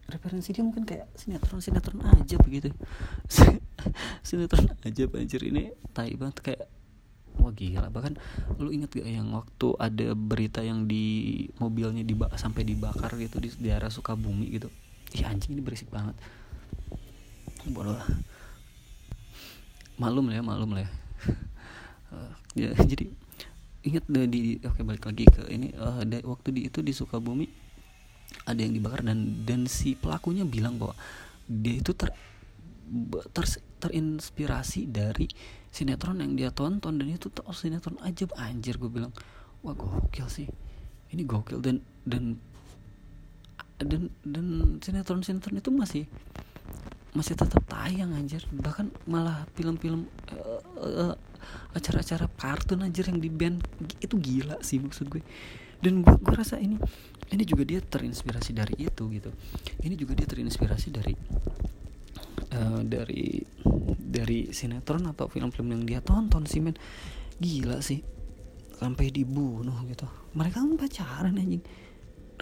Referensi 0.06 0.54
dia 0.54 0.62
mungkin 0.62 0.86
kayak 0.86 1.10
sinetron 1.18 1.58
sinetron 1.58 2.00
aja 2.06 2.36
begitu. 2.40 2.70
Sinetron 4.26 4.72
aja 4.80 5.04
anjir. 5.10 5.40
Ini 5.42 5.74
tai 5.92 6.14
banget 6.16 6.38
kayak 6.40 6.64
wah 7.40 7.52
gila. 7.52 7.90
Bahkan 7.90 8.14
lu 8.60 8.70
inget 8.70 8.92
gak 8.94 9.08
yang 9.08 9.32
waktu 9.34 9.68
ada 9.76 10.14
berita 10.14 10.60
yang 10.64 10.86
di 10.88 11.48
mobilnya 11.58 12.04
diba 12.06 12.30
sampai 12.36 12.62
dibakar 12.64 13.16
gitu 13.18 13.40
di 13.42 13.52
daerah 13.60 13.88
Sukabumi 13.92 14.48
gitu? 14.52 14.68
Ih 15.16 15.24
anjing 15.24 15.56
ini 15.56 15.62
berisik 15.64 15.88
banget 15.92 16.16
bodoh 17.70 17.96
lah. 17.96 18.08
Malum 19.96 20.28
lah 20.28 20.34
ya 20.40 20.42
malum 20.44 20.70
lah 20.74 20.82
ya. 20.84 20.90
Ya 22.54 22.70
jadi 22.70 23.10
ingat 23.82 24.06
di 24.30 24.62
oke 24.62 24.80
balik 24.86 25.10
lagi 25.10 25.26
ke 25.26 25.42
ini 25.50 25.74
uh, 25.74 26.06
ada 26.06 26.22
waktu 26.22 26.54
di 26.54 26.60
itu 26.70 26.86
di 26.86 26.94
Sukabumi 26.94 27.50
ada 28.46 28.62
yang 28.62 28.72
dibakar 28.72 29.02
dan 29.02 29.42
dan 29.42 29.66
si 29.66 29.98
pelakunya 29.98 30.46
bilang 30.46 30.78
bahwa 30.78 30.94
dia 31.44 31.82
itu 31.82 31.92
ter, 31.92 32.14
ter 33.34 33.44
terinspirasi 33.84 34.88
dari 34.88 35.28
sinetron 35.68 36.24
yang 36.24 36.32
dia 36.38 36.50
tonton 36.54 36.96
dan 36.96 37.06
itu 37.10 37.28
tuh 37.28 37.44
sinetron 37.52 38.00
aja 38.00 38.24
anjir 38.40 38.80
gue 38.80 38.88
bilang. 38.88 39.12
Wah 39.60 39.76
gokil 39.76 40.28
sih. 40.28 40.48
Ini 41.12 41.22
gokil 41.28 41.60
dan 41.60 41.84
dan 42.08 42.40
dan 43.76 44.08
dan 44.24 44.46
sinetron 44.80 45.20
sinetron 45.20 45.60
itu 45.60 45.68
masih 45.68 46.04
masih 47.14 47.38
tetap 47.38 47.62
tayang 47.70 48.12
anjir. 48.12 48.42
Bahkan 48.50 49.06
malah 49.06 49.46
film-film 49.54 50.10
uh, 50.34 50.60
uh, 50.82 51.14
acara-acara 51.72 52.26
kartun 52.34 52.82
anjir 52.82 53.06
yang 53.06 53.22
di 53.22 53.30
band 53.30 53.62
itu 54.02 54.18
gila 54.18 54.58
sih 54.60 54.82
maksud 54.82 55.06
gue. 55.08 55.22
Dan 55.78 56.02
gue 56.02 56.14
gue 56.18 56.34
rasa 56.34 56.58
ini 56.58 56.76
ini 57.30 57.42
juga 57.46 57.62
dia 57.62 57.78
terinspirasi 57.78 58.50
dari 58.50 58.74
itu 58.82 59.02
gitu. 59.14 59.30
Ini 59.80 59.94
juga 59.94 60.18
dia 60.18 60.26
terinspirasi 60.26 60.88
dari 60.90 61.14
uh, 62.58 62.82
dari 62.82 63.40
dari 63.94 64.50
sinetron 64.50 65.06
atau 65.14 65.30
film-film 65.30 65.70
yang 65.70 65.82
dia 65.86 66.00
tonton 66.02 66.44
sih 66.50 66.58
men. 66.58 66.74
Gila 67.38 67.78
sih. 67.78 68.02
Sampai 68.74 69.14
dibunuh 69.14 69.78
gitu. 69.86 70.10
Mereka 70.34 70.58
kan 70.58 70.74
pacaran 70.74 71.38
anjing. 71.38 71.62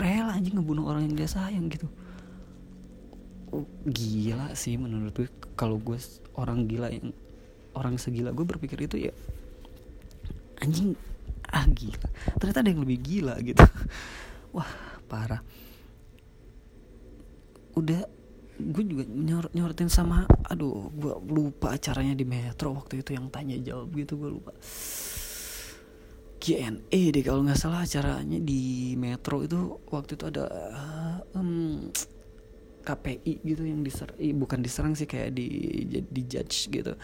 Rela 0.01 0.33
anjing 0.33 0.57
ngebunuh 0.57 0.89
orang 0.89 1.05
yang 1.05 1.21
dia 1.21 1.29
sayang 1.29 1.69
gitu 1.69 1.85
gila 3.85 4.57
sih 4.57 4.81
menurut 4.81 5.13
gue. 5.13 5.29
Kalau 5.55 5.77
gue 5.79 5.99
orang 6.39 6.65
gila 6.65 6.89
yang 6.89 7.13
orang 7.77 7.97
segila 8.01 8.33
gue 8.33 8.45
berpikir 8.45 8.85
itu 8.85 9.09
ya 9.09 9.13
anjing 10.63 10.97
ah 11.53 11.67
gila. 11.69 12.09
Ternyata 12.39 12.59
ada 12.65 12.71
yang 12.73 12.83
lebih 12.83 12.99
gila 13.03 13.35
gitu. 13.45 13.61
Wah 14.57 14.71
parah. 15.11 15.43
Udah 17.77 18.09
gue 18.63 18.85
juga 18.87 19.05
nyor 19.09 19.51
nyorotin 19.51 19.91
sama 19.91 20.29
aduh 20.47 20.93
gue 20.95 21.15
lupa 21.27 21.75
acaranya 21.75 22.15
di 22.15 22.23
Metro 22.23 22.77
waktu 22.79 23.03
itu 23.03 23.17
yang 23.17 23.27
tanya 23.33 23.59
jawab 23.59 23.91
gitu 23.97 24.17
gue 24.17 24.31
lupa. 24.39 24.53
GNE 26.43 27.03
deh 27.15 27.23
kalau 27.23 27.47
nggak 27.47 27.59
salah 27.59 27.87
acaranya 27.87 28.43
di 28.43 28.95
Metro 28.99 29.47
itu 29.47 29.79
waktu 29.87 30.19
itu 30.19 30.25
ada 30.27 30.45
um, 31.39 31.87
KPI 32.83 33.43
gitu 33.47 33.63
yang 33.63 33.81
diserang 33.87 34.19
bukan 34.37 34.59
diserang 34.61 34.93
sih 34.99 35.07
kayak 35.07 35.33
di 35.33 35.49
di 36.03 36.23
judge 36.27 36.69
gitu. 36.69 36.99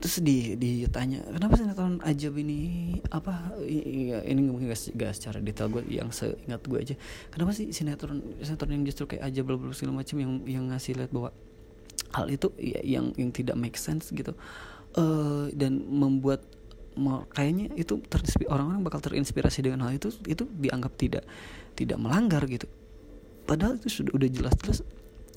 Terus 0.00 0.16
di 0.24 0.56
ditanya 0.56 1.20
kenapa 1.28 1.60
sinetron 1.60 2.00
ajab 2.00 2.32
ini? 2.40 2.96
Apa 3.12 3.52
ini 3.60 4.40
mungkin 4.48 4.72
gak, 4.72 4.96
gak 4.96 5.12
secara 5.12 5.38
detail 5.44 5.68
gue 5.68 5.84
yang 5.92 6.08
seingat 6.08 6.64
gue 6.64 6.78
aja. 6.80 6.94
Kenapa 7.28 7.52
sih 7.52 7.68
sinetron 7.68 8.40
sinetron 8.40 8.80
yang 8.80 8.84
justru 8.88 9.04
kayak 9.04 9.28
ajab 9.28 9.52
bla 9.52 9.76
segala 9.76 10.00
macam 10.00 10.16
yang 10.16 10.32
yang 10.48 10.64
ngasih 10.72 10.96
lihat 10.96 11.12
bahwa 11.12 11.36
hal 12.16 12.26
itu 12.32 12.48
ya, 12.56 12.80
yang 12.80 13.12
yang 13.20 13.28
tidak 13.28 13.60
make 13.60 13.76
sense 13.76 14.08
gitu. 14.08 14.32
Uh, 14.96 15.52
dan 15.52 15.84
membuat 15.86 16.42
kayaknya 17.30 17.70
itu 17.78 18.00
orang-orang 18.50 18.82
bakal 18.82 18.98
terinspirasi 18.98 19.62
dengan 19.62 19.86
hal 19.86 19.94
itu 19.94 20.10
itu 20.26 20.48
dianggap 20.48 20.92
tidak 20.98 21.24
tidak 21.78 21.96
melanggar 22.00 22.42
gitu 22.50 22.66
padahal 23.50 23.74
itu 23.82 23.90
sudah 23.90 24.14
udah 24.14 24.30
jelas-jelas 24.30 24.86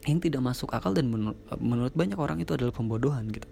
yang 0.05 0.21
tidak 0.21 0.45
masuk 0.45 0.69
akal 0.69 0.93
dan 0.93 1.09
menur 1.09 1.33
menurut 1.57 1.97
banyak 1.97 2.19
orang 2.21 2.37
itu 2.37 2.53
adalah 2.53 2.69
pembodohan 2.69 3.25
gitu. 3.33 3.49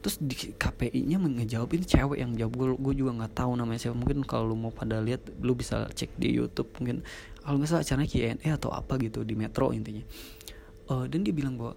Terus 0.00 0.16
di 0.18 0.34
KPI-nya 0.56 1.20
ngejawab 1.20 1.70
ini 1.76 1.84
cewek 1.84 2.18
yang 2.18 2.32
jawab 2.34 2.56
gue 2.56 2.68
gue 2.74 2.94
juga 3.04 3.10
nggak 3.22 3.32
tahu 3.36 3.54
namanya 3.54 3.78
siapa. 3.78 3.94
Mungkin 3.94 4.26
kalau 4.26 4.50
lu 4.50 4.56
mau 4.58 4.72
pada 4.74 4.98
lihat 4.98 5.22
lu 5.38 5.54
bisa 5.54 5.86
cek 5.92 6.18
di 6.18 6.34
YouTube 6.34 6.72
mungkin. 6.80 7.06
Kalau 7.44 7.60
nggak 7.60 7.70
salah 7.70 7.84
acaranya 7.84 8.08
KNE 8.08 8.48
atau 8.58 8.72
apa 8.74 8.96
gitu 8.98 9.22
di 9.22 9.36
Metro 9.36 9.70
intinya. 9.70 10.02
Uh, 10.90 11.04
dan 11.06 11.22
dia 11.22 11.36
bilang 11.36 11.54
bahwa 11.60 11.76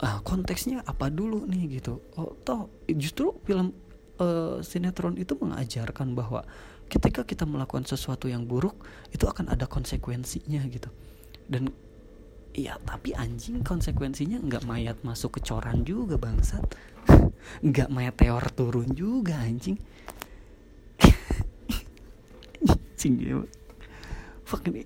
ah 0.00 0.18
konteksnya 0.24 0.80
apa 0.88 1.12
dulu 1.12 1.44
nih? 1.44 1.78
Gitu. 1.78 2.00
Oh 2.16 2.32
toh 2.40 2.72
justru 2.88 3.36
film 3.44 3.76
uh, 4.16 4.64
sinetron 4.64 5.20
itu 5.20 5.36
mengajarkan 5.36 6.16
bahwa 6.16 6.48
ketika 6.88 7.20
kita 7.20 7.44
melakukan 7.44 7.84
sesuatu 7.84 8.32
yang 8.32 8.48
buruk 8.48 8.80
itu 9.12 9.28
akan 9.28 9.52
ada 9.52 9.68
konsekuensinya 9.68 10.64
gitu 10.72 10.88
dan 11.50 11.72
Iya 12.58 12.74
tapi 12.82 13.14
anjing 13.14 13.62
konsekuensinya 13.62 14.42
nggak 14.42 14.66
mayat 14.66 14.98
masuk 15.06 15.38
ke 15.38 15.40
coran 15.46 15.86
juga 15.86 16.18
bangsat. 16.18 16.66
Nggak 17.66 17.86
meteor 17.86 18.44
turun 18.50 18.90
juga 18.98 19.38
anjing. 19.38 19.78
Anjing 22.66 23.14
ya 23.22 23.38
fuck 24.42 24.66
ini 24.66 24.82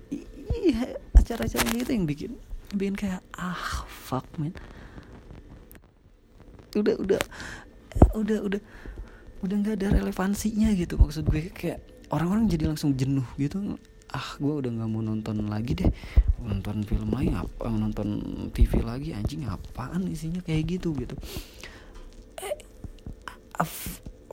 iya 0.53 0.99
acara-acara 1.17 1.65
itu 1.73 1.89
yang 1.95 2.05
bikin 2.05 2.37
bikin 2.77 2.93
kayak 2.93 3.25
ah 3.33 3.87
fuck 3.89 4.29
man. 4.37 4.53
Udah 6.77 6.93
udah 6.93 7.21
udah 8.13 8.39
udah 8.43 8.61
udah 9.41 9.55
nggak 9.65 9.81
ada 9.81 9.97
relevansinya 9.97 10.69
gitu 10.77 10.99
maksud 11.01 11.25
gue. 11.25 11.49
Kayak 11.49 11.81
orang-orang 12.13 12.45
jadi 12.45 12.69
langsung 12.69 12.93
jenuh 12.93 13.25
gitu 13.41 13.81
ah 14.13 14.29
gue 14.37 14.53
udah 14.61 14.71
nggak 14.71 14.89
mau 14.89 15.01
nonton 15.01 15.49
lagi 15.49 15.73
deh. 15.73 15.91
Nonton 16.45 16.85
film 16.85 17.09
lagi 17.09 17.33
apa 17.33 17.67
nonton 17.67 18.07
TV 18.53 18.85
lagi 18.85 19.09
anjing 19.11 19.49
apaan 19.49 20.05
isinya 20.07 20.39
kayak 20.45 20.77
gitu 20.77 20.93
gitu. 20.93 21.17
Eh, 22.37 22.55
ah, 23.57 23.67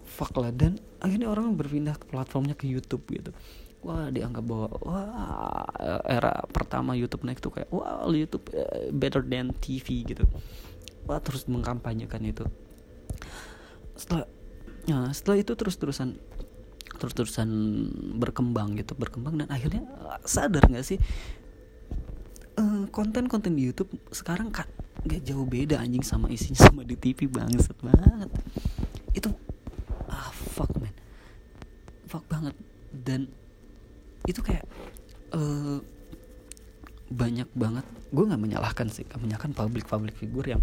fuck 0.04 0.36
lah 0.36 0.52
dan 0.52 0.76
akhirnya 1.00 1.32
orang 1.32 1.56
berpindah 1.56 1.96
ke 1.96 2.04
platformnya 2.12 2.52
ke 2.52 2.68
YouTube 2.68 3.08
gitu. 3.08 3.32
Wah 3.80 4.12
dianggap 4.12 4.44
bahwa 4.44 4.68
wah 4.84 5.64
era 6.04 6.44
pertama 6.52 6.92
YouTube 6.92 7.24
naik 7.24 7.40
tuh 7.40 7.48
kayak 7.48 7.72
wah 7.72 8.04
YouTube 8.12 8.44
uh, 8.52 8.92
better 8.92 9.24
than 9.24 9.56
TV 9.56 10.04
gitu. 10.04 10.28
Wah 11.08 11.24
terus 11.24 11.48
mengkampanyekan 11.48 12.20
itu. 12.28 12.44
Setelah 13.96 14.28
ya, 14.84 15.08
setelah 15.16 15.40
itu 15.40 15.56
terus 15.56 15.80
terusan 15.80 16.20
terus 17.00 17.16
terusan 17.16 17.48
berkembang 18.20 18.76
gitu 18.76 18.92
berkembang 18.92 19.40
dan 19.40 19.48
akhirnya 19.48 19.88
sadar 20.28 20.68
nggak 20.68 20.84
sih? 20.84 21.00
Konten-konten 22.92 23.56
di 23.56 23.72
YouTube 23.72 23.88
sekarang 24.12 24.52
kan 24.52 24.68
gak 25.00 25.24
jauh 25.24 25.48
beda 25.48 25.80
anjing 25.80 26.04
sama 26.04 26.28
isinya 26.28 26.60
sama 26.68 26.84
di 26.84 26.92
TV 26.98 27.24
bangsat 27.24 27.76
banget. 27.80 28.30
Itu 29.16 29.32
ah 30.12 30.28
fuck 30.28 30.76
man. 30.76 30.92
Fuck 32.04 32.28
banget. 32.28 32.52
Dan 32.92 33.32
itu 34.28 34.44
kayak 34.44 34.68
uh, 35.32 35.80
banyak 37.10 37.48
banget 37.56 37.82
gue 38.14 38.22
nggak 38.22 38.38
menyalahkan 38.38 38.86
sih 38.86 39.02
gak 39.02 39.18
menyalahkan 39.18 39.50
public 39.50 39.88
public 39.90 40.14
figure 40.20 40.52
yang 40.52 40.62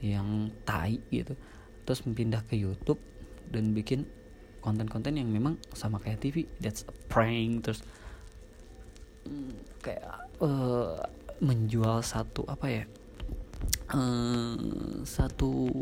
yang 0.00 0.28
tai 0.64 1.02
gitu. 1.12 1.36
Terus 1.84 2.00
pindah 2.04 2.40
ke 2.48 2.56
YouTube 2.56 3.00
dan 3.52 3.76
bikin 3.76 4.08
konten-konten 4.68 5.16
yang 5.16 5.32
memang 5.32 5.56
sama 5.72 5.96
kayak 5.96 6.20
TV 6.20 6.44
that's 6.60 6.84
a 6.84 6.94
prank 7.08 7.64
terus 7.64 7.80
mm, 9.24 9.80
kayak 9.80 10.04
uh, 10.44 11.00
menjual 11.40 12.04
satu 12.04 12.44
apa 12.44 12.66
ya 12.68 12.84
uh, 13.96 15.00
satu 15.08 15.72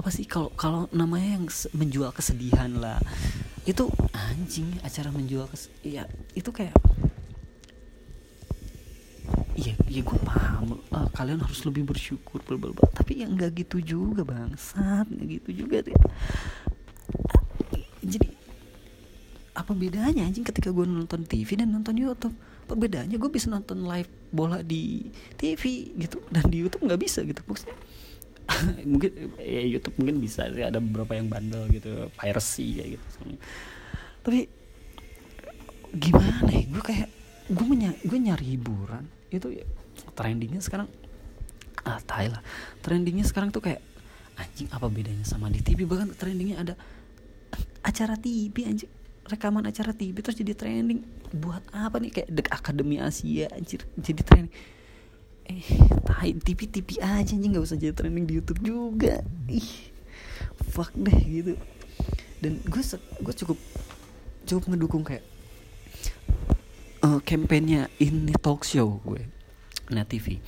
apa 0.00 0.08
sih 0.08 0.24
kalau 0.24 0.48
kalau 0.56 0.88
namanya 0.96 1.36
yang 1.36 1.46
menjual 1.76 2.08
kesedihan 2.16 2.72
lah. 2.80 2.96
Itu 3.68 3.92
anjing 4.16 4.80
acara 4.80 5.12
menjual 5.12 5.44
kes 5.52 5.68
ya 5.84 6.08
itu 6.32 6.48
kayak 6.48 6.72
iya 9.60 9.74
iya 9.92 10.00
gue 10.00 10.18
paham. 10.24 10.80
Uh, 10.88 11.08
kalian 11.12 11.44
harus 11.44 11.60
lebih 11.68 11.84
bersyukur 11.84 12.40
bla 12.48 12.56
bla 12.56 12.72
tapi 12.96 13.20
yang 13.20 13.36
nggak 13.36 13.66
gitu 13.66 13.76
juga 13.84 14.24
bangsat. 14.24 15.04
Nggak 15.12 15.28
gitu 15.40 15.50
juga 15.66 15.76
deh. 15.84 15.96
Jadi 18.00 18.28
apa 19.52 19.76
bedanya 19.76 20.24
anjing 20.24 20.46
ketika 20.46 20.72
gue 20.72 20.86
nonton 20.88 21.28
TV 21.28 21.60
dan 21.60 21.68
nonton 21.68 21.92
YouTube? 21.92 22.32
Perbedaannya 22.64 23.20
gue 23.20 23.30
bisa 23.30 23.52
nonton 23.52 23.84
live 23.84 24.08
bola 24.32 24.64
di 24.64 25.10
TV 25.36 25.92
gitu 26.00 26.24
dan 26.32 26.48
di 26.48 26.64
YouTube 26.64 26.88
nggak 26.88 27.00
bisa 27.00 27.20
gitu 27.26 27.44
maksudnya. 27.44 27.76
Mungkin 28.90 29.36
ya 29.38 29.62
YouTube 29.62 29.94
mungkin 30.00 30.16
bisa 30.18 30.48
sih. 30.50 30.64
Ada 30.64 30.80
beberapa 30.80 31.14
yang 31.14 31.28
bandel 31.28 31.68
gitu 31.70 32.08
piracy 32.16 32.80
kayak 32.80 32.90
gitu. 32.98 33.06
Tapi 34.24 34.40
gimana 35.94 36.48
ya? 36.50 36.64
Gue 36.66 36.82
kayak 36.82 37.19
gue 37.50 37.66
menya 37.66 37.90
gue 38.06 38.18
nyari 38.18 38.56
hiburan. 38.56 39.04
Itu 39.30 39.50
ya, 39.50 39.66
trendingnya 40.14 40.62
sekarang 40.62 40.86
ah 41.82 41.98
tai 42.06 42.30
lah. 42.30 42.42
Trendingnya 42.80 43.26
sekarang 43.26 43.50
tuh 43.50 43.64
kayak 43.64 43.82
anjing 44.38 44.70
apa 44.72 44.86
bedanya 44.88 45.26
sama 45.26 45.52
di 45.52 45.60
TV 45.60 45.84
bahkan 45.84 46.08
trendingnya 46.14 46.62
ada 46.62 46.74
acara 47.82 48.14
TV 48.14 48.54
anjing. 48.64 48.90
Rekaman 49.26 49.62
acara 49.66 49.94
TV 49.94 50.14
terus 50.22 50.38
jadi 50.38 50.54
trending. 50.54 51.02
Buat 51.30 51.62
apa 51.70 52.02
nih? 52.02 52.10
Kayak 52.10 52.28
The 52.34 52.42
Akademi 52.50 52.98
Asia 52.98 53.46
anjir. 53.54 53.86
Jadi 53.94 54.20
trending. 54.26 54.54
Eh 55.46 55.66
tai 56.06 56.34
TV 56.38 56.66
TV 56.70 56.98
aja 57.02 57.34
nih 57.34 57.48
nggak 57.54 57.64
usah 57.64 57.78
jadi 57.78 57.94
trending 57.94 58.26
di 58.26 58.38
YouTube 58.38 58.62
juga. 58.62 59.22
Ih 59.50 59.90
fuck 60.70 60.90
deh 60.94 61.18
gitu. 61.26 61.54
Dan 62.42 62.58
gue 62.62 62.82
gue 63.22 63.34
cukup 63.44 63.58
cukup 64.48 64.62
ngedukung 64.72 65.04
kayak 65.06 65.22
uh, 67.04 67.20
kampanyenya 67.24 67.88
ini 68.00 68.32
talk 68.38 68.64
show 68.64 69.00
gue 69.04 69.24
net 69.90 70.08
TV 70.08 70.38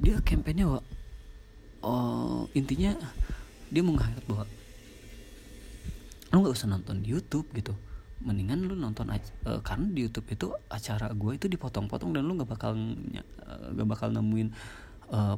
dia 0.00 0.16
kampanyenya 0.24 0.66
uh, 0.70 0.82
oh, 1.84 2.42
intinya 2.56 2.96
dia 3.70 3.82
mau 3.86 3.94
bahwa 4.26 4.44
lo 6.30 6.36
nggak 6.46 6.54
usah 6.54 6.70
nonton 6.70 7.02
di 7.02 7.10
YouTube 7.10 7.50
gitu. 7.54 7.74
Mendingan 8.20 8.68
lu 8.68 8.76
nonton 8.76 9.08
aja, 9.08 9.32
uh, 9.48 9.64
karena 9.64 9.88
di 9.90 10.04
YouTube 10.04 10.28
itu 10.30 10.46
acara 10.68 11.08
gue 11.10 11.32
itu 11.34 11.46
dipotong-potong 11.48 12.12
dan 12.12 12.22
lu 12.22 12.36
nggak 12.36 12.50
bakal 12.50 12.76
uh, 12.76 13.68
gak 13.74 13.88
bakal 13.88 14.08
nemuin 14.12 14.52
uh, 15.10 15.34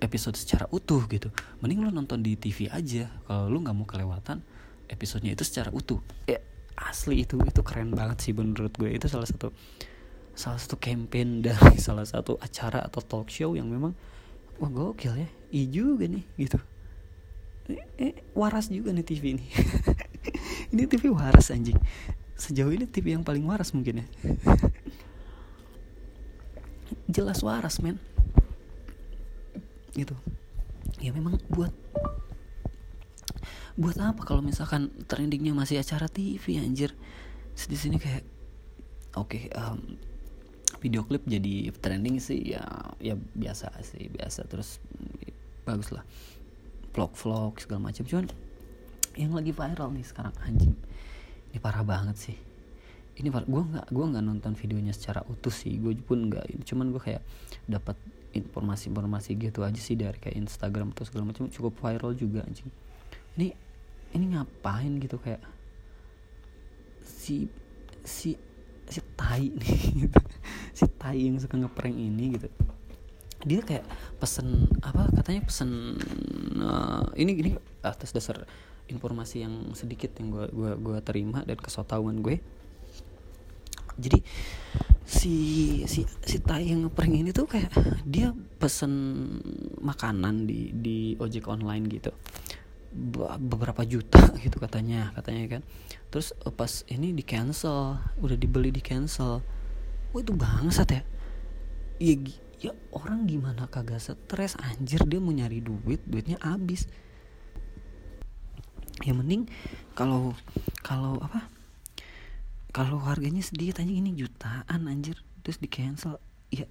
episode 0.00 0.34
secara 0.34 0.66
utuh 0.72 1.04
gitu. 1.12 1.28
Mending 1.60 1.86
lu 1.86 1.90
nonton 1.92 2.24
di 2.24 2.34
TV 2.34 2.66
aja. 2.72 3.06
Kalau 3.28 3.52
lu 3.52 3.60
nggak 3.60 3.76
mau 3.76 3.86
kelewatan 3.86 4.40
episodenya 4.90 5.36
itu 5.36 5.44
secara 5.46 5.70
utuh. 5.70 6.00
Ya 6.26 6.40
asli 6.72 7.22
itu 7.22 7.36
itu 7.44 7.60
keren 7.60 7.92
banget 7.92 8.24
sih 8.24 8.32
menurut 8.32 8.72
gue 8.74 8.90
itu 8.90 9.06
salah 9.06 9.28
satu 9.28 9.52
salah 10.32 10.60
satu 10.60 10.80
campaign 10.80 11.40
dari 11.46 11.76
salah 11.78 12.04
satu 12.04 12.40
acara 12.40 12.84
atau 12.84 13.00
talk 13.04 13.28
show 13.28 13.52
yang 13.56 13.68
memang 13.68 13.92
wah 14.60 14.70
gokil 14.70 15.16
ya 15.16 15.28
iya 15.52 15.66
juga 15.68 16.08
nih 16.08 16.24
gitu. 16.40 16.58
Eh, 17.70 17.84
eh 18.00 18.14
waras 18.34 18.72
juga 18.72 18.90
nih 18.90 19.06
TV 19.06 19.38
ini. 19.38 19.46
Ini 20.72 20.88
TV 20.88 21.12
waras 21.12 21.52
anjing. 21.52 21.76
Sejauh 22.32 22.72
ini 22.72 22.88
TV 22.88 23.12
yang 23.12 23.20
paling 23.20 23.44
waras 23.44 23.76
mungkin 23.76 24.00
ya. 24.00 24.06
Jelas 27.20 27.44
waras 27.44 27.76
men. 27.84 28.00
Gitu. 29.92 30.16
Ya 31.04 31.12
memang 31.12 31.36
buat 31.52 31.76
buat 33.76 33.96
apa 34.00 34.24
kalau 34.24 34.40
misalkan 34.40 34.88
trendingnya 35.04 35.52
masih 35.52 35.76
acara 35.76 36.08
TV 36.08 36.56
anjir? 36.56 36.96
Di 37.52 37.76
sini 37.76 38.00
kayak 38.00 38.24
oke 39.12 39.28
okay, 39.28 39.44
um, 39.52 40.00
video 40.82 41.06
klip 41.06 41.22
jadi 41.22 41.70
trending 41.78 42.18
sih 42.18 42.58
ya 42.58 42.66
ya 42.98 43.14
biasa 43.14 43.70
sih 43.86 44.10
biasa. 44.10 44.50
Terus 44.50 44.82
bagus 45.62 45.94
lah. 45.94 46.02
Vlog 46.90 47.14
vlog 47.14 47.62
segala 47.62 47.88
macam. 47.88 48.02
Cuman 48.02 48.26
yang 49.14 49.30
lagi 49.30 49.54
viral 49.54 49.94
nih 49.94 50.02
sekarang 50.02 50.34
anjing. 50.42 50.74
Ini 51.54 51.62
parah 51.62 51.86
banget 51.86 52.18
sih. 52.18 52.36
Ini 53.12 53.28
gue 53.30 53.62
nggak 53.62 53.94
gue 53.94 54.06
nggak 54.10 54.24
nonton 54.24 54.52
videonya 54.58 54.90
secara 54.90 55.22
utuh 55.30 55.54
sih. 55.54 55.78
Gue 55.78 55.94
pun 55.94 56.26
nggak 56.26 56.66
cuman 56.66 56.90
gue 56.90 57.00
kayak 57.00 57.22
dapat 57.70 57.94
informasi-informasi 58.32 59.36
gitu 59.36 59.60
aja 59.60 59.76
sih 59.76 59.94
dari 59.94 60.16
kayak 60.18 60.34
Instagram 60.34 60.90
atau 60.96 61.06
segala 61.06 61.30
macam. 61.30 61.46
Cukup 61.46 61.78
viral 61.78 62.16
juga 62.18 62.42
anjing. 62.42 62.68
Ini 63.38 63.48
ini 64.18 64.24
ngapain 64.34 64.98
gitu 64.98 65.16
kayak 65.20 65.40
si 67.04 67.46
si 68.02 68.34
si 68.88 69.00
tai 69.14 69.52
nih 69.52 70.08
gitu. 70.08 70.20
Si 70.72 70.88
tai 70.88 71.28
yang 71.28 71.38
suka 71.38 71.56
ngeprank 71.60 71.96
ini 71.96 72.36
gitu. 72.36 72.48
Dia 73.42 73.60
kayak 73.60 73.84
pesen 74.22 74.70
apa 74.80 75.10
katanya 75.12 75.42
pesen 75.44 75.98
uh, 76.62 77.04
ini 77.18 77.30
gini 77.34 77.50
atas 77.82 78.14
dasar 78.14 78.46
informasi 78.90 79.42
yang 79.46 79.72
sedikit 79.72 80.14
yang 80.18 80.30
gue 80.30 80.46
gua 80.52 80.72
gua 80.78 80.98
terima 81.00 81.42
dan 81.42 81.58
kesotawan 81.58 82.20
gue. 82.22 82.38
Jadi 83.98 84.24
si 85.02 85.36
si 85.84 86.06
si 86.06 86.36
tai 86.40 86.72
yang 86.72 86.88
ngeprank 86.88 87.12
ini 87.12 87.30
tuh 87.34 87.44
kayak 87.44 87.68
dia 88.06 88.32
pesen 88.56 88.92
makanan 89.82 90.48
di 90.48 90.72
di 90.72 90.98
ojek 91.18 91.50
online 91.50 91.84
gitu. 91.90 92.14
Beberapa 93.20 93.84
juta 93.84 94.20
gitu 94.44 94.56
katanya 94.56 95.12
katanya 95.18 95.58
kan. 95.58 95.62
Terus 96.08 96.32
eh, 96.32 96.52
pas 96.52 96.72
ini 96.88 97.12
di 97.12 97.24
cancel 97.24 98.00
udah 98.20 98.36
dibeli 98.38 98.72
di 98.72 98.80
cancel 98.80 99.44
wah 100.12 100.20
itu 100.20 100.32
bangsat 100.36 100.88
ya? 100.92 101.02
Ya 101.96 102.14
ya 102.62 102.72
orang 102.94 103.26
gimana 103.26 103.66
kagak 103.66 103.98
stres? 103.98 104.54
Anjir 104.60 105.02
dia 105.08 105.18
mau 105.18 105.32
nyari 105.32 105.64
duit 105.64 106.04
duitnya 106.04 106.38
habis. 106.44 106.86
Ya 109.02 109.16
mending 109.16 109.48
kalau 109.96 110.36
kalau 110.84 111.18
apa? 111.18 111.48
Kalau 112.72 113.00
harganya 113.04 113.44
sedikit 113.44 113.84
aja 113.84 113.92
ini 113.92 114.14
jutaan 114.16 114.88
anjir. 114.88 115.20
Terus 115.42 115.58
di 115.58 115.68
cancel 115.68 116.20
ya. 116.54 116.68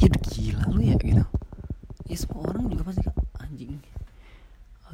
Ya 0.00 0.08
gila 0.10 0.64
lu 0.74 0.82
ya 0.82 0.96
gitu. 0.98 1.24
Ya 2.08 2.16
semua 2.18 2.50
orang 2.50 2.68
juga 2.68 2.82
pasti 2.90 3.04
anjing 3.40 3.80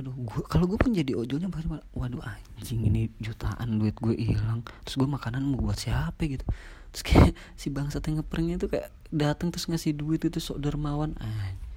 aduh 0.01 0.17
gua 0.17 0.41
kalau 0.49 0.65
gue 0.65 0.81
pun 0.81 0.97
jadi 0.97 1.13
ojolnya 1.13 1.53
baru 1.53 1.85
waduh 1.93 2.25
anjing 2.57 2.81
ini 2.89 3.13
jutaan 3.21 3.77
duit 3.77 3.93
gue 4.01 4.17
hilang. 4.17 4.65
Terus 4.89 4.97
gue 4.97 5.09
makanan 5.09 5.45
mau 5.45 5.61
buat 5.61 5.77
siapa 5.77 6.25
gitu? 6.25 6.43
Terus 6.89 7.03
kayak 7.05 7.33
si 7.61 7.69
bangsa 7.69 8.01
yang 8.09 8.25
tuh 8.57 8.73
kayak 8.73 8.89
datang 9.13 9.53
terus 9.53 9.69
ngasih 9.69 9.93
duit 9.93 10.25
itu 10.25 10.41
sok 10.41 10.65
dermawan 10.65 11.13
anjing 11.21 11.69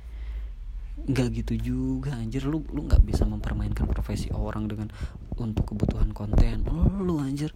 nggak 1.04 1.28
gitu 1.44 1.54
juga 1.74 2.16
anjir. 2.16 2.48
Lu 2.48 2.64
lu 2.72 2.88
nggak 2.88 3.04
bisa 3.04 3.28
mempermainkan 3.28 3.90
profesi 3.92 4.32
orang 4.32 4.72
dengan 4.72 4.88
untuk 5.36 5.76
kebutuhan 5.76 6.16
konten. 6.16 6.64
Lu 7.04 7.20
anjir. 7.20 7.52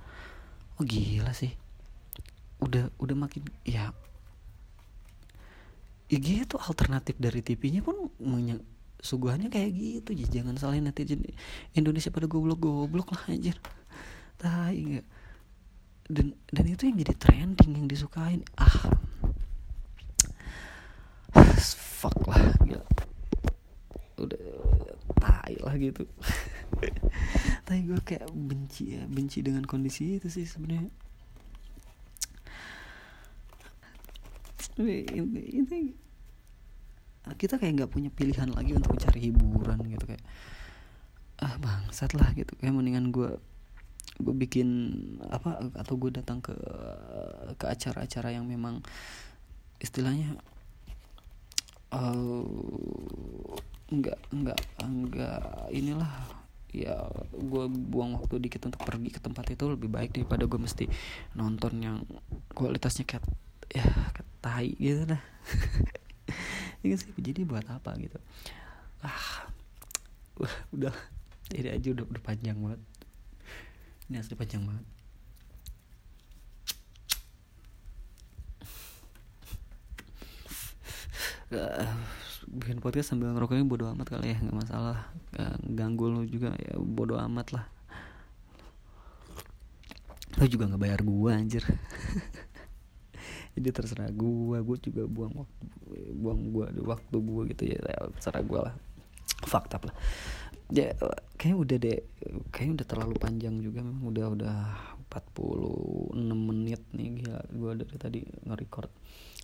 Oh 0.77 0.83
gila 0.83 1.31
sih. 1.31 1.55
Udah 2.59 2.91
udah 2.99 3.15
makin 3.15 3.47
ya. 3.63 3.95
Ya 6.07 6.17
gitu 6.23 6.55
alternatif 6.59 7.19
dari 7.19 7.43
TV-nya 7.43 7.83
pun 7.83 8.11
suguhannya 8.97 9.53
kayak 9.53 9.71
gitu 9.77 10.09
jangan 10.25 10.57
salahin 10.57 10.89
netizen 10.89 11.21
Indonesia 11.77 12.09
pada 12.09 12.25
goblok-goblok 12.25 13.13
lah 13.13 13.23
anjir. 13.29 13.57
Tai 14.37 14.73
nggak? 14.73 15.05
Dan 16.07 16.33
dan 16.49 16.65
itu 16.65 16.87
yang 16.87 16.97
jadi 17.03 17.13
trending 17.17 17.71
yang 17.77 17.87
disukain. 17.89 18.41
Ah. 18.57 18.95
Fuck 21.97 22.29
lah 22.29 22.53
gila. 22.61 22.85
Udah 24.21 24.41
tai 25.17 25.57
lah 25.61 25.75
gitu. 25.77 26.05
Tapi 27.65 27.79
gue 27.89 27.99
kayak 28.05 28.29
benci 28.31 28.97
ya 28.97 29.03
benci 29.09 29.41
dengan 29.41 29.65
kondisi 29.65 30.21
itu 30.21 30.29
sih 30.29 30.45
sebenarnya. 30.45 30.93
Ini, 34.77 35.17
ini 35.57 36.06
kita 37.35 37.59
kayak 37.59 37.83
nggak 37.83 37.91
punya 37.91 38.09
pilihan 38.13 38.47
lagi 38.53 38.71
untuk 38.77 38.95
mencari 38.95 39.19
hiburan 39.27 39.79
gitu 39.91 40.05
kayak 40.07 40.23
ah 41.43 41.53
bangsat 41.59 42.15
lah 42.15 42.31
gitu. 42.33 42.55
Kayak 42.57 42.73
mendingan 42.77 43.11
gue 43.11 43.35
gue 44.17 44.33
bikin 44.33 44.69
apa 45.29 45.61
atau 45.77 45.93
gue 45.99 46.09
datang 46.09 46.41
ke 46.41 46.55
ke 47.59 47.65
acara-acara 47.69 48.33
yang 48.33 48.49
memang 48.49 48.81
istilahnya 49.77 50.33
uh, 51.93 52.41
nggak 53.87 54.19
nggak 54.33 54.59
nggak 54.83 55.41
inilah 55.71 56.11
ya 56.75 57.07
gue 57.31 57.65
buang 57.71 58.19
waktu 58.19 58.43
dikit 58.43 58.67
untuk 58.67 58.83
pergi 58.83 59.09
ke 59.15 59.19
tempat 59.23 59.47
itu 59.55 59.63
lebih 59.71 59.87
baik 59.87 60.11
daripada 60.11 60.43
gue 60.43 60.59
mesti 60.59 60.85
nonton 61.37 61.73
yang 61.79 61.97
kualitasnya 62.51 63.07
kayak 63.07 63.23
ya 63.71 63.87
kayak 64.11 64.29
tai 64.43 64.75
gitu 64.75 65.15
dah 65.15 65.21
ini 66.83 66.93
sih 66.99 67.09
jadi 67.17 67.43
buat 67.47 67.65
apa 67.67 67.95
gitu. 67.99 68.19
Ah 69.01 69.47
wah 70.37 70.55
udah 70.75 70.93
ini 71.55 71.69
aja 71.71 71.87
udah 71.95 72.05
udah 72.05 72.23
panjang 72.23 72.57
banget. 72.59 72.81
Ini 74.07 74.23
asli 74.23 74.35
panjang 74.35 74.63
banget. 74.63 74.85
Uh, 81.47 81.95
bikin 82.59 82.83
podcast 82.83 83.15
sambil 83.15 83.31
ngerokoknya 83.31 83.63
bodo 83.63 83.87
amat 83.95 84.07
kali 84.11 84.35
ya 84.35 84.37
nggak 84.43 84.57
masalah. 84.67 85.07
Ganggu 85.63 86.11
lu 86.11 86.21
juga 86.27 86.51
ya 86.59 86.75
bodo 86.75 87.15
amat 87.15 87.55
lah. 87.55 87.65
Lu 90.37 90.45
juga 90.45 90.67
nggak 90.67 90.81
bayar 90.81 91.01
gua 91.01 91.39
anjir 91.39 91.63
jadi 93.57 93.73
terserah 93.73 94.13
gua 94.13 94.61
gua 94.61 94.77
juga 94.77 95.09
buang 95.09 95.33
waktu 95.33 95.65
buang 96.13 96.41
gua 96.53 96.65
waktu 96.85 97.17
gua 97.17 97.41
gitu 97.49 97.63
ya, 97.65 97.81
ya 97.81 98.05
terserah 98.13 98.45
gua 98.45 98.59
lah. 98.69 98.75
Fakta 99.49 99.81
lah. 99.81 99.95
Ya 100.69 100.93
kayaknya 101.41 101.57
udah 101.57 101.77
deh 101.81 101.99
kayaknya 102.53 102.73
udah 102.77 102.87
terlalu 102.87 103.15
panjang 103.17 103.57
juga 103.57 103.81
memang 103.81 104.13
udah 104.13 104.25
udah 104.37 104.57
46 105.09 106.13
menit 106.21 106.81
nih 106.93 107.23
gila 107.23 107.41
gua 107.57 107.71
dari 107.73 107.97
tadi 107.97 108.19
nge-record. 108.45 108.93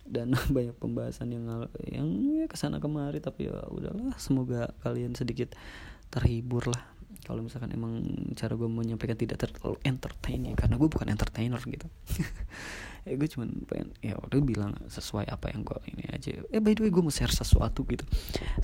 Dan 0.06 0.30
banyak 0.56 0.78
pembahasan 0.78 1.34
yang 1.34 1.66
yang 1.82 2.06
ya 2.38 2.46
ke 2.46 2.54
sana 2.54 2.78
kemari 2.78 3.18
tapi 3.18 3.50
ya 3.50 3.66
udahlah 3.66 4.14
semoga 4.14 4.70
kalian 4.86 5.18
sedikit 5.18 5.58
terhibur 6.14 6.70
lah. 6.70 6.94
Kalau 7.24 7.40
misalkan 7.40 7.72
emang 7.72 8.04
cara 8.36 8.52
gue 8.52 8.68
menyampaikan 8.68 9.16
tidak 9.16 9.40
terlalu 9.40 9.80
entertain 9.80 10.44
ya 10.44 10.52
karena 10.52 10.76
gue 10.76 10.88
bukan 10.92 11.08
entertainer 11.08 11.56
gitu 11.56 11.88
ya 13.04 13.14
gue 13.20 13.28
cuman 13.28 13.48
pengen 13.68 13.88
ya 14.00 14.16
udah 14.16 14.40
bilang 14.40 14.72
sesuai 14.88 15.28
apa 15.28 15.52
yang 15.52 15.60
gue 15.60 15.76
ini 15.92 16.08
aja. 16.08 16.40
Eh 16.48 16.60
by 16.60 16.72
the 16.72 16.88
way 16.88 16.90
gue 16.90 17.04
mau 17.04 17.12
share 17.12 17.32
sesuatu 17.32 17.84
gitu. 17.84 18.04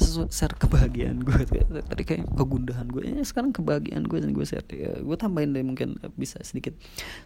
Sesuatu 0.00 0.32
share 0.32 0.56
kebahagiaan 0.56 1.20
gue 1.20 1.44
tadi 1.84 2.02
kayak 2.08 2.24
kegundahan 2.32 2.88
gue 2.88 3.04
ya 3.04 3.20
sekarang 3.20 3.52
kebahagiaan 3.52 4.08
gue 4.08 4.18
dan 4.18 4.32
gue 4.32 4.46
share. 4.48 4.64
Ya, 4.72 4.96
gue 4.96 5.16
tambahin 5.20 5.52
deh 5.52 5.60
mungkin 5.60 6.00
bisa 6.16 6.40
sedikit. 6.40 6.72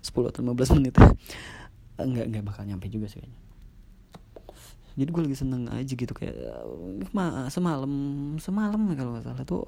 10 0.03 0.11
atau 0.31 0.43
15 0.43 0.77
menit. 0.83 0.95
Enggak 2.03 2.27
enggak 2.27 2.43
bakal 2.51 2.67
nyampe 2.67 2.91
juga 2.91 3.07
sih 3.07 3.23
kayaknya. 3.23 3.41
Jadi 4.95 5.11
gue 5.11 5.23
lagi 5.27 5.39
seneng 5.39 5.67
aja 5.75 5.91
gitu 5.91 6.15
kayak 6.15 6.39
ma 7.11 7.51
semalam 7.51 7.91
semalam 8.39 8.79
kalau 8.95 9.19
nggak 9.19 9.27
salah 9.27 9.43
tuh 9.43 9.67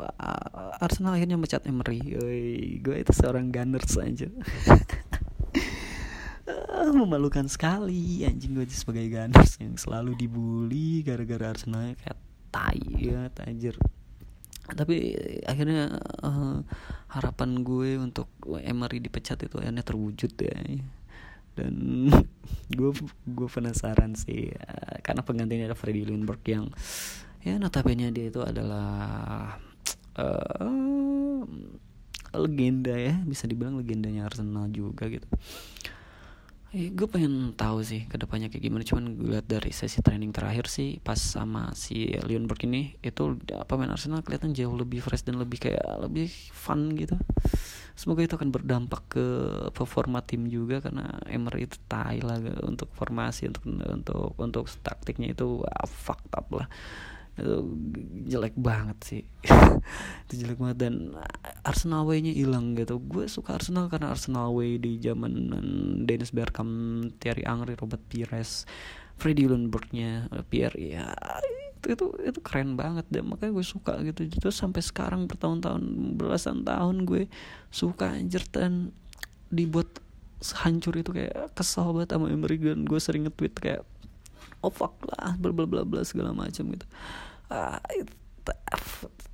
Arsenal 0.78 1.18
akhirnya 1.18 1.34
mecat 1.34 1.66
Emery. 1.66 1.99
Gue 2.78 3.03
itu 3.03 3.11
seorang 3.11 3.51
Gunners 3.51 3.99
aja 3.99 4.30
memalukan 6.93 7.47
sekali. 7.51 8.22
Anjing 8.26 8.55
gue 8.55 8.66
sebagai 8.70 9.07
Gunners 9.09 9.59
yang 9.59 9.74
selalu 9.74 10.14
dibully 10.14 11.03
gara-gara 11.03 11.55
Arsenal 11.55 11.95
kayak 11.99 12.18
tai 12.51 12.82
ya 12.99 13.30
anjir. 13.47 13.74
Tapi 14.66 15.14
akhirnya 15.47 16.03
uh, 16.26 16.59
harapan 17.11 17.62
gue 17.62 17.99
untuk 18.03 18.26
Emery 18.62 18.99
dipecat 18.99 19.39
itu 19.47 19.62
akhirnya 19.62 19.87
terwujud 19.87 20.32
ya. 20.39 20.55
Dan 21.57 21.74
gue 22.76 22.91
gue 23.24 23.49
penasaran 23.49 24.18
sih 24.18 24.51
uh, 24.53 24.99
karena 25.01 25.22
penggantinya 25.22 25.72
ada 25.72 25.78
Freddy 25.78 26.05
Lindbergh 26.05 26.45
yang 26.47 26.66
ya 27.47 27.62
notabene 27.62 28.11
dia 28.11 28.26
itu 28.26 28.43
adalah 28.43 29.55
uh, 30.18 31.43
legenda 32.43 32.93
ya 32.93 33.14
bisa 33.22 33.47
dibilang 33.47 33.78
legendanya 33.78 34.26
Arsenal 34.26 34.66
juga 34.68 35.07
gitu 35.07 35.24
Eh, 36.74 36.90
gue 36.90 37.06
pengen 37.06 37.54
tahu 37.54 37.86
sih 37.86 38.10
ke 38.10 38.18
depannya 38.18 38.50
kayak 38.50 38.64
gimana. 38.66 38.82
Cuman 38.82 39.14
gue 39.14 39.38
lihat 39.38 39.46
dari 39.46 39.70
sesi 39.70 40.02
training 40.02 40.34
terakhir 40.34 40.66
sih 40.66 40.98
pas 40.98 41.14
sama 41.14 41.70
si 41.78 42.10
Lundberg 42.26 42.66
ini 42.66 42.98
itu 43.06 43.38
apa 43.54 43.78
main 43.78 43.94
Arsenal 43.94 44.26
kelihatan 44.26 44.50
jauh 44.50 44.74
lebih 44.74 44.98
fresh 44.98 45.22
dan 45.22 45.38
lebih 45.38 45.62
kayak 45.62 45.86
lebih 46.02 46.26
fun 46.50 46.90
gitu. 46.98 47.14
Semoga 47.94 48.26
itu 48.26 48.34
akan 48.34 48.50
berdampak 48.50 49.02
ke 49.08 49.26
performa 49.72 50.20
tim 50.26 50.50
juga 50.50 50.82
karena 50.82 51.16
Emery 51.30 51.70
itu 51.70 51.78
tai 51.86 52.18
lah 52.20 52.36
untuk 52.66 52.90
formasi 52.92 53.48
untuk 53.48 53.62
untuk 53.70 54.34
untuk 54.36 54.64
taktiknya 54.82 55.32
itu 55.32 55.62
ah, 55.64 55.86
fucked 55.86 56.34
up 56.34 56.50
lah 56.50 56.68
itu 57.37 57.57
jelek 58.32 58.57
banget 58.57 58.99
sih. 59.05 59.22
Itu 60.26 60.32
jelek 60.41 60.57
banget 60.57 60.89
dan 60.89 60.95
Arsenal 61.62 62.09
way-nya 62.09 62.32
hilang 62.32 62.72
gitu. 62.74 62.97
Gue 62.97 63.28
suka 63.28 63.61
Arsenal 63.61 63.93
karena 63.93 64.11
Arsenal 64.16 64.57
way 64.57 64.80
di 64.80 64.97
zaman 64.99 65.53
Dennis 66.09 66.32
Bergkamp 66.32 67.12
Thierry 67.20 67.45
Henry 67.45 67.76
Robert 67.76 68.01
Pires 68.09 68.64
Freddy 69.16 69.49
Lundberg-nya 69.49 70.28
Pierre 70.49 70.76
ya 70.76 71.12
itu, 71.80 71.93
itu 71.93 72.07
itu 72.24 72.39
keren 72.45 72.76
banget 72.76 73.09
dan 73.12 73.28
makanya 73.28 73.53
gue 73.53 73.66
suka 73.66 74.01
gitu. 74.01 74.26
Terus 74.28 74.57
sampai 74.57 74.80
sekarang 74.80 75.28
bertahun-tahun 75.28 76.16
belasan 76.16 76.64
tahun 76.64 77.05
gue 77.05 77.28
suka 77.68 78.16
anjir 78.16 78.43
dan 78.49 78.97
dibuat 79.53 79.89
hancur 80.41 80.93
itu 81.01 81.16
kayak 81.16 81.57
kesal 81.57 81.97
banget 81.97 82.12
sama 82.12 82.28
Emery 82.28 82.61
gue 82.61 83.01
sering 83.01 83.24
nge-tweet 83.24 83.55
kayak 83.57 83.82
oh 84.64 84.72
fuck 84.72 84.96
lah 85.11 85.36
bla 85.36 85.52
bla 85.52 85.66
bla 85.68 85.82
bla 85.82 86.00
segala 86.07 86.32
macam 86.32 86.72
gitu. 86.72 86.86
Ah 87.52 87.80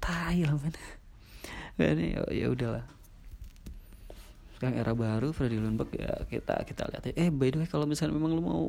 tai 0.02 0.42
lah 0.42 0.56
men. 0.58 0.74
Ini 1.78 2.06
ya, 2.18 2.22
ya 2.30 2.46
udahlah. 2.52 2.84
Sekarang 4.56 4.78
era 4.78 4.92
baru 4.94 5.34
Freddy 5.34 5.58
Lundberg 5.58 5.90
ya 5.96 6.22
kita 6.30 6.62
kita 6.62 6.86
lihat 6.92 7.02
ya. 7.10 7.14
eh 7.18 7.28
by 7.34 7.50
the 7.50 7.58
way 7.58 7.68
kalau 7.68 7.88
misalnya 7.88 8.14
memang 8.14 8.38
lu 8.38 8.42
mau 8.44 8.62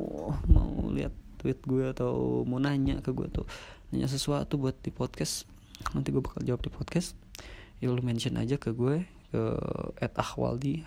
mau 0.50 0.90
lihat 0.90 1.14
tweet 1.38 1.60
gue 1.62 1.92
atau 1.94 2.42
mau 2.48 2.58
nanya 2.58 2.98
ke 3.04 3.14
gue 3.14 3.28
tuh 3.30 3.46
nanya 3.92 4.10
sesuatu 4.10 4.58
buat 4.58 4.74
di 4.80 4.90
podcast 4.90 5.46
nanti 5.92 6.10
gue 6.10 6.22
bakal 6.24 6.42
jawab 6.42 6.62
di 6.64 6.70
podcast. 6.72 7.14
Ya 7.78 7.92
lu 7.92 8.00
mention 8.00 8.34
aja 8.40 8.56
ke 8.58 8.72
gue 8.72 9.04
ke 9.30 9.42
at 10.00 10.14
ahwaldi 10.18 10.86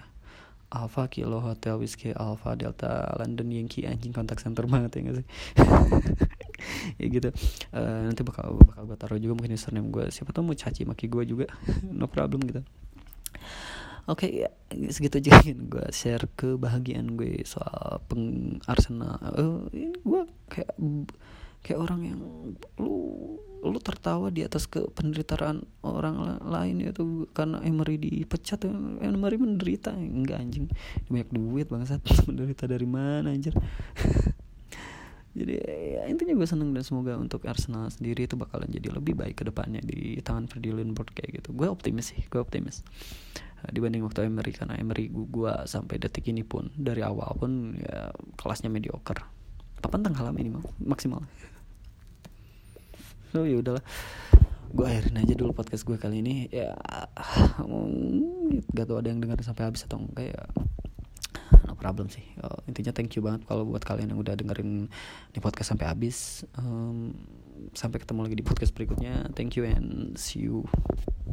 Alpha 0.68 1.08
Kilo 1.08 1.40
Hotel 1.40 1.80
Whiskey 1.80 2.12
Alpha 2.12 2.56
Delta 2.60 3.16
London 3.16 3.48
Yankee 3.48 3.88
anjing 3.88 4.12
kontak 4.12 4.44
center 4.44 4.68
banget 4.68 5.00
ya 5.00 5.00
gak 5.08 5.16
sih? 5.24 5.28
Ya 6.98 7.06
gitu. 7.14 7.30
Uh, 7.70 8.10
nanti 8.10 8.26
bakal 8.26 8.58
bakal 8.58 8.90
gue 8.90 8.98
taruh 8.98 9.20
juga 9.22 9.38
mungkin 9.38 9.54
username 9.54 9.94
gue 9.94 10.10
siapa 10.10 10.34
tau 10.34 10.42
mau 10.42 10.58
caci 10.58 10.90
maki 10.90 11.06
gue 11.06 11.24
juga. 11.24 11.46
No 12.00 12.10
problem 12.10 12.42
gitu. 12.50 12.66
Oke 14.08 14.26
okay, 14.26 14.32
ya, 14.48 14.50
segitu 14.88 15.20
aja 15.20 15.36
yang 15.44 15.68
gue 15.68 15.86
share 15.92 16.32
kebahagiaan 16.40 17.20
gue 17.20 17.44
soal 17.44 18.02
peng 18.08 18.58
Arsenal. 18.66 19.20
Uh, 19.36 19.68
ini 19.76 20.00
gue 20.02 20.24
kayak 20.48 20.74
kayak 21.68 21.84
orang 21.84 22.02
yang 22.08 22.20
lu 22.80 23.36
lu 23.68 23.80
tertawa 23.84 24.32
di 24.32 24.46
atas 24.48 24.70
ke 24.70 24.86
penderitaan 24.96 25.66
orang 25.84 26.40
lain 26.40 26.80
itu 26.88 27.28
karena 27.36 27.60
Emery 27.66 28.00
dipecat 28.00 28.64
Emery 29.04 29.38
menderita. 29.42 29.92
Enggak 29.92 30.40
anjing. 30.40 30.66
Banyak 31.12 31.30
duit 31.34 31.68
bangsat. 31.68 32.00
Menderita 32.30 32.70
dari 32.70 32.88
mana 32.88 33.34
anjir? 33.34 33.52
Jadi 35.38 35.54
ya, 35.54 36.10
intinya 36.10 36.34
gue 36.34 36.50
seneng 36.50 36.74
dan 36.74 36.82
semoga 36.82 37.14
untuk 37.14 37.46
Arsenal 37.46 37.94
sendiri 37.94 38.26
itu 38.26 38.34
bakalan 38.34 38.74
jadi 38.74 38.90
lebih 38.90 39.14
baik 39.14 39.38
ke 39.38 39.46
depannya 39.46 39.86
di 39.86 40.18
tangan 40.26 40.50
Ferdinand 40.50 40.82
Lindbergh 40.82 41.14
kayak 41.14 41.30
gitu. 41.30 41.54
Gue 41.54 41.70
optimis 41.70 42.10
sih 42.10 42.26
gue 42.26 42.42
optimis. 42.42 42.82
Uh, 43.62 43.70
dibanding 43.70 44.02
waktu 44.02 44.26
Emery 44.26 44.50
karena 44.50 44.82
Emery 44.82 45.14
gue 45.14 45.54
sampai 45.70 46.02
detik 46.02 46.26
ini 46.26 46.42
pun 46.42 46.74
dari 46.74 47.06
awal 47.06 47.38
pun 47.38 47.78
ya 47.78 48.10
kelasnya 48.34 48.74
mediocre. 48.74 49.30
Papan 49.78 50.10
tengah 50.10 50.26
ini 50.42 50.50
maksimal 50.82 51.22
so 53.32 53.44
ya 53.44 53.60
udahlah. 53.60 53.84
Gue 54.68 54.84
akhirin 54.84 55.16
aja 55.20 55.34
dulu 55.34 55.56
podcast 55.56 55.88
gue 55.88 55.96
kali 55.96 56.20
ini. 56.20 56.52
Ya 56.52 56.76
gak 58.76 58.86
tau 58.88 59.00
ada 59.00 59.08
yang 59.08 59.24
dengar 59.24 59.40
sampai 59.40 59.68
habis 59.68 59.88
atau 59.88 60.04
enggak 60.04 60.36
ya. 60.36 60.44
No 61.66 61.74
problem 61.80 62.12
sih. 62.12 62.24
Oh, 62.44 62.60
intinya 62.68 62.92
thank 62.92 63.16
you 63.16 63.24
banget 63.24 63.48
kalau 63.48 63.64
buat 63.64 63.84
kalian 63.84 64.12
yang 64.12 64.20
udah 64.20 64.36
dengerin 64.36 64.92
di 65.32 65.40
podcast 65.40 65.72
sampai 65.72 65.88
habis. 65.88 66.44
Um, 66.60 67.16
sampai 67.74 68.04
ketemu 68.04 68.28
lagi 68.28 68.36
di 68.38 68.46
podcast 68.46 68.76
berikutnya. 68.76 69.32
Thank 69.34 69.56
you 69.56 69.64
and 69.64 70.16
see 70.20 70.44
you 70.44 70.68